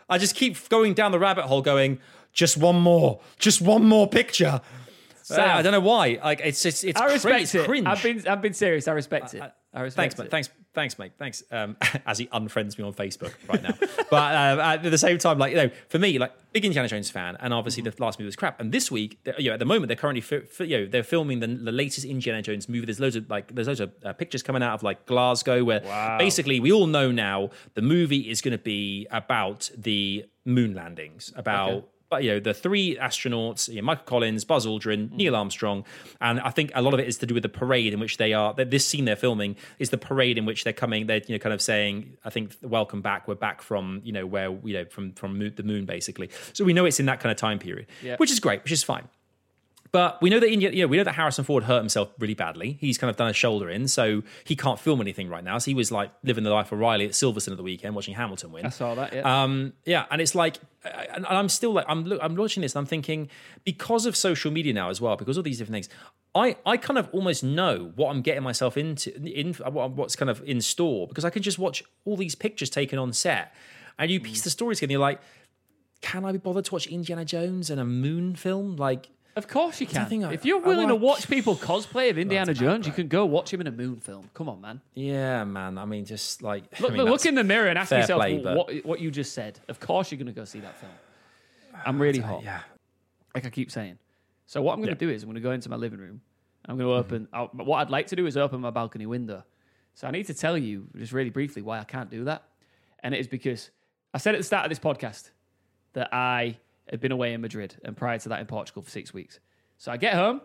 I 0.08 0.18
just 0.18 0.34
keep 0.34 0.68
going 0.68 0.94
down 0.94 1.12
the 1.12 1.18
rabbit 1.18 1.44
hole 1.44 1.62
going 1.62 1.98
just 2.32 2.56
one 2.56 2.80
more, 2.80 3.20
just 3.38 3.60
one 3.60 3.84
more 3.84 4.06
picture. 4.08 4.60
Sad. 5.22 5.40
Uh, 5.40 5.58
I 5.58 5.62
don't 5.62 5.72
know 5.72 5.80
why. 5.80 6.18
Like 6.22 6.40
it's 6.44 6.62
just 6.62 6.84
it's 6.84 7.00
I 7.00 7.06
respect 7.12 7.42
it's 7.42 7.54
it. 7.54 7.66
cringe. 7.66 7.86
I've 7.86 8.02
been 8.02 8.26
I've 8.28 8.42
been 8.42 8.54
serious. 8.54 8.86
I 8.88 8.92
respect 8.92 9.34
it. 9.34 9.42
I 9.72 9.80
respect 9.82 10.14
Thanks, 10.14 10.26
it. 10.26 10.30
Thanks, 10.30 10.48
thanks, 10.74 10.98
mate. 10.98 11.12
Thanks. 11.18 11.42
Um, 11.50 11.76
as 12.06 12.18
he 12.18 12.26
unfriends 12.28 12.78
me 12.78 12.84
on 12.84 12.92
Facebook 12.92 13.32
right 13.48 13.62
now, 13.62 13.74
but 14.10 14.34
um, 14.34 14.60
at 14.60 14.82
the 14.82 14.98
same 14.98 15.18
time, 15.18 15.38
like 15.38 15.50
you 15.52 15.56
know, 15.56 15.70
for 15.88 15.98
me, 15.98 16.18
like 16.18 16.32
big 16.52 16.64
Indiana 16.64 16.88
Jones 16.88 17.10
fan, 17.10 17.36
and 17.40 17.52
obviously 17.52 17.82
the 17.82 17.92
last 17.98 18.18
movie 18.18 18.26
was 18.26 18.36
crap. 18.36 18.60
And 18.60 18.72
this 18.72 18.90
week, 18.90 19.18
you 19.38 19.48
know, 19.48 19.54
at 19.54 19.58
the 19.58 19.64
moment, 19.64 19.88
they're 19.88 19.96
currently, 19.96 20.20
fi- 20.20 20.40
fi- 20.40 20.64
you 20.64 20.78
know, 20.78 20.86
they're 20.86 21.02
filming 21.02 21.40
the, 21.40 21.46
the 21.46 21.72
latest 21.72 22.04
Indiana 22.06 22.42
Jones 22.42 22.68
movie. 22.68 22.86
There's 22.86 23.00
loads 23.00 23.16
of 23.16 23.28
like, 23.28 23.54
there's 23.54 23.66
loads 23.68 23.80
of 23.80 23.92
uh, 24.04 24.12
pictures 24.14 24.42
coming 24.42 24.62
out 24.62 24.74
of 24.74 24.82
like 24.82 25.06
Glasgow, 25.06 25.64
where 25.64 25.80
basically 26.18 26.60
we 26.60 26.72
all 26.72 26.86
know 26.86 27.10
now 27.10 27.50
the 27.74 27.82
movie 27.82 28.30
is 28.30 28.40
going 28.40 28.52
to 28.56 28.62
be 28.62 29.06
about 29.10 29.70
the 29.76 30.24
moon 30.44 30.74
landings, 30.74 31.32
about 31.36 31.70
Okay. 31.72 31.86
But 32.10 32.22
you 32.24 32.30
know 32.32 32.40
the 32.40 32.54
three 32.54 32.96
astronauts, 32.96 33.68
you 33.68 33.76
know, 33.76 33.82
Michael 33.82 34.04
Collins, 34.04 34.44
Buzz 34.44 34.66
Aldrin, 34.66 35.08
hmm. 35.10 35.16
Neil 35.16 35.36
Armstrong, 35.36 35.84
and 36.20 36.40
I 36.40 36.50
think 36.50 36.70
a 36.74 36.82
lot 36.82 36.94
of 36.94 37.00
it 37.00 37.06
is 37.08 37.18
to 37.18 37.26
do 37.26 37.34
with 37.34 37.42
the 37.42 37.48
parade 37.48 37.92
in 37.92 38.00
which 38.00 38.16
they 38.16 38.32
are. 38.32 38.54
that 38.54 38.70
This 38.70 38.86
scene 38.86 39.04
they're 39.04 39.16
filming 39.16 39.56
is 39.78 39.90
the 39.90 39.98
parade 39.98 40.38
in 40.38 40.44
which 40.46 40.64
they're 40.64 40.72
coming. 40.72 41.06
They're 41.06 41.22
you 41.26 41.34
know 41.34 41.38
kind 41.38 41.52
of 41.52 41.60
saying, 41.62 42.16
I 42.24 42.30
think, 42.30 42.54
"Welcome 42.62 43.02
back. 43.02 43.28
We're 43.28 43.34
back 43.34 43.62
from 43.62 44.00
you 44.04 44.12
know 44.12 44.26
where 44.26 44.50
you 44.64 44.74
know 44.74 44.84
from 44.86 45.12
from 45.12 45.38
the 45.38 45.62
moon, 45.62 45.84
basically." 45.84 46.30
So 46.52 46.64
we 46.64 46.72
know 46.72 46.84
it's 46.84 47.00
in 47.00 47.06
that 47.06 47.20
kind 47.20 47.30
of 47.30 47.36
time 47.36 47.58
period, 47.58 47.86
Yeah. 48.02 48.16
which 48.16 48.30
is 48.30 48.40
great, 48.40 48.62
which 48.62 48.72
is 48.72 48.82
fine. 48.82 49.08
But 49.90 50.20
we 50.20 50.28
know 50.28 50.38
that 50.38 50.50
India, 50.50 50.70
you 50.70 50.82
know, 50.82 50.86
we 50.86 50.96
know 50.98 51.04
that 51.04 51.14
Harrison 51.14 51.44
Ford 51.44 51.64
hurt 51.64 51.78
himself 51.78 52.10
really 52.18 52.34
badly. 52.34 52.76
He's 52.80 52.98
kind 52.98 53.10
of 53.10 53.16
done 53.16 53.28
a 53.28 53.32
shoulder 53.32 53.70
in, 53.70 53.88
so 53.88 54.22
he 54.44 54.54
can't 54.54 54.78
film 54.78 55.00
anything 55.00 55.28
right 55.30 55.42
now. 55.42 55.56
So 55.58 55.70
he 55.70 55.74
was 55.74 55.90
like 55.90 56.10
living 56.22 56.44
the 56.44 56.50
life 56.50 56.70
of 56.72 56.78
Riley 56.78 57.06
at 57.06 57.12
Silverstone 57.12 57.52
at 57.52 57.56
the 57.56 57.62
weekend, 57.62 57.94
watching 57.94 58.14
Hamilton 58.14 58.52
win. 58.52 58.66
I 58.66 58.68
saw 58.68 58.94
that. 58.96 59.14
Yeah. 59.14 59.42
Um, 59.42 59.72
yeah, 59.86 60.04
and 60.10 60.20
it's 60.20 60.34
like, 60.34 60.58
and 60.84 61.24
I'm 61.26 61.48
still 61.48 61.72
like, 61.72 61.86
I'm 61.88 62.10
I'm 62.20 62.34
watching 62.36 62.60
this, 62.60 62.74
and 62.74 62.80
I'm 62.80 62.86
thinking 62.86 63.28
because 63.64 64.04
of 64.04 64.14
social 64.16 64.50
media 64.50 64.72
now 64.74 64.90
as 64.90 65.00
well, 65.00 65.16
because 65.16 65.36
of 65.36 65.42
all 65.42 65.44
these 65.44 65.58
different 65.58 65.74
things, 65.76 65.88
I 66.34 66.56
I 66.66 66.76
kind 66.76 66.98
of 66.98 67.08
almost 67.12 67.42
know 67.42 67.92
what 67.96 68.10
I'm 68.10 68.20
getting 68.20 68.42
myself 68.42 68.76
into, 68.76 69.14
in 69.22 69.54
what- 69.54 69.92
what's 69.92 70.16
kind 70.16 70.28
of 70.28 70.42
in 70.44 70.60
store, 70.60 71.06
because 71.08 71.24
I 71.24 71.30
can 71.30 71.42
just 71.42 71.58
watch 71.58 71.82
all 72.04 72.16
these 72.16 72.34
pictures 72.34 72.68
taken 72.68 72.98
on 72.98 73.12
set, 73.12 73.54
and 73.98 74.10
you 74.10 74.20
piece 74.20 74.42
the 74.42 74.50
stories 74.50 74.78
together. 74.78 74.88
And 74.88 74.92
you're 74.92 75.00
like, 75.00 75.20
can 76.00 76.24
I 76.24 76.32
be 76.32 76.38
bothered 76.38 76.66
to 76.66 76.74
watch 76.74 76.86
Indiana 76.86 77.24
Jones 77.24 77.70
and 77.70 77.80
a 77.80 77.84
moon 77.84 78.36
film? 78.36 78.76
Like, 78.76 79.08
of 79.36 79.46
course 79.48 79.80
you 79.80 79.86
can. 79.86 80.06
think 80.06 80.24
I- 80.24 80.32
if 80.32 80.44
you're 80.44 80.62
I 80.62 80.66
willing 80.66 80.88
to 80.88 80.94
like- 80.94 81.02
watch 81.02 81.28
people 81.28 81.56
cosplay 81.70 82.10
of 82.10 82.18
Indiana 82.18 82.54
Jones, 82.54 82.86
you 82.86 82.92
can 82.92 83.08
go 83.08 83.24
watch 83.26 83.52
him 83.52 83.60
in 83.60 83.66
a 83.66 83.72
moon 83.72 84.00
film. 84.00 84.30
Come 84.34 84.48
on, 84.48 84.60
man. 84.60 84.80
yeah, 84.94 85.44
man. 85.44 85.78
I 85.78 85.84
mean, 85.84 86.04
just 86.04 86.42
like, 86.42 86.64
Look, 86.80 86.90
I 86.90 86.94
mean, 86.94 87.04
look 87.04 87.20
that's- 87.20 87.26
in 87.26 87.34
the 87.34 87.44
mirror 87.44 87.68
and 87.68 87.78
ask 87.78 87.90
fair 87.90 88.00
yourself 88.00 88.20
play, 88.20 88.38
but- 88.38 88.56
what, 88.56 88.84
what 88.84 89.00
you 89.00 89.10
just 89.10 89.32
said. 89.32 89.60
Of 89.68 89.80
course, 89.80 90.10
you're 90.10 90.18
going 90.18 90.26
to 90.26 90.32
go 90.32 90.44
see 90.44 90.60
that 90.60 90.78
film. 90.78 90.92
I'm 91.86 91.96
uh, 91.96 92.04
really 92.04 92.20
hot. 92.20 92.42
yeah. 92.42 92.60
like 93.34 93.46
I 93.46 93.50
keep 93.50 93.70
saying. 93.70 93.98
So 94.46 94.62
what 94.62 94.72
I'm 94.72 94.80
going 94.80 94.94
to 94.96 95.06
do 95.06 95.10
is 95.10 95.22
I'm 95.22 95.28
going 95.28 95.34
to 95.34 95.40
go 95.40 95.52
into 95.52 95.68
my 95.68 95.76
living 95.76 96.00
room. 96.00 96.20
I'm 96.66 96.76
going 96.76 96.88
to 96.88 97.02
mm-hmm. 97.02 97.14
open. 97.14 97.28
I'll, 97.32 97.64
what 97.64 97.78
I'd 97.78 97.90
like 97.90 98.08
to 98.08 98.16
do 98.16 98.26
is 98.26 98.36
open 98.36 98.60
my 98.60 98.70
balcony 98.70 99.06
window. 99.06 99.44
So 99.94 100.06
I 100.06 100.10
need 100.10 100.26
to 100.26 100.34
tell 100.34 100.56
you 100.56 100.86
just 100.96 101.12
really 101.12 101.30
briefly 101.30 101.60
why 101.62 101.80
I 101.80 101.84
can't 101.84 102.10
do 102.10 102.24
that, 102.24 102.44
and 103.00 103.14
it 103.14 103.18
is 103.18 103.26
because 103.26 103.70
I 104.14 104.18
said 104.18 104.34
at 104.34 104.38
the 104.38 104.44
start 104.44 104.64
of 104.64 104.70
this 104.70 104.78
podcast 104.78 105.30
that 105.94 106.12
I 106.14 106.58
had 106.90 107.00
been 107.00 107.12
away 107.12 107.32
in 107.34 107.40
Madrid 107.40 107.76
and 107.84 107.96
prior 107.96 108.18
to 108.18 108.28
that 108.30 108.40
in 108.40 108.46
Portugal 108.46 108.82
for 108.82 108.90
six 108.90 109.12
weeks. 109.12 109.40
So 109.76 109.92
I 109.92 109.96
get 109.96 110.14
home, 110.14 110.40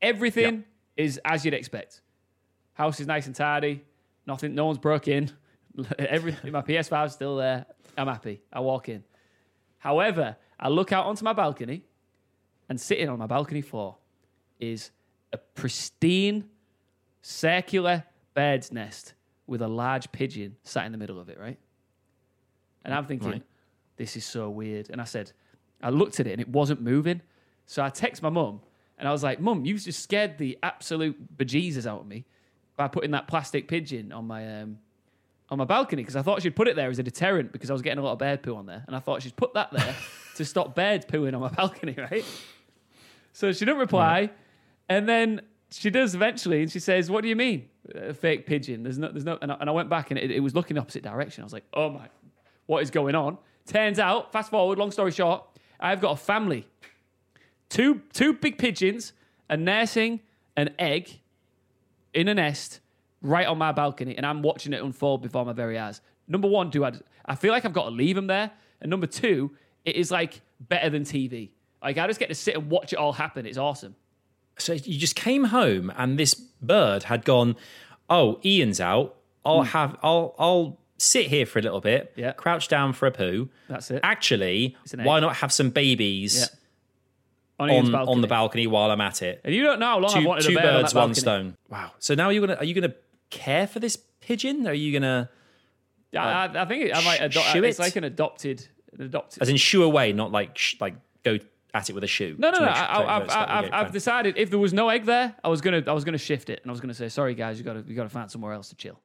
everything 0.00 0.64
is 0.96 1.20
as 1.24 1.44
you'd 1.44 1.54
expect. 1.54 2.00
House 2.74 3.00
is 3.00 3.06
nice 3.06 3.26
and 3.26 3.34
tidy. 3.34 3.84
Nothing. 4.26 4.54
No 4.54 4.66
one's 4.66 4.78
broke 4.78 5.08
in. 5.08 5.30
Everything. 5.98 6.52
My 6.52 6.62
PS5's 6.62 7.12
still 7.12 7.36
there. 7.36 7.66
I'm 7.96 8.06
happy. 8.06 8.40
I 8.52 8.60
walk 8.60 8.88
in. 8.88 9.04
However, 9.78 10.36
I 10.58 10.68
look 10.68 10.92
out 10.92 11.06
onto 11.06 11.24
my 11.24 11.32
balcony, 11.32 11.84
and 12.68 12.80
sitting 12.80 13.08
on 13.08 13.18
my 13.18 13.26
balcony 13.26 13.60
floor 13.62 13.96
is 14.58 14.90
a 15.32 15.38
pristine, 15.38 16.44
circular 17.22 18.04
bird's 18.34 18.72
nest 18.72 19.14
with 19.46 19.62
a 19.62 19.68
large 19.68 20.10
pigeon 20.12 20.56
sat 20.62 20.86
in 20.86 20.92
the 20.92 20.98
middle 20.98 21.18
of 21.18 21.28
it, 21.28 21.38
right? 21.38 21.58
And 22.84 22.94
I'm 22.94 23.04
thinking, 23.06 23.30
Right. 23.30 23.42
this 23.96 24.16
is 24.16 24.24
so 24.24 24.48
weird. 24.50 24.90
And 24.90 25.00
I 25.00 25.04
said, 25.04 25.32
I 25.82 25.90
looked 25.90 26.20
at 26.20 26.26
it 26.26 26.32
and 26.32 26.40
it 26.40 26.48
wasn't 26.48 26.80
moving. 26.80 27.22
So 27.66 27.82
I 27.82 27.88
text 27.88 28.22
my 28.22 28.30
mum 28.30 28.60
and 28.98 29.08
I 29.08 29.12
was 29.12 29.22
like, 29.22 29.40
Mum, 29.40 29.64
you've 29.64 29.82
just 29.82 30.02
scared 30.02 30.38
the 30.38 30.58
absolute 30.62 31.36
bejesus 31.36 31.86
out 31.86 32.00
of 32.00 32.06
me 32.06 32.24
by 32.76 32.86
putting 32.86 33.12
that 33.12 33.26
plastic 33.28 33.66
pigeon 33.66 34.12
on 34.12 34.26
my 34.26 34.60
um, 34.60 34.78
on 35.48 35.58
my 35.58 35.64
balcony 35.64 36.02
because 36.02 36.16
I 36.16 36.22
thought 36.22 36.42
she'd 36.42 36.54
put 36.54 36.68
it 36.68 36.76
there 36.76 36.90
as 36.90 36.98
a 36.98 37.02
deterrent 37.02 37.50
because 37.52 37.70
I 37.70 37.72
was 37.72 37.82
getting 37.82 37.98
a 37.98 38.02
lot 38.02 38.12
of 38.12 38.18
bird 38.18 38.42
poo 38.42 38.54
on 38.54 38.66
there, 38.66 38.84
and 38.86 38.94
I 38.94 39.00
thought 39.00 39.22
she'd 39.22 39.36
put 39.36 39.54
that 39.54 39.70
there 39.72 39.94
to 40.36 40.44
stop 40.44 40.74
birds 40.74 41.06
pooing 41.06 41.34
on 41.34 41.40
my 41.40 41.48
balcony, 41.48 41.94
right? 42.10 42.24
So 43.32 43.52
she 43.52 43.64
didn't 43.64 43.80
reply, 43.80 44.30
and 44.88 45.08
then 45.08 45.40
she 45.70 45.90
does 45.90 46.14
eventually, 46.14 46.62
and 46.62 46.70
she 46.70 46.78
says, 46.78 47.10
"What 47.10 47.22
do 47.22 47.28
you 47.28 47.36
mean, 47.36 47.68
a 47.94 48.14
fake 48.14 48.46
pigeon? 48.46 48.82
There's 48.82 48.98
no, 48.98 49.10
there's 49.10 49.24
no." 49.24 49.38
And 49.40 49.52
I, 49.52 49.56
and 49.60 49.70
I 49.70 49.72
went 49.72 49.88
back, 49.88 50.10
and 50.10 50.18
it, 50.18 50.30
it 50.30 50.40
was 50.40 50.54
looking 50.54 50.74
the 50.74 50.80
opposite 50.80 51.02
direction. 51.02 51.42
I 51.42 51.44
was 51.44 51.52
like, 51.52 51.64
"Oh 51.74 51.90
my, 51.90 52.08
what 52.66 52.82
is 52.82 52.90
going 52.90 53.14
on?" 53.14 53.38
Turns 53.66 53.98
out, 53.98 54.32
fast 54.32 54.50
forward, 54.50 54.78
long 54.78 54.90
story 54.90 55.12
short, 55.12 55.44
I've 55.80 56.00
got 56.00 56.12
a 56.12 56.16
family, 56.16 56.66
two 57.68 58.02
two 58.12 58.34
big 58.34 58.58
pigeons, 58.58 59.12
are 59.48 59.56
nursing 59.56 60.20
an 60.56 60.70
egg 60.78 61.20
in 62.14 62.28
a 62.28 62.34
nest 62.34 62.80
right 63.22 63.46
on 63.46 63.58
my 63.58 63.72
balcony, 63.72 64.16
and 64.16 64.26
I'm 64.26 64.42
watching 64.42 64.72
it 64.72 64.82
unfold 64.82 65.22
before 65.22 65.44
my 65.44 65.52
very 65.52 65.78
eyes. 65.78 66.00
Number 66.28 66.48
one, 66.48 66.70
do 66.70 66.84
I? 66.84 66.92
I 67.24 67.34
feel 67.34 67.52
like 67.52 67.64
I've 67.64 67.72
got 67.72 67.84
to 67.84 67.90
leave 67.90 68.16
them 68.16 68.26
there, 68.26 68.50
and 68.80 68.90
number 68.90 69.06
two, 69.06 69.50
it 69.84 69.96
is 69.96 70.10
like 70.10 70.40
better 70.60 70.90
than 70.90 71.02
TV. 71.02 71.50
Like 71.82 71.98
I 71.98 72.06
just 72.06 72.20
get 72.20 72.28
to 72.28 72.34
sit 72.34 72.54
and 72.56 72.70
watch 72.70 72.92
it 72.92 72.98
all 72.98 73.12
happen. 73.12 73.46
It's 73.46 73.58
awesome. 73.58 73.96
So 74.58 74.74
you 74.74 74.98
just 74.98 75.16
came 75.16 75.44
home 75.44 75.90
and 75.96 76.18
this 76.18 76.34
bird 76.34 77.04
had 77.04 77.24
gone, 77.24 77.56
oh, 78.10 78.38
Iain's 78.44 78.80
out. 78.80 79.16
I'll 79.44 79.62
hmm. 79.62 79.68
have 79.68 79.96
I'll 80.02 80.34
I'll 80.38 80.79
sit 81.00 81.26
here 81.26 81.46
for 81.46 81.58
a 81.58 81.62
little 81.62 81.80
bit. 81.80 82.12
Yeah. 82.16 82.32
crouch 82.32 82.68
down 82.68 82.92
for 82.92 83.06
a 83.06 83.10
poo. 83.10 83.48
That's 83.68 83.90
it. 83.90 84.00
Actually, 84.02 84.76
why 84.96 85.20
not 85.20 85.36
have 85.36 85.52
some 85.52 85.70
babies 85.70 86.48
On, 87.58 87.70
on 87.70 87.94
on 87.94 88.20
the 88.20 88.26
balcony 88.26 88.66
while 88.66 88.90
I'm 88.90 89.00
at 89.00 89.22
it? 89.22 89.40
And 89.44 89.54
you 89.54 89.62
don't 89.62 89.78
know 89.80 89.86
how 89.86 89.98
long 89.98 90.14
I've 90.14 90.22
Two, 90.22 90.28
wanted 90.28 90.44
two 90.44 90.52
a 90.58 90.60
bird 90.60 90.64
on 90.74 90.82
birds, 90.82 90.92
that 90.92 90.98
one 90.98 91.14
stone. 91.14 91.56
Wow. 91.68 91.92
So 91.98 92.14
now 92.14 92.28
you're 92.30 92.46
gonna 92.46 92.58
are 92.58 92.64
you 92.64 92.74
gonna 92.74 92.94
care 93.30 93.66
for 93.66 93.80
this 93.80 93.96
pigeon? 94.20 94.66
Are 94.66 94.74
you 94.74 94.92
gonna 94.92 95.30
Yeah, 96.12 96.24
I, 96.24 96.62
I 96.62 96.64
think 96.66 96.84
it, 96.86 96.96
I 96.96 97.02
might 97.04 97.20
adopt. 97.20 97.54
It's 97.56 97.78
it? 97.78 97.82
like 97.82 97.96
an 97.96 98.04
adopted, 98.04 98.66
an 98.92 99.02
adopted. 99.04 99.42
as 99.42 99.48
in 99.48 99.56
shoo 99.56 99.82
away, 99.82 100.12
not 100.12 100.32
like 100.32 100.56
sh- 100.58 100.76
like 100.80 100.94
go 101.24 101.38
at 101.72 101.88
it 101.88 101.92
with 101.92 102.02
a 102.04 102.08
shoe? 102.08 102.34
No, 102.38 102.50
no, 102.50 102.58
no. 102.58 102.66
I, 102.66 102.74
so- 102.74 102.80
I've, 102.82 103.30
I've, 103.30 103.64
I've, 103.64 103.72
I've 103.72 103.92
decided 103.92 104.36
if 104.36 104.50
there 104.50 104.58
was 104.58 104.72
no 104.72 104.88
egg 104.88 105.04
there, 105.04 105.34
I 105.44 105.48
was 105.48 105.60
gonna, 105.60 105.82
I 105.86 105.92
was 105.92 106.04
gonna 106.04 106.18
shift 106.18 106.50
it, 106.50 106.60
and 106.62 106.70
I 106.70 106.72
was 106.72 106.80
gonna 106.80 106.94
say, 106.94 107.08
sorry 107.08 107.34
guys, 107.34 107.58
you 107.58 107.64
got 107.64 107.74
to, 107.74 107.84
you 107.86 107.94
got 107.94 108.02
to 108.04 108.08
find 108.08 108.30
somewhere 108.30 108.52
else 108.52 108.68
to 108.70 108.74
chill. 108.74 109.00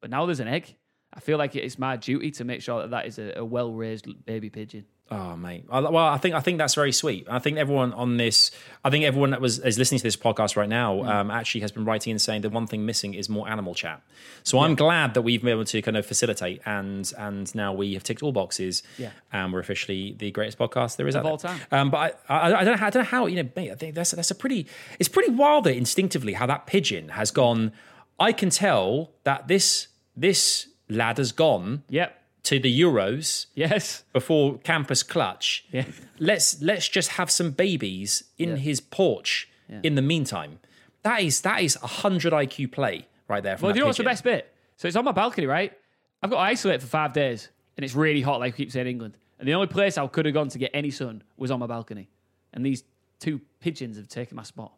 But 0.00 0.10
now 0.10 0.24
there's 0.26 0.40
an 0.40 0.48
egg. 0.48 0.74
I 1.16 1.20
feel 1.20 1.38
like 1.38 1.56
it's 1.56 1.78
my 1.78 1.96
duty 1.96 2.30
to 2.32 2.44
make 2.44 2.60
sure 2.60 2.82
that 2.82 2.90
that 2.90 3.06
is 3.06 3.18
a, 3.18 3.32
a 3.38 3.44
well-raised 3.44 4.26
baby 4.26 4.50
pigeon. 4.50 4.84
Oh 5.08 5.36
mate, 5.36 5.64
well, 5.70 5.96
I 5.98 6.18
think 6.18 6.34
I 6.34 6.40
think 6.40 6.58
that's 6.58 6.74
very 6.74 6.90
sweet. 6.90 7.28
I 7.30 7.38
think 7.38 7.58
everyone 7.58 7.92
on 7.92 8.16
this, 8.16 8.50
I 8.84 8.90
think 8.90 9.04
everyone 9.04 9.30
that 9.30 9.40
was 9.40 9.60
is 9.60 9.78
listening 9.78 9.98
to 10.00 10.02
this 10.02 10.16
podcast 10.16 10.56
right 10.56 10.68
now, 10.68 10.96
Mm. 10.96 11.08
um, 11.08 11.30
actually 11.30 11.60
has 11.60 11.70
been 11.70 11.84
writing 11.84 12.10
and 12.10 12.20
saying 12.20 12.42
the 12.42 12.50
one 12.50 12.66
thing 12.66 12.84
missing 12.84 13.14
is 13.14 13.28
more 13.28 13.48
animal 13.48 13.72
chat. 13.72 14.02
So 14.42 14.58
I'm 14.58 14.74
glad 14.74 15.14
that 15.14 15.22
we've 15.22 15.40
been 15.40 15.50
able 15.52 15.64
to 15.66 15.80
kind 15.80 15.96
of 15.96 16.04
facilitate, 16.04 16.60
and 16.66 17.10
and 17.16 17.54
now 17.54 17.72
we 17.72 17.94
have 17.94 18.02
ticked 18.02 18.20
all 18.24 18.32
boxes, 18.32 18.82
Yeah. 18.98 19.10
and 19.32 19.52
we're 19.52 19.60
officially 19.60 20.16
the 20.18 20.32
greatest 20.32 20.58
podcast 20.58 20.96
there 20.96 21.06
is 21.06 21.14
Of 21.14 21.24
all 21.24 21.36
there. 21.36 21.52
time. 21.52 21.60
Um, 21.70 21.90
but 21.90 22.20
I, 22.28 22.34
I, 22.34 22.46
I 22.60 22.64
don't 22.64 22.72
know, 22.72 22.76
how, 22.78 22.86
I 22.88 22.90
don't 22.90 23.02
know 23.04 23.08
how 23.08 23.26
you 23.26 23.40
know. 23.44 23.48
Mate, 23.54 23.70
I 23.70 23.74
think 23.76 23.94
that's 23.94 24.10
that's 24.10 24.32
a 24.32 24.34
pretty, 24.34 24.66
it's 24.98 25.08
pretty 25.08 25.30
wild 25.30 25.62
that 25.64 25.76
instinctively 25.76 26.32
how 26.32 26.46
that 26.46 26.66
pigeon 26.66 27.10
has 27.10 27.30
gone. 27.30 27.70
I 28.18 28.32
can 28.32 28.50
tell 28.50 29.12
that 29.22 29.46
this 29.46 29.86
this 30.16 30.66
lad 30.88 31.18
has 31.18 31.32
gone 31.32 31.82
Yep. 31.88 32.22
to 32.44 32.58
the 32.60 32.80
Euros 32.80 33.46
Yes. 33.54 34.04
before 34.12 34.58
campus 34.58 35.02
clutch. 35.02 35.64
Yeah. 35.72 35.86
Let's 36.18 36.60
let's 36.62 36.88
just 36.88 37.10
have 37.10 37.30
some 37.30 37.50
babies 37.50 38.24
in 38.38 38.50
Yeah. 38.50 38.56
his 38.56 38.80
porch 38.80 39.48
in 39.82 39.94
the 39.96 40.02
meantime. 40.02 40.60
That 41.02 41.22
is 41.22 41.40
that 41.42 41.62
is 41.62 41.76
a 41.82 41.86
hundred 41.86 42.32
IQ 42.32 42.68
play 42.72 43.06
right 43.28 43.42
there. 43.42 43.56
From 43.56 43.66
Well, 43.66 43.72
that 43.72 43.76
you 43.76 43.80
know 43.80 43.86
what's 43.86 43.98
the 43.98 44.04
best 44.04 44.24
bit? 44.24 44.52
So 44.76 44.86
it's 44.88 44.96
on 44.96 45.04
my 45.04 45.12
balcony, 45.12 45.46
right? 45.46 45.72
I've 46.22 46.30
got 46.30 46.36
to 46.36 46.42
isolate 46.42 46.80
for 46.80 46.86
five 46.86 47.12
days, 47.12 47.48
and 47.76 47.84
it's 47.84 47.94
really 47.94 48.22
hot, 48.22 48.40
like 48.40 48.54
we 48.54 48.64
keep 48.64 48.72
saying 48.72 48.86
England. 48.86 49.16
And 49.38 49.46
the 49.48 49.54
only 49.54 49.66
place 49.66 49.98
I 49.98 50.06
could 50.06 50.24
have 50.24 50.34
gone 50.34 50.48
to 50.48 50.58
get 50.58 50.70
any 50.72 50.90
sun 50.90 51.22
was 51.36 51.50
on 51.50 51.58
my 51.60 51.66
balcony. 51.66 52.08
And 52.52 52.64
these 52.64 52.84
two 53.20 53.40
pigeons 53.60 53.96
have 53.98 54.08
taken 54.08 54.36
my 54.36 54.42
spot. 54.42 54.72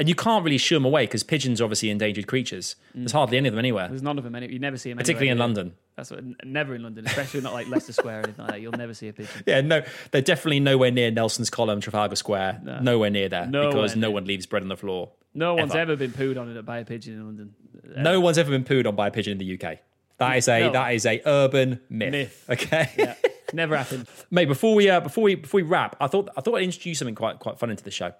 And 0.00 0.08
you 0.08 0.14
can't 0.14 0.42
really 0.42 0.56
shoo 0.56 0.76
them 0.76 0.86
away 0.86 1.04
because 1.04 1.22
pigeons 1.22 1.60
are 1.60 1.64
obviously 1.64 1.90
endangered 1.90 2.26
creatures. 2.26 2.74
There's 2.94 3.12
hardly 3.12 3.36
any 3.36 3.48
of 3.48 3.52
them 3.54 3.58
anywhere, 3.58 3.86
There's 3.86 4.00
none 4.02 4.16
of 4.16 4.24
them. 4.24 4.34
Any, 4.34 4.50
you 4.50 4.58
never 4.58 4.78
see 4.78 4.88
them. 4.88 4.96
particularly 4.96 5.28
in. 5.28 5.36
London. 5.36 5.74
That's 5.96 6.10
what, 6.10 6.24
never 6.42 6.74
in 6.74 6.82
London, 6.82 7.06
especially 7.06 7.42
not 7.42 7.52
like 7.52 7.68
Leicester 7.68 7.92
Square 7.92 8.20
or 8.20 8.22
anything 8.24 8.44
like 8.46 8.54
that. 8.54 8.60
You'll 8.62 8.72
never 8.72 8.94
see 8.94 9.08
a 9.08 9.12
pigeon. 9.12 9.42
Yeah, 9.46 9.60
no, 9.60 9.82
they're 10.10 10.22
definitely 10.22 10.60
nowhere 10.60 10.90
near 10.90 11.10
Nelson's 11.10 11.50
Column, 11.50 11.82
Trafalgar 11.82 12.16
Square. 12.16 12.62
Nowhere 12.80 13.10
near 13.10 13.28
there 13.28 13.46
Nowhere 13.46 13.68
because 13.72 13.94
no 13.94 14.10
one 14.10 14.24
leaves 14.24 14.46
bread 14.46 14.62
on 14.62 14.68
the 14.68 14.76
floor. 14.78 15.10
No 15.34 15.54
one's 15.54 15.72
Ever. 15.72 15.92
ever 15.92 15.96
been 15.96 16.12
pooed 16.12 16.40
on 16.40 16.56
it 16.56 16.64
by 16.64 16.78
a 16.78 16.84
pigeon 16.86 17.14
in 17.14 17.26
London. 17.26 17.54
No 17.98 18.20
one's 18.20 18.38
ever 18.38 18.50
been 18.50 18.64
pooed 18.64 18.86
on 18.86 18.96
by 18.96 19.08
a 19.08 19.10
pigeon 19.10 19.32
in 19.32 19.38
the 19.38 19.62
UK. 19.62 19.78
That 20.16 20.38
is 20.38 20.48
a 20.48 20.60
No. 20.60 20.72
that 20.72 20.94
is 20.94 21.04
a 21.04 21.20
urban 21.26 21.80
myth. 21.90 22.12
Myth. 22.12 22.46
Okay. 22.48 22.90
Yeah, 22.96 23.14
never 23.52 23.76
happened. 23.76 24.06
Mate, 24.30 24.46
before 24.46 24.74
we 24.74 24.88
uh, 24.88 25.00
before 25.00 25.24
we 25.24 25.34
before 25.34 25.58
we 25.60 25.62
wrap, 25.62 25.96
I 26.00 26.06
thought 26.06 26.30
I 26.36 26.40
thought 26.40 26.56
I'd 26.56 26.64
introduce 26.64 26.98
something 27.00 27.14
quite 27.14 27.38
quite 27.38 27.58
fun 27.58 27.68
into 27.70 27.84
the 27.84 27.90
show. 27.90 28.12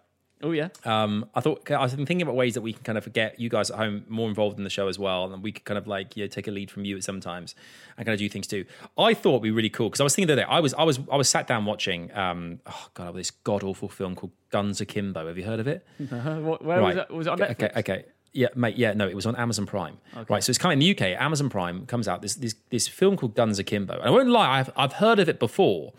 Oh 0.42 0.52
yeah. 0.52 0.68
Um, 0.84 1.28
I 1.34 1.40
thought 1.40 1.70
I 1.70 1.82
was 1.82 1.92
thinking 1.92 2.22
about 2.22 2.34
ways 2.34 2.54
that 2.54 2.62
we 2.62 2.72
can 2.72 2.82
kind 2.82 2.96
of 2.96 3.12
get 3.12 3.38
you 3.38 3.48
guys 3.50 3.70
at 3.70 3.76
home 3.76 4.04
more 4.08 4.28
involved 4.28 4.56
in 4.58 4.64
the 4.64 4.70
show 4.70 4.88
as 4.88 4.98
well, 4.98 5.32
and 5.32 5.42
we 5.42 5.52
could 5.52 5.64
kind 5.64 5.76
of 5.76 5.86
like 5.86 6.16
you 6.16 6.24
know 6.24 6.28
take 6.28 6.48
a 6.48 6.50
lead 6.50 6.70
from 6.70 6.84
you 6.84 6.96
at 6.96 7.04
sometimes 7.04 7.54
and 7.96 8.06
kind 8.06 8.14
of 8.14 8.18
do 8.18 8.28
things 8.28 8.46
too. 8.46 8.64
I 8.96 9.12
thought 9.14 9.30
it'd 9.32 9.42
be 9.42 9.50
really 9.50 9.68
cool 9.70 9.88
because 9.88 10.00
I 10.00 10.04
was 10.04 10.14
thinking 10.14 10.28
the 10.28 10.32
other 10.34 10.42
day 10.42 10.48
I 10.48 10.60
was 10.60 10.72
I 10.74 10.82
was 10.84 10.98
I 11.12 11.16
was 11.16 11.28
sat 11.28 11.46
down 11.46 11.64
watching 11.66 12.10
um 12.16 12.60
oh 12.66 12.88
god 12.94 13.14
this 13.16 13.30
god 13.30 13.62
awful 13.62 13.88
film 13.88 14.14
called 14.14 14.32
Guns 14.50 14.80
Akimbo. 14.80 15.26
Have 15.26 15.36
you 15.36 15.44
heard 15.44 15.60
of 15.60 15.68
it? 15.68 15.86
What- 15.98 16.64
Where 16.64 16.80
was 16.82 16.96
it? 16.96 17.10
Was 17.10 17.26
it 17.26 17.30
on 17.30 17.38
Netflix? 17.38 17.52
Okay, 17.52 17.70
okay. 17.76 18.04
Yeah, 18.32 18.46
mate. 18.54 18.76
Yeah, 18.76 18.92
no, 18.92 19.08
it 19.08 19.16
was 19.16 19.26
on 19.26 19.34
Amazon 19.34 19.66
Prime. 19.66 19.98
Right, 20.28 20.42
so 20.44 20.50
it's 20.50 20.58
coming 20.58 20.76
in 20.76 20.78
the 20.78 20.90
UK. 20.92 21.20
Amazon 21.20 21.50
Prime 21.50 21.84
comes 21.86 22.06
out 22.06 22.22
this 22.22 22.36
this 22.36 22.54
this 22.70 22.86
film 22.86 23.16
called 23.16 23.34
Guns 23.34 23.58
Akimbo. 23.58 23.94
And 23.94 24.04
I 24.04 24.10
won't 24.10 24.28
lie, 24.28 24.60
I've 24.60 24.70
I've 24.76 24.92
heard 24.94 25.18
of 25.18 25.28
it 25.28 25.40
before. 25.40 25.92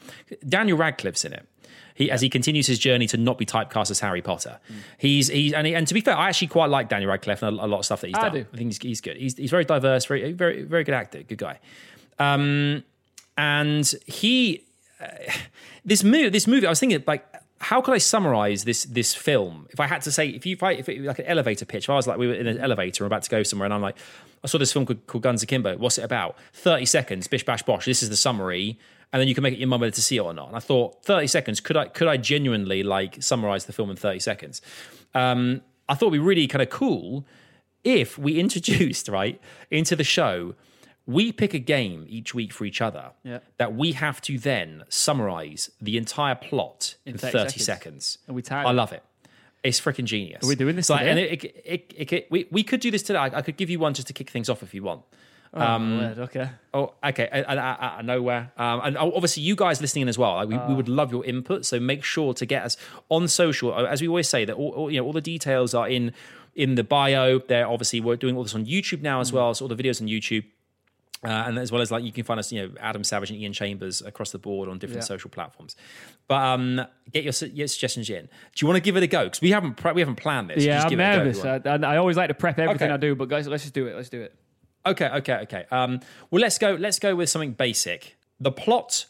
Daniel 0.48 0.78
Radcliffe's 0.78 1.26
in 1.26 1.34
it. 1.34 1.46
He, 1.96 2.10
as 2.10 2.22
he 2.22 2.30
continues 2.30 2.68
his 2.68 2.80
journey 2.80 3.06
to 3.08 3.18
not 3.18 3.38
be 3.38 3.46
typecast 3.46 3.92
as 3.92 4.00
Harry 4.00 4.22
Potter, 4.22 4.60
Mm. 4.70 4.76
he's 4.98 5.28
he's 5.28 5.54
and, 5.54 5.68
he, 5.68 5.76
and 5.76 5.88
to 5.88 5.94
be 5.94 6.02
fair, 6.02 6.16
I 6.18 6.30
actually 6.30 6.48
quite 6.48 6.70
like 6.70 6.90
Daniel 6.90 7.12
Radcliffe 7.12 7.44
and 7.44 7.60
a, 7.60 7.66
a 7.66 7.68
lot 7.68 7.80
of 7.80 7.86
stuff 7.86 8.02
that 8.02 8.08
he's 8.08 8.16
I 8.18 8.22
done. 8.30 8.34
do. 8.34 8.46
I 8.54 8.58
think 8.58 8.70
he's, 8.70 8.78
he's 8.80 9.02
good. 9.02 9.18
He's, 9.18 9.38
he's 9.38 9.52
very 9.52 9.66
diverse, 9.66 10.06
very 10.06 10.32
very 10.34 10.64
very 10.64 10.84
good 10.84 10.96
actor, 10.96 11.22
good 11.24 11.38
guy. 11.38 11.60
Um, 12.20 12.84
and 13.38 13.92
he 14.06 14.64
uh, 15.02 15.08
this 15.86 16.04
movie 16.04 16.30
this 16.30 16.48
movie 16.48 16.66
I 16.68 16.70
was 16.70 16.80
thinking 16.80 17.04
like 17.08 17.26
how 17.60 17.80
could 17.82 17.94
I 17.94 17.98
summarize 18.00 18.64
this 18.64 18.84
this 18.86 19.14
film 19.14 19.68
if 19.70 19.80
I 19.80 19.88
had 19.88 20.02
to 20.04 20.12
say 20.12 20.28
if 20.30 20.46
you 20.46 20.58
if, 20.62 20.90
it 20.90 21.02
like 21.02 21.20
an 21.20 21.26
elevator 21.26 21.66
pitch 21.66 21.86
if 21.86 21.90
I 21.90 21.96
was 21.96 22.08
like 22.08 22.18
we 22.18 22.28
were 22.28 22.34
in 22.34 22.48
an 22.48 22.58
elevator 22.60 23.04
and 23.04 23.12
about 23.12 23.24
to 23.24 23.30
go 23.30 23.44
somewhere 23.44 23.66
and 23.66 23.74
I'm 23.74 23.82
like 23.82 23.96
I 24.44 24.48
saw 24.48 24.58
this 24.58 24.74
film 24.74 24.86
called, 24.86 25.06
called 25.08 25.24
Guns 25.24 25.44
Akimbo 25.44 25.78
what's 25.78 25.98
it 25.98 26.04
about 26.04 26.36
30 26.54 26.86
seconds 26.86 27.28
bish 27.28 27.46
bash 27.46 27.64
bosh 27.64 27.86
this 27.86 28.02
is 28.04 28.10
the 28.10 28.16
summary 28.16 28.78
and 29.14 29.20
then 29.20 29.28
you 29.28 29.34
can 29.36 29.44
make 29.44 29.54
it 29.54 29.60
your 29.60 29.68
mum 29.68 29.82
whether 29.82 29.92
to 29.92 30.02
see 30.02 30.18
it 30.18 30.22
or 30.22 30.34
not 30.34 30.48
and 30.48 30.56
I 30.56 30.60
thought 30.60 31.04
30 31.06 31.28
seconds 31.28 31.60
could 31.60 31.78
I 31.78 31.88
could 31.88 32.08
I 32.08 32.18
genuinely 32.18 32.84
like 32.84 33.22
summarize 33.22 33.66
the 33.66 33.74
film 33.74 33.90
in 33.90 33.96
30 33.96 34.20
seconds 34.20 34.62
um, 35.14 35.62
I 35.90 35.96
thought 35.96 36.08
it'd 36.08 36.14
be 36.14 36.20
really 36.20 36.48
kind 36.48 36.62
of 36.62 36.70
cool 36.70 37.26
if 37.84 38.18
we 38.18 38.40
introduced 38.46 39.08
right 39.08 39.40
into 39.70 39.96
the 39.96 40.04
show 40.04 40.56
we 41.08 41.32
pick 41.32 41.54
a 41.54 41.60
game 41.60 42.06
each 42.08 42.34
week 42.34 42.54
for 42.54 42.64
each 42.66 42.80
other 42.80 43.12
Yeah. 43.24 43.40
that 43.58 43.76
we 43.76 43.94
have 43.94 44.22
to 44.22 44.38
then 44.38 44.84
summarize 44.88 45.70
the 45.82 45.98
entire 45.98 46.36
plot 46.36 46.96
in, 47.06 47.18
30, 47.18 47.32
30 47.32 47.50
seconds. 47.50 47.66
seconds. 47.66 48.18
And 48.28 48.36
we 48.36 48.44
I 48.50 48.72
love 48.72 48.94
it. 48.94 49.04
It's 49.64 49.82
freaking 49.82 50.06
genius. 50.06 50.44
Are 50.44 50.48
we 50.48 50.56
doing 50.56 50.76
this 50.76 50.88
so, 50.88 50.98
today? 50.98 51.10
And 51.10 51.20
it, 51.20 51.44
it, 51.44 51.62
it, 51.66 51.94
it, 51.98 52.14
it- 52.14 52.28
we, 52.32 52.48
we 52.52 52.64
could 52.64 52.80
do 52.80 52.92
this 52.92 53.02
today. 53.04 53.20
I, 53.20 53.26
I 53.38 53.42
could 53.42 53.58
give 53.58 53.70
you 53.70 53.80
one 53.80 53.94
just 53.94 54.08
to 54.08 54.14
kick 54.14 54.30
things 54.30 54.48
off 54.48 54.64
if 54.64 54.74
you 54.74 54.84
want. 54.84 55.02
Um, 55.54 56.00
okay. 56.00 56.50
Oh, 56.74 56.94
okay. 57.04 57.28
I, 57.32 57.42
I, 57.44 57.56
I, 57.56 57.98
I 57.98 58.02
nowhere. 58.04 58.52
Um, 58.58 58.82
and 58.84 58.98
obviously, 58.98 59.44
you 59.44 59.56
guys 59.56 59.82
listening 59.82 60.04
in 60.04 60.08
as 60.08 60.18
well. 60.18 60.36
Like, 60.36 60.48
we, 60.48 60.58
we 60.70 60.74
would 60.74 60.88
love 60.88 61.12
your 61.12 61.26
input. 61.26 61.66
So 61.66 61.80
make 61.80 62.04
sure 62.04 62.34
to 62.36 62.46
get 62.46 62.64
us 62.64 62.78
on 63.10 63.28
social. 63.28 63.74
Uh, 63.74 63.84
As 63.84 64.02
we 64.02 64.08
always 64.08 64.30
say, 64.30 64.46
that 64.46 64.56
all, 64.56 64.70
all, 64.72 64.92
you 64.92 65.00
know 65.00 65.06
all 65.06 65.14
the 65.14 65.22
details 65.22 65.74
are 65.74 65.90
in 65.90 66.14
in 66.56 66.76
the 66.76 66.84
bio. 66.84 67.40
There, 67.40 67.68
obviously, 67.68 68.00
we're 68.00 68.16
doing 68.16 68.38
all 68.38 68.44
this 68.44 68.56
on 68.56 68.66
YouTube 68.66 69.02
now 69.02 69.20
as 69.20 69.34
well. 69.34 69.54
So 69.54 69.66
all 69.66 69.70
the 69.70 69.76
videos 69.82 70.02
on 70.02 70.08
YouTube. 70.08 70.46
Uh, 71.24 71.28
and 71.46 71.60
as 71.60 71.72
well 71.72 71.82
as 71.84 71.92
like 71.92 72.04
you 72.04 72.12
can 72.12 72.24
find 72.24 72.40
us, 72.40 72.52
you 72.52 72.64
know, 72.68 72.74
Adam 72.80 73.04
Savage 73.04 73.30
and 73.30 73.40
Iain 73.40 73.54
Chambers 73.54 74.02
across 74.02 74.32
the 74.32 74.40
board 74.40 74.68
on 74.70 74.80
different 74.80 75.04
Yeah. 75.04 75.06
social 75.06 75.30
platforms. 75.30 75.76
But 76.28 76.42
um, 76.42 76.82
get 77.12 77.24
your, 77.24 77.50
your 77.50 77.68
suggestions 77.68 78.10
in. 78.10 78.24
Do 78.26 78.30
you 78.60 78.68
want 78.68 78.78
to 78.78 78.82
give 78.82 78.98
it 78.98 79.04
a 79.04 79.08
go? 79.08 79.26
Because 79.26 79.40
we 79.40 79.52
haven't 79.52 79.76
pre- 79.76 79.92
we 79.92 80.02
haven't 80.02 80.16
planned 80.16 80.50
this. 80.50 80.64
Yeah, 80.64 80.78
Just 80.78 80.86
I'm 80.86 80.90
give 80.90 81.00
it 81.00 81.04
a 81.04 81.18
go 81.18 81.24
nervous. 81.52 81.86
I, 81.86 81.94
I 81.94 81.98
always 81.98 82.18
like 82.18 82.30
to 82.30 82.34
prep 82.34 82.58
everything 82.58 82.88
Okay. 82.88 82.94
I 82.94 82.98
do, 82.98 83.14
but 83.16 83.30
guys, 83.30 83.48
let's 83.48 83.62
just 83.62 83.76
do 83.76 83.86
it. 83.86 83.96
Let's 83.96 84.10
do 84.10 84.22
it. 84.22 84.34
Okay, 84.86 85.10
okay, 85.10 85.34
okay. 85.44 85.66
Um, 85.72 86.00
well, 86.30 86.42
let's 86.42 86.58
go. 86.58 86.74
Let's 86.74 87.00
go 87.00 87.16
with 87.16 87.30
something 87.30 87.54
basic. 87.54 88.18
The 88.40 88.52
plot 88.52 89.06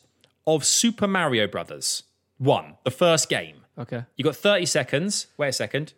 of 0.46 0.66
Super 0.66 1.08
Mario 1.08 1.48
Brothers 1.48 2.04
One, 2.38 2.76
the 2.84 2.92
first 2.92 3.30
game. 3.30 3.58
Okay. 3.78 4.04
You 4.18 4.24
got 4.24 4.36
thirty 4.36 4.66
seconds. 4.66 5.28
Wait 5.38 5.50
a 5.50 5.54
second. 5.54 5.94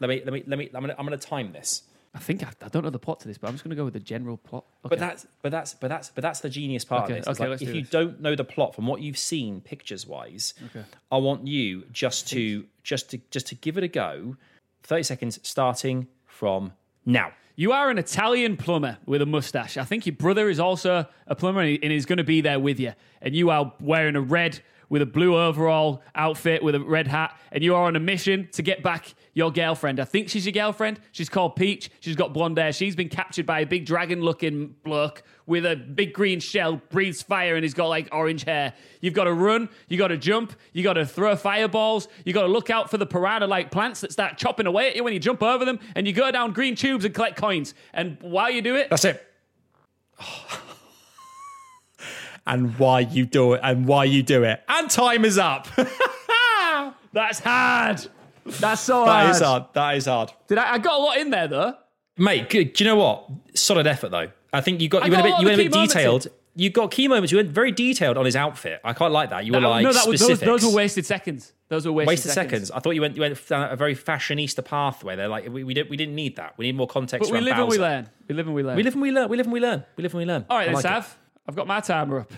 Let 0.00 0.08
me, 0.08 0.22
let 0.24 0.32
me, 0.32 0.42
let 0.46 0.58
me. 0.58 0.70
I'm 0.74 0.80
gonna, 0.80 0.94
I'm 0.98 1.04
gonna 1.04 1.18
time 1.18 1.52
this. 1.52 1.82
I 2.12 2.18
think 2.18 2.42
I, 2.42 2.50
I 2.64 2.68
don't 2.68 2.82
know 2.82 2.90
the 2.90 2.98
plot 2.98 3.20
to 3.20 3.28
this, 3.28 3.38
but 3.38 3.46
I'm 3.46 3.54
just 3.54 3.62
going 3.62 3.70
to 3.70 3.76
go 3.76 3.84
with 3.84 3.94
the 3.94 4.00
general 4.00 4.36
plot. 4.36 4.64
Okay. 4.84 4.88
But 4.88 4.98
that's, 4.98 5.26
but 5.42 5.52
that's, 5.52 5.74
but 5.74 5.86
that's, 5.86 6.10
but 6.10 6.22
that's 6.22 6.40
the 6.40 6.50
genius 6.50 6.84
part 6.84 7.04
Okay, 7.04 7.18
of 7.18 7.24
this. 7.24 7.38
Okay, 7.40 7.48
like, 7.48 7.62
if 7.62 7.68
do 7.68 7.74
you 7.76 7.82
this. 7.82 7.90
don't 7.90 8.20
know 8.20 8.34
the 8.34 8.42
plot 8.42 8.74
from 8.74 8.88
what 8.88 9.00
you've 9.00 9.16
seen 9.16 9.60
pictures 9.60 10.08
wise, 10.08 10.54
okay, 10.66 10.84
I 11.12 11.18
want 11.18 11.46
you 11.46 11.84
just 11.92 12.28
to, 12.30 12.64
just 12.82 13.10
to, 13.10 13.20
just 13.30 13.46
to 13.48 13.54
give 13.54 13.78
it 13.78 13.84
a 13.84 13.88
go. 13.88 14.36
Thirty 14.82 15.04
seconds, 15.04 15.38
starting 15.44 16.08
from 16.26 16.72
now. 17.06 17.30
You 17.60 17.72
are 17.72 17.90
an 17.90 17.98
Italian 17.98 18.56
plumber 18.56 18.96
with 19.04 19.20
a 19.20 19.26
mustache. 19.26 19.76
I 19.76 19.84
think 19.84 20.06
your 20.06 20.14
brother 20.14 20.48
is 20.48 20.58
also 20.58 21.04
a 21.26 21.34
plumber 21.34 21.60
and 21.60 21.92
he's 21.92 22.06
going 22.06 22.16
to 22.16 22.24
be 22.24 22.40
there 22.40 22.58
with 22.58 22.80
you. 22.80 22.94
And 23.20 23.36
you 23.36 23.50
are 23.50 23.74
wearing 23.78 24.16
a 24.16 24.20
red 24.22 24.60
with 24.90 25.00
a 25.00 25.06
blue 25.06 25.38
overall 25.38 26.02
outfit 26.14 26.62
with 26.62 26.74
a 26.74 26.80
red 26.80 27.06
hat. 27.06 27.38
And 27.52 27.64
you 27.64 27.74
are 27.74 27.84
on 27.84 27.96
a 27.96 28.00
mission 28.00 28.48
to 28.52 28.62
get 28.62 28.82
back 28.82 29.14
your 29.32 29.50
girlfriend. 29.50 30.00
I 30.00 30.04
think 30.04 30.28
she's 30.28 30.44
your 30.44 30.52
girlfriend. 30.52 31.00
She's 31.12 31.28
called 31.28 31.56
Peach. 31.56 31.90
She's 32.00 32.16
got 32.16 32.34
blonde 32.34 32.58
hair. 32.58 32.72
She's 32.72 32.96
been 32.96 33.08
captured 33.08 33.46
by 33.46 33.60
a 33.60 33.66
big 33.66 33.86
dragon 33.86 34.20
looking 34.20 34.74
bloke 34.82 35.22
with 35.46 35.64
a 35.64 35.76
big 35.76 36.12
green 36.12 36.40
shell, 36.40 36.82
breathes 36.90 37.22
fire, 37.22 37.54
and 37.54 37.64
he's 37.64 37.74
got 37.74 37.86
like 37.86 38.08
orange 38.12 38.44
hair. 38.44 38.74
You've 39.00 39.14
got 39.14 39.24
to 39.24 39.32
run. 39.32 39.68
You 39.88 39.96
got 39.96 40.08
to 40.08 40.16
jump. 40.16 40.52
You 40.72 40.82
got 40.82 40.94
to 40.94 41.06
throw 41.06 41.36
fireballs. 41.36 42.08
You 42.24 42.32
got 42.32 42.42
to 42.42 42.48
look 42.48 42.68
out 42.68 42.90
for 42.90 42.98
the 42.98 43.06
piranha 43.06 43.46
like 43.46 43.70
plants 43.70 44.00
that 44.00 44.12
start 44.12 44.36
chopping 44.36 44.66
away 44.66 44.88
at 44.88 44.96
you 44.96 45.04
when 45.04 45.12
you 45.12 45.20
jump 45.20 45.42
over 45.42 45.64
them. 45.64 45.78
And 45.94 46.06
you 46.06 46.12
go 46.12 46.30
down 46.32 46.52
green 46.52 46.74
tubes 46.74 47.04
and 47.04 47.14
collect 47.14 47.36
coins. 47.36 47.74
And 47.94 48.18
while 48.20 48.50
you 48.50 48.60
do 48.60 48.74
it, 48.74 48.90
That's 48.90 49.04
it. 49.04 49.24
and 52.46 52.78
why 52.78 53.00
you 53.00 53.26
do 53.26 53.54
it, 53.54 53.60
and 53.62 53.86
why 53.86 54.04
you 54.04 54.22
do 54.22 54.44
it, 54.44 54.62
and 54.68 54.90
time 54.90 55.24
is 55.24 55.38
up. 55.38 55.68
that's 57.12 57.40
hard. 57.40 58.06
That's 58.44 58.80
so 58.80 59.04
hard. 59.04 59.30
is 59.30 59.40
hard. 59.40 59.64
That 59.74 59.96
is 59.96 60.06
hard, 60.06 60.32
Did 60.48 60.58
I, 60.58 60.74
I 60.74 60.78
got 60.78 60.98
a 60.98 61.02
lot 61.02 61.18
in 61.18 61.30
there 61.30 61.48
though. 61.48 61.74
mate. 62.16 62.48
Good. 62.50 62.72
Do 62.72 62.84
you 62.84 62.90
know 62.90 62.96
what? 62.96 63.28
Solid 63.54 63.86
effort 63.86 64.10
though. 64.10 64.30
I 64.52 64.60
think 64.60 64.80
you 64.80 64.88
got 64.88 65.02
I 65.02 65.06
you 65.06 65.12
went 65.12 65.22
got 65.22 65.28
a 65.28 65.28
a 65.28 65.36
bit 65.36 65.40
you 65.40 65.46
went 65.46 65.60
a 65.60 65.64
bit 65.64 65.72
moments 65.72 65.94
detailed. 65.94 66.26
You 66.56 66.68
got 66.68 66.90
key 66.90 67.06
moments. 67.06 67.30
You 67.30 67.38
went 67.38 67.50
very 67.50 67.70
detailed 67.70 68.18
on 68.18 68.24
his 68.24 68.34
outfit. 68.34 68.80
I 68.82 68.92
quite 68.92 69.12
like 69.12 69.30
that. 69.30 69.46
You 69.46 69.52
were 69.52 69.60
like 69.60 69.84
no, 69.84 69.92
that 69.92 70.08
was, 70.08 70.20
those, 70.20 70.40
those 70.40 70.64
were 70.64 70.72
wasted 70.74 71.06
seconds. 71.06 71.52
Those 71.68 71.86
were 71.86 71.92
wasted, 71.92 72.08
Wasted 72.08 72.32
seconds. 72.32 72.70
I 72.72 72.80
thought 72.80 72.90
you 72.90 73.00
went 73.00 73.14
you 73.14 73.22
went 73.22 73.48
down 73.48 73.70
a 73.70 73.76
very 73.76 73.94
fashionista 73.94 74.64
pathway. 74.64 75.14
They're 75.14 75.28
like 75.28 75.48
we, 75.48 75.62
we 75.62 75.72
didn't 75.72 75.90
we 75.90 75.96
didn't 75.96 76.16
need 76.16 76.36
that. 76.36 76.58
We 76.58 76.66
need 76.66 76.74
more 76.74 76.88
context. 76.88 77.30
But 77.30 77.32
we 77.32 77.38
around 77.38 77.44
live 77.44 77.58
and 77.58 77.68
we 77.68 77.78
learn. 77.78 78.08
We 78.26 78.34
live 78.34 78.46
and 78.46 78.54
we 78.54 78.62
learn. 78.64 78.76
We 78.76 78.82
live 78.82 78.94
and 78.94 79.02
we 79.02 79.10
learn. 79.12 79.28
We 79.28 79.36
live 79.36 79.46
and 79.46 79.52
we 79.52 79.60
learn. 79.60 79.84
We 79.96 80.02
live 80.02 80.12
and 80.12 80.18
we 80.18 80.24
learn. 80.24 80.46
All 80.50 80.56
right, 80.56 80.62
I 80.62 80.66
then, 80.66 80.74
like 80.74 80.84
it. 80.84 80.88
Sav. 80.88 81.18
I've 81.50 81.56
got 81.56 81.66
my 81.66 81.80
timer 81.80 82.20
up. 82.20 82.32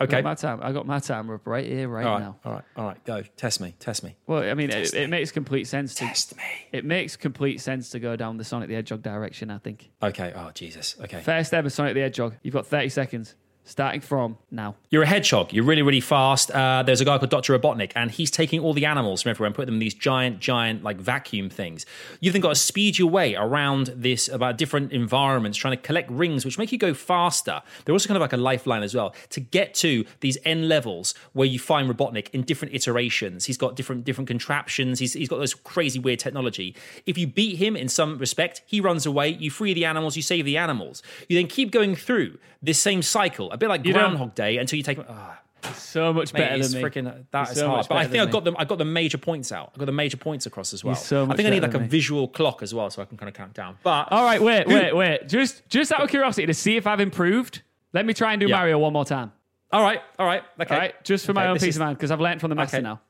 I 0.00 0.04
Okay. 0.04 0.12
got 0.22 0.24
my 0.24 0.34
time. 0.34 0.60
I 0.62 0.72
got 0.72 0.86
my 0.86 0.98
timer 0.98 1.34
up 1.34 1.46
right 1.46 1.66
here, 1.66 1.86
right 1.86 2.06
All 2.06 2.14
right. 2.14 2.20
now. 2.20 2.36
All 2.42 2.52
right. 2.52 2.64
All 2.74 2.84
right. 2.86 3.04
Go. 3.04 3.20
Test 3.36 3.60
me. 3.60 3.74
Test 3.78 4.02
me. 4.02 4.16
Well, 4.26 4.42
I 4.42 4.54
mean, 4.54 4.70
it, 4.70 4.94
it 4.94 5.10
makes 5.10 5.30
complete 5.30 5.66
sense 5.66 5.94
to 5.96 6.06
Test 6.06 6.34
me. 6.38 6.42
it 6.72 6.86
makes 6.86 7.16
complete 7.16 7.60
sense 7.60 7.90
to 7.90 8.00
go 8.00 8.16
down 8.16 8.38
the 8.38 8.44
Sonic 8.44 8.70
the 8.70 8.76
Hedgehog 8.76 9.02
direction. 9.02 9.50
I 9.50 9.58
think 9.58 9.90
Okay. 10.02 10.32
Oh 10.34 10.52
Jesus. 10.54 10.96
Okay. 11.02 11.20
first 11.20 11.52
ever 11.52 11.68
Sonic 11.68 11.92
the 11.92 12.00
Hedgehog. 12.00 12.34
You've 12.42 12.54
got 12.54 12.66
thirty 12.66 12.88
seconds, 12.88 13.34
starting 13.70 14.00
from 14.00 14.36
now. 14.50 14.74
You're 14.90 15.04
a 15.04 15.06
hedgehog. 15.06 15.52
You're 15.52 15.64
really, 15.64 15.82
really 15.82 16.00
fast. 16.00 16.50
Uh, 16.50 16.82
there's 16.82 17.00
a 17.00 17.04
guy 17.04 17.18
called 17.18 17.30
Dr. 17.30 17.56
Robotnik, 17.58 17.92
and 17.94 18.10
he's 18.10 18.30
taking 18.30 18.60
all 18.60 18.72
the 18.72 18.84
animals 18.84 19.22
from 19.22 19.30
everywhere 19.30 19.46
and 19.46 19.54
putting 19.54 19.66
them 19.66 19.76
in 19.76 19.80
these 19.80 19.94
giant, 19.94 20.40
giant, 20.40 20.82
like 20.82 20.98
vacuum 20.98 21.48
things. 21.48 21.86
You've 22.20 22.32
then 22.32 22.42
got 22.42 22.50
to 22.50 22.54
speed 22.56 22.98
your 22.98 23.08
way 23.08 23.36
around 23.36 23.92
this 23.94 24.28
about 24.28 24.58
different 24.58 24.92
environments, 24.92 25.56
trying 25.56 25.76
to 25.76 25.82
collect 25.82 26.10
rings, 26.10 26.44
which 26.44 26.58
make 26.58 26.72
you 26.72 26.78
go 26.78 26.94
faster. 26.94 27.62
They're 27.84 27.94
also 27.94 28.08
kind 28.08 28.16
of 28.16 28.22
like 28.22 28.32
a 28.32 28.36
lifeline 28.36 28.82
as 28.82 28.94
well 28.94 29.14
to 29.30 29.40
get 29.40 29.74
to 29.74 30.04
these 30.20 30.36
end 30.44 30.68
levels 30.68 31.14
where 31.32 31.46
you 31.46 31.58
find 31.58 31.88
Robotnik 31.88 32.28
in 32.30 32.42
different 32.42 32.74
iterations. 32.74 33.44
He's 33.44 33.56
got 33.56 33.76
different 33.76 34.04
different 34.04 34.28
contraptions. 34.28 34.98
He's, 34.98 35.12
he's 35.12 35.28
got 35.28 35.38
this 35.38 35.54
crazy, 35.54 35.98
weird 35.98 36.18
technology. 36.18 36.74
If 37.06 37.16
you 37.16 37.26
beat 37.26 37.56
him 37.56 37.76
in 37.76 37.88
some 37.88 38.18
respect, 38.18 38.62
he 38.66 38.80
runs 38.80 39.06
away. 39.06 39.28
You 39.28 39.50
free 39.50 39.74
the 39.74 39.84
animals. 39.84 40.16
You 40.16 40.22
save 40.22 40.44
the 40.44 40.56
animals. 40.56 41.02
You 41.28 41.38
then 41.38 41.46
keep 41.46 41.70
going 41.70 41.94
through 41.94 42.38
this 42.62 42.78
same 42.78 43.02
cycle, 43.02 43.50
bit 43.60 43.68
like 43.68 43.84
You 43.86 43.92
Groundhog 43.92 44.34
Day, 44.34 44.56
until 44.58 44.76
you 44.76 44.82
take. 44.82 44.98
ah, 45.08 45.40
So 45.74 46.12
much 46.12 46.32
better 46.32 46.58
than 46.58 46.72
me. 46.72 46.82
freaking 46.82 47.24
that 47.30 47.40
He's 47.48 47.52
is 47.56 47.58
so 47.60 47.68
hard. 47.68 47.86
But 47.88 47.98
I 47.98 48.06
think 48.06 48.22
I 48.22 48.26
got 48.30 48.42
me. 48.44 48.50
them. 48.50 48.56
I 48.58 48.64
got 48.64 48.78
the 48.78 48.84
major 48.84 49.18
points 49.18 49.52
out. 49.52 49.72
I 49.74 49.78
got 49.78 49.84
the 49.86 49.92
major 49.92 50.16
points 50.16 50.46
across 50.46 50.72
as 50.72 50.82
well. 50.82 50.94
so 50.94 51.30
I 51.30 51.36
think 51.36 51.46
I 51.46 51.50
need 51.50 51.62
like 51.62 51.74
a 51.74 51.78
me. 51.80 51.86
visual 51.86 52.26
clock 52.28 52.62
as 52.62 52.72
well, 52.74 52.88
so 52.90 53.02
I 53.02 53.04
can 53.04 53.16
kind 53.16 53.28
of 53.28 53.34
count 53.34 53.54
down. 53.54 53.76
But 53.82 54.10
All 54.10 54.24
right, 54.24 54.40
wait, 54.42 54.66
wait, 54.66 54.94
wait. 54.96 55.28
Just 55.28 55.68
just 55.68 55.92
out 55.92 56.00
of 56.02 56.10
curiosity 56.10 56.46
to 56.46 56.54
see 56.54 56.76
if 56.76 56.86
I've 56.86 57.00
improved. 57.00 57.62
Let 57.92 58.06
me 58.06 58.14
try 58.14 58.32
and 58.32 58.40
do 58.40 58.46
Yeah. 58.48 58.56
Mario 58.56 58.78
one 58.78 58.92
more 58.92 59.04
time. 59.04 59.32
all 59.72 59.82
right, 59.82 60.00
all 60.18 60.26
right, 60.26 60.42
okay, 60.60 60.74
All 60.74 60.80
right, 60.80 61.04
just 61.04 61.26
for 61.26 61.32
my 61.32 61.46
own 61.46 61.54
peace 61.58 61.68
is- 61.70 61.76
of 61.76 61.80
mind 61.82 61.96
because 61.98 62.10
I've 62.10 62.20
learned 62.20 62.40
from 62.40 62.48
the 62.50 62.56
master 62.56 62.78
Okay. 62.78 62.82
now. 62.84 63.00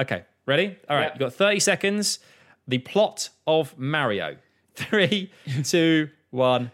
Okay, 0.00 0.24
ready? 0.46 0.76
All 0.88 0.96
right, 0.96 1.08
Yeah. 1.08 1.12
you 1.14 1.18
got 1.20 1.34
thirty 1.34 1.60
seconds. 1.60 2.18
The 2.66 2.78
plot 2.78 3.28
of 3.46 3.76
Mario. 3.78 4.36
Three, 4.74 5.30
two, 5.64 6.08
one. 6.30 6.70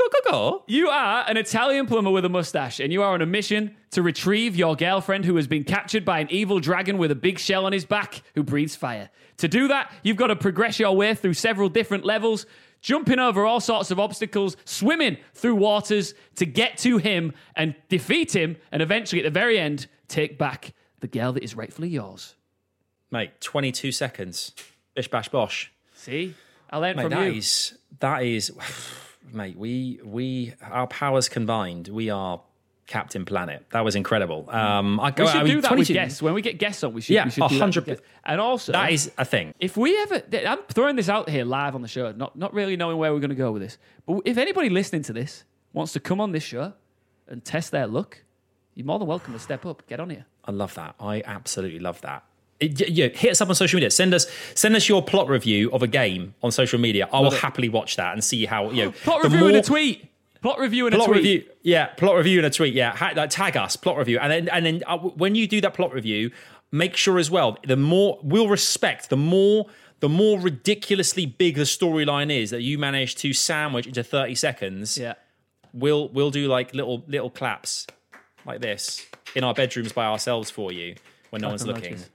Go 0.00 0.08
go 0.08 0.30
go. 0.30 0.64
You 0.66 0.88
are 0.88 1.24
an 1.28 1.36
Italian 1.36 1.86
plumber 1.86 2.10
with 2.10 2.24
a 2.24 2.30
mustache, 2.30 2.80
and 2.80 2.90
you 2.90 3.02
are 3.02 3.12
on 3.12 3.20
a 3.20 3.26
mission 3.26 3.76
to 3.90 4.00
retrieve 4.02 4.56
your 4.56 4.74
girlfriend 4.74 5.26
who 5.26 5.36
has 5.36 5.46
been 5.46 5.62
captured 5.62 6.06
by 6.06 6.20
an 6.20 6.28
evil 6.30 6.58
dragon 6.58 6.96
with 6.96 7.10
a 7.10 7.14
big 7.14 7.38
shell 7.38 7.66
on 7.66 7.72
his 7.74 7.84
back 7.84 8.22
who 8.34 8.42
breathes 8.42 8.74
fire. 8.74 9.10
To 9.38 9.48
do 9.48 9.68
that, 9.68 9.92
you've 10.02 10.16
got 10.16 10.28
to 10.28 10.36
progress 10.36 10.78
your 10.78 10.96
way 10.96 11.14
through 11.14 11.34
several 11.34 11.68
different 11.68 12.06
levels, 12.06 12.46
jumping 12.80 13.18
over 13.18 13.44
all 13.44 13.60
sorts 13.60 13.90
of 13.90 14.00
obstacles, 14.00 14.56
swimming 14.64 15.18
through 15.34 15.56
waters 15.56 16.14
to 16.36 16.46
get 16.46 16.78
to 16.78 16.96
him 16.96 17.34
and 17.54 17.74
defeat 17.90 18.34
him, 18.34 18.56
and 18.72 18.80
eventually, 18.80 19.20
at 19.20 19.24
the 19.24 19.38
very 19.38 19.58
end, 19.58 19.86
take 20.08 20.38
back 20.38 20.72
the 21.00 21.08
girl 21.08 21.34
that 21.34 21.42
is 21.42 21.54
rightfully 21.54 21.90
yours. 21.90 22.36
Mate, 23.10 23.38
22 23.42 23.92
seconds. 23.92 24.52
Bish 24.94 25.08
bash 25.08 25.28
bosh. 25.28 25.70
See, 25.94 26.34
I 26.70 26.78
learned 26.78 26.96
Mate, 26.96 27.02
from 27.02 27.10
that 27.10 27.26
you. 27.32 27.38
is 27.38 27.76
that 27.98 28.22
is 28.22 28.50
mate, 29.34 29.56
we 29.56 30.00
we 30.04 30.54
our 30.62 30.86
powers 30.86 31.28
combined, 31.28 31.88
we 31.88 32.10
are 32.10 32.40
Captain 32.86 33.24
Planet. 33.24 33.64
That 33.70 33.84
was 33.84 33.94
incredible. 33.94 34.48
Um 34.50 34.98
I 34.98 35.10
go 35.12 35.24
we 35.24 35.30
should 35.30 35.40
I 35.40 35.44
mean, 35.44 35.54
do 35.54 35.60
that 35.60 35.68
22 35.68 35.80
with 35.92 35.94
guests. 35.94 36.22
When 36.22 36.34
we 36.34 36.42
get 36.42 36.58
guests 36.58 36.82
on, 36.82 36.92
we 36.92 37.00
should. 37.00 37.14
Yeah, 37.14 37.24
we 37.26 37.30
should 37.30 37.48
do 37.48 37.58
that 37.58 37.86
with 37.86 38.00
100%. 38.00 38.00
And 38.24 38.40
also, 38.40 38.72
That 38.72 38.92
is 38.92 39.12
a 39.16 39.24
thing. 39.24 39.54
if 39.60 39.76
we 39.76 39.96
ever, 39.98 40.22
I'm 40.46 40.58
throwing 40.72 40.96
this 40.96 41.08
out 41.08 41.28
here 41.28 41.44
live 41.44 41.74
on 41.74 41.82
the 41.82 41.88
show, 41.88 42.10
not 42.12 42.36
not 42.36 42.52
really 42.52 42.76
knowing 42.76 42.98
where 42.98 43.12
we're 43.12 43.20
going 43.20 43.30
to 43.30 43.36
go 43.36 43.52
with 43.52 43.62
this. 43.62 43.78
But 44.06 44.22
if 44.24 44.36
anybody 44.38 44.70
listening 44.70 45.02
to 45.04 45.12
this 45.12 45.44
wants 45.72 45.92
to 45.92 46.00
come 46.00 46.20
on 46.20 46.32
this 46.32 46.42
show 46.42 46.72
and 47.28 47.44
test 47.44 47.70
their 47.70 47.86
luck, 47.86 48.24
you're 48.74 48.86
more 48.86 48.98
than 48.98 49.06
welcome 49.08 49.32
to 49.34 49.38
step 49.38 49.64
up. 49.66 49.86
Get 49.86 50.00
on 50.00 50.10
here. 50.10 50.26
I 50.44 50.50
love 50.50 50.74
that. 50.74 50.96
I 50.98 51.22
absolutely 51.24 51.78
love 51.78 52.00
that. 52.00 52.24
Yeah, 52.60 53.08
hit 53.08 53.30
us 53.30 53.40
up 53.40 53.48
on 53.48 53.54
social 53.54 53.76
media. 53.78 53.90
Send 53.90 54.12
us 54.14 54.26
send 54.54 54.76
us 54.76 54.88
your 54.88 55.02
plot 55.02 55.28
review 55.28 55.70
of 55.72 55.82
a 55.82 55.86
game 55.86 56.34
on 56.42 56.50
social 56.52 56.78
media. 56.78 57.08
I 57.12 57.20
will 57.20 57.30
happily 57.30 57.68
watch 57.68 57.96
that 57.96 58.12
and 58.12 58.22
see 58.22 58.44
how 58.46 58.70
you 58.70 58.84
know 58.86 58.92
Plot 59.04 59.22
review 59.24 59.38
and 59.46 59.50
more- 59.50 59.58
a 59.58 59.62
tweet. 59.62 60.06
Plot 60.42 60.58
review 60.58 60.86
and 60.86 60.94
plot 60.96 61.08
a 61.08 61.12
tweet. 61.12 61.22
review 61.24 61.44
yeah 61.62 61.86
plot 61.86 62.16
review 62.16 62.38
in 62.38 62.44
a 62.46 62.50
tweet 62.50 62.72
yeah 62.72 62.96
ha- 62.96 63.12
like, 63.14 63.28
tag 63.28 63.58
us 63.58 63.76
plot 63.76 63.98
review 63.98 64.18
and 64.18 64.32
then 64.32 64.48
and 64.48 64.64
then 64.64 64.82
uh, 64.86 64.96
when 64.96 65.34
you 65.34 65.46
do 65.46 65.60
that 65.60 65.74
plot 65.74 65.92
review 65.92 66.30
make 66.72 66.96
sure 66.96 67.18
as 67.18 67.30
well 67.30 67.58
the 67.66 67.76
more 67.76 68.18
we'll 68.22 68.48
respect 68.48 69.10
the 69.10 69.18
more 69.18 69.66
the 70.00 70.08
more 70.08 70.40
ridiculously 70.40 71.26
big 71.26 71.56
the 71.56 71.64
storyline 71.64 72.30
is 72.34 72.48
that 72.48 72.62
you 72.62 72.78
manage 72.78 73.16
to 73.16 73.34
sandwich 73.34 73.86
into 73.86 74.02
30 74.02 74.34
seconds 74.34 74.96
Yeah. 74.96 75.12
we'll 75.74 76.08
we'll 76.08 76.30
do 76.30 76.48
like 76.48 76.72
little 76.74 77.04
little 77.06 77.28
claps 77.28 77.86
like 78.46 78.62
this 78.62 79.04
in 79.34 79.44
our 79.44 79.52
bedrooms 79.52 79.92
by 79.92 80.06
ourselves 80.06 80.50
for 80.50 80.72
you 80.72 80.94
when 81.28 81.42
no 81.42 81.48
one's 81.50 81.66
looking 81.66 81.96
emojis. 81.96 82.08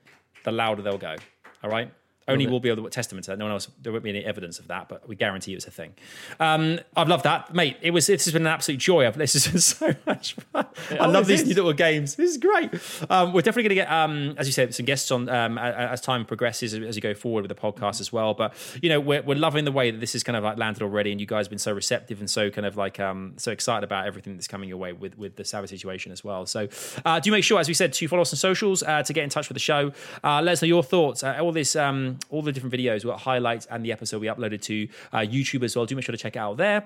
The 0.46 0.52
louder 0.52 0.82
they'll 0.82 0.98
go. 0.98 1.16
All 1.64 1.70
right 1.70 1.92
only 2.28 2.48
we'll 2.48 2.60
be 2.60 2.70
able 2.70 2.84
to 2.84 2.90
testament 2.90 3.26
to 3.26 3.32
that. 3.32 3.38
No 3.38 3.46
one 3.46 3.52
else, 3.52 3.70
there 3.82 3.92
won't 3.92 4.04
be 4.04 4.10
any 4.10 4.26
evidence 4.26 4.60
of 4.60 4.68
that, 4.68 4.90
but 4.90 5.08
we 5.08 5.16
guarantee 5.16 5.54
it's 5.54 5.68
a 5.68 5.72
thing. 5.72 5.94
Um, 6.40 6.80
I've 6.96 7.08
loved 7.08 7.24
that, 7.24 7.54
mate. 7.54 7.78
It 7.82 7.92
was. 7.92 8.08
This 8.08 8.26
has 8.26 8.34
been 8.34 8.44
an 8.44 8.54
absolute 8.54 8.80
joy. 8.80 9.06
I've, 9.06 9.18
this 9.18 9.34
has 9.34 9.48
been 9.48 9.62
so 9.62 9.96
much 10.08 10.34
fun. 10.34 10.66
I 10.92 11.06
love 11.08 11.28
these 11.28 11.42
is. 11.42 11.48
new 11.48 11.56
little 11.56 11.74
games. 11.74 12.16
This 12.16 12.32
is 12.32 12.38
great. 12.38 12.72
Um, 13.10 13.34
we're 13.34 13.42
definitely 13.42 13.64
going 13.64 13.70
to 13.70 13.76
get, 13.76 13.92
um, 13.92 14.36
as 14.38 14.48
you 14.48 14.54
said, 14.54 14.74
some 14.74 14.86
guests 14.86 15.12
on 15.12 15.30
um, 15.30 15.58
as 15.58 16.02
time 16.02 16.26
progresses, 16.26 16.74
as 16.74 16.96
you 16.96 17.02
go 17.02 17.14
forward 17.14 17.48
with 17.48 17.56
the 17.56 17.62
podcast 17.62 18.02
as 18.02 18.12
well. 18.12 18.34
But 18.34 18.54
you 18.82 18.90
know, 18.90 19.00
we're, 19.00 19.22
we're 19.22 19.38
loving 19.38 19.66
the 19.66 19.72
way 19.72 19.92
that 19.92 20.00
this 20.00 20.14
has 20.14 20.24
kind 20.24 20.36
of 20.36 20.44
like 20.44 20.58
landed 20.58 20.82
already, 20.84 21.12
and 21.12 21.20
you 21.20 21.28
guys 21.28 21.46
have 21.46 21.52
been 21.52 21.60
so 21.60 21.74
receptive 21.74 22.20
and 22.20 22.30
so 22.30 22.50
kind 22.50 22.66
of 22.66 22.78
like 22.78 23.00
um, 23.00 23.34
so 23.38 23.52
excited 23.52 23.84
about 23.84 24.08
everything 24.08 24.36
that's 24.36 24.48
coming 24.48 24.70
your 24.70 24.78
way 24.78 24.94
with 24.94 25.18
with 25.18 25.36
the 25.36 25.46
Savage 25.46 25.70
situation 25.70 26.12
as 26.12 26.24
well. 26.24 26.46
So 26.46 26.68
uh, 27.06 27.20
do 27.20 27.32
make 27.32 27.44
sure, 27.44 27.60
as 27.60 27.68
we 27.68 27.74
said, 27.74 27.94
to 27.94 28.08
follow 28.08 28.24
us 28.24 28.34
on 28.34 28.38
socials 28.38 28.84
uh, 28.84 29.04
to 29.04 29.14
get 29.14 29.24
in 29.24 29.30
touch 29.30 29.50
with 29.50 29.56
the 29.56 29.60
show. 29.60 29.92
Uh, 30.24 30.42
let 30.42 30.54
us 30.54 30.62
know 30.62 30.68
your 30.68 30.84
thoughts. 30.84 31.24
Uh, 31.24 31.38
all 31.42 31.52
this, 31.52 31.76
um, 31.76 32.15
all 32.30 32.42
the 32.42 32.52
different 32.52 32.74
videos, 32.74 33.04
we've 33.04 33.14
got 33.14 33.22
highlights 33.22 33.66
and 33.68 33.84
the 33.86 33.92
episode 33.92 34.22
we 34.22 34.28
uploaded 34.28 34.62
to 34.64 34.88
uh, 35.14 35.18
YouTube 35.20 35.64
as 35.64 35.76
well. 35.76 35.86
Do 35.86 35.96
make 35.96 36.06
sure 36.06 36.14
to 36.14 36.18
check 36.22 36.36
it 36.36 36.40
out 36.40 36.58
there. 36.58 36.86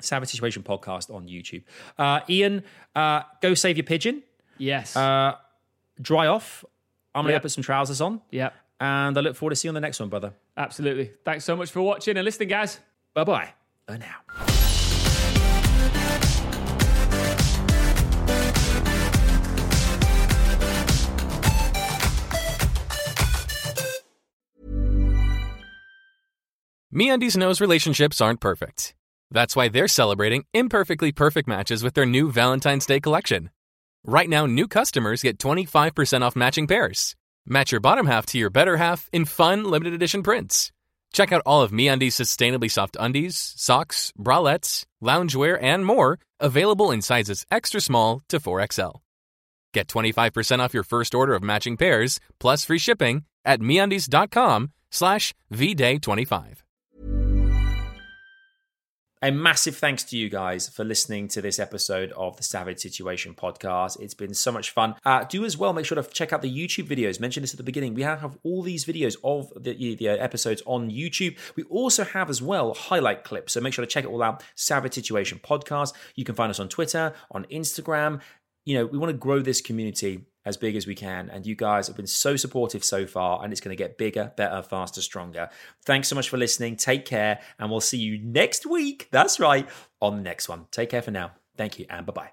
Savage 0.00 0.30
Situation 0.30 0.62
Podcast 0.62 1.14
on 1.14 1.28
YouTube. 1.28 1.62
Uh, 1.98 2.20
Iain, 2.28 2.62
uh, 2.96 3.22
go 3.40 3.54
save 3.54 3.76
your 3.76 3.84
pigeon. 3.84 4.22
Yes. 4.58 4.96
Uh, 4.96 5.36
dry 6.00 6.26
off. 6.26 6.64
I'm 7.14 7.22
going 7.24 7.28
to 7.30 7.34
Yep. 7.34 7.42
put 7.42 7.50
some 7.52 7.62
trousers 7.62 8.00
on. 8.00 8.20
yeah. 8.30 8.50
And 8.80 9.16
I 9.16 9.20
look 9.20 9.36
forward 9.36 9.50
to 9.50 9.56
seeing 9.56 9.68
you 9.72 9.76
on 9.76 9.80
the 9.80 9.86
next 9.86 10.00
one, 10.00 10.08
brother. 10.08 10.32
Absolutely. 10.56 11.12
Thanks 11.24 11.44
so 11.44 11.54
much 11.54 11.70
for 11.70 11.82
watching 11.82 12.16
and 12.16 12.24
listening, 12.24 12.48
guys. 12.48 12.80
Bye 13.14 13.22
bye. 13.22 13.50
Bye 13.86 13.98
now. 13.98 14.51
MeUndies 26.94 27.38
knows 27.38 27.58
relationships 27.62 28.20
aren't 28.20 28.40
perfect. 28.40 28.94
That's 29.30 29.56
why 29.56 29.68
they're 29.68 29.88
celebrating 29.88 30.44
imperfectly 30.52 31.10
perfect 31.10 31.48
matches 31.48 31.82
with 31.82 31.94
their 31.94 32.04
new 32.04 32.30
Valentine's 32.30 32.84
Day 32.84 33.00
collection. 33.00 33.48
Right 34.04 34.28
now, 34.28 34.44
new 34.44 34.68
customers 34.68 35.22
get 35.22 35.38
25% 35.38 36.20
off 36.20 36.36
matching 36.36 36.66
pairs. 36.66 37.16
Match 37.46 37.72
your 37.72 37.80
bottom 37.80 38.06
half 38.06 38.26
to 38.26 38.38
your 38.38 38.50
better 38.50 38.76
half 38.76 39.08
in 39.10 39.24
fun, 39.24 39.64
limited 39.64 39.94
edition 39.94 40.22
prints. 40.22 40.70
Check 41.14 41.32
out 41.32 41.40
all 41.46 41.62
of 41.62 41.70
MeUndies' 41.70 42.12
sustainably 42.12 42.70
soft 42.70 42.94
undies, 43.00 43.54
socks, 43.56 44.12
bralettes, 44.18 44.84
loungewear, 45.02 45.58
and 45.62 45.86
more, 45.86 46.18
available 46.40 46.90
in 46.90 47.00
sizes 47.00 47.46
extra 47.50 47.80
small 47.80 48.20
to 48.28 48.38
4XL. 48.38 49.00
Get 49.72 49.88
25% 49.88 50.58
off 50.58 50.74
your 50.74 50.84
first 50.84 51.14
order 51.14 51.32
of 51.32 51.42
matching 51.42 51.78
pairs, 51.78 52.20
plus 52.38 52.66
free 52.66 52.78
shipping 52.78 53.24
at 53.46 53.60
MeUndies.com 53.60 54.72
slash 54.90 55.32
VDay25. 55.54 56.61
A 59.24 59.30
massive 59.30 59.76
thanks 59.76 60.02
to 60.02 60.16
you 60.16 60.28
guys 60.28 60.68
for 60.68 60.82
listening 60.82 61.28
to 61.28 61.40
this 61.40 61.60
episode 61.60 62.10
of 62.16 62.36
the 62.36 62.42
Savage 62.42 62.80
Situation 62.80 63.34
podcast. 63.34 64.00
It's 64.00 64.14
been 64.14 64.34
so 64.34 64.50
much 64.50 64.70
fun. 64.70 64.96
Uh, 65.04 65.22
do 65.22 65.44
as 65.44 65.56
well 65.56 65.72
make 65.72 65.86
sure 65.86 65.94
to 65.94 66.10
check 66.10 66.32
out 66.32 66.42
the 66.42 66.52
YouTube 66.52 66.88
videos. 66.88 67.20
Mentioned 67.20 67.44
this 67.44 67.52
at 67.52 67.56
the 67.56 67.62
beginning. 67.62 67.94
We 67.94 68.02
have 68.02 68.36
all 68.42 68.62
these 68.62 68.84
videos 68.84 69.14
of 69.22 69.52
the, 69.62 69.94
the 69.94 70.08
episodes 70.08 70.60
on 70.66 70.90
YouTube. 70.90 71.38
We 71.54 71.62
also 71.70 72.02
have 72.02 72.30
as 72.30 72.42
well 72.42 72.74
highlight 72.74 73.22
clips. 73.22 73.52
So 73.52 73.60
make 73.60 73.74
sure 73.74 73.84
to 73.84 73.88
check 73.88 74.02
it 74.02 74.08
all 74.08 74.24
out. 74.24 74.42
Savage 74.56 74.94
Situation 74.94 75.38
podcast. 75.38 75.92
You 76.16 76.24
can 76.24 76.34
find 76.34 76.50
us 76.50 76.58
on 76.58 76.68
Twitter, 76.68 77.14
on 77.30 77.44
Instagram. 77.44 78.20
You 78.64 78.78
know, 78.78 78.86
we 78.86 78.98
want 78.98 79.10
to 79.10 79.16
grow 79.16 79.38
this 79.38 79.60
community 79.60 80.26
as 80.44 80.56
big 80.56 80.76
as 80.76 80.86
we 80.86 80.94
can. 80.94 81.30
And 81.30 81.46
you 81.46 81.54
guys 81.54 81.86
have 81.86 81.96
been 81.96 82.06
so 82.06 82.36
supportive 82.36 82.84
so 82.84 83.06
far, 83.06 83.42
and 83.42 83.52
it's 83.52 83.60
going 83.60 83.76
to 83.76 83.82
get 83.82 83.98
bigger, 83.98 84.32
better, 84.36 84.62
faster, 84.62 85.00
stronger. 85.00 85.48
Thanks 85.84 86.08
so 86.08 86.16
much 86.16 86.28
for 86.28 86.36
listening. 86.36 86.76
Take 86.76 87.04
care, 87.04 87.40
and 87.58 87.70
we'll 87.70 87.80
see 87.80 87.98
you 87.98 88.18
next 88.18 88.66
week. 88.66 89.08
That's 89.10 89.40
right, 89.40 89.68
on 90.00 90.16
the 90.16 90.22
next 90.22 90.48
one. 90.48 90.66
Take 90.70 90.90
care 90.90 91.02
for 91.02 91.10
now. 91.10 91.32
Thank 91.56 91.78
you, 91.78 91.86
and 91.88 92.06
bye 92.06 92.12
bye. 92.12 92.30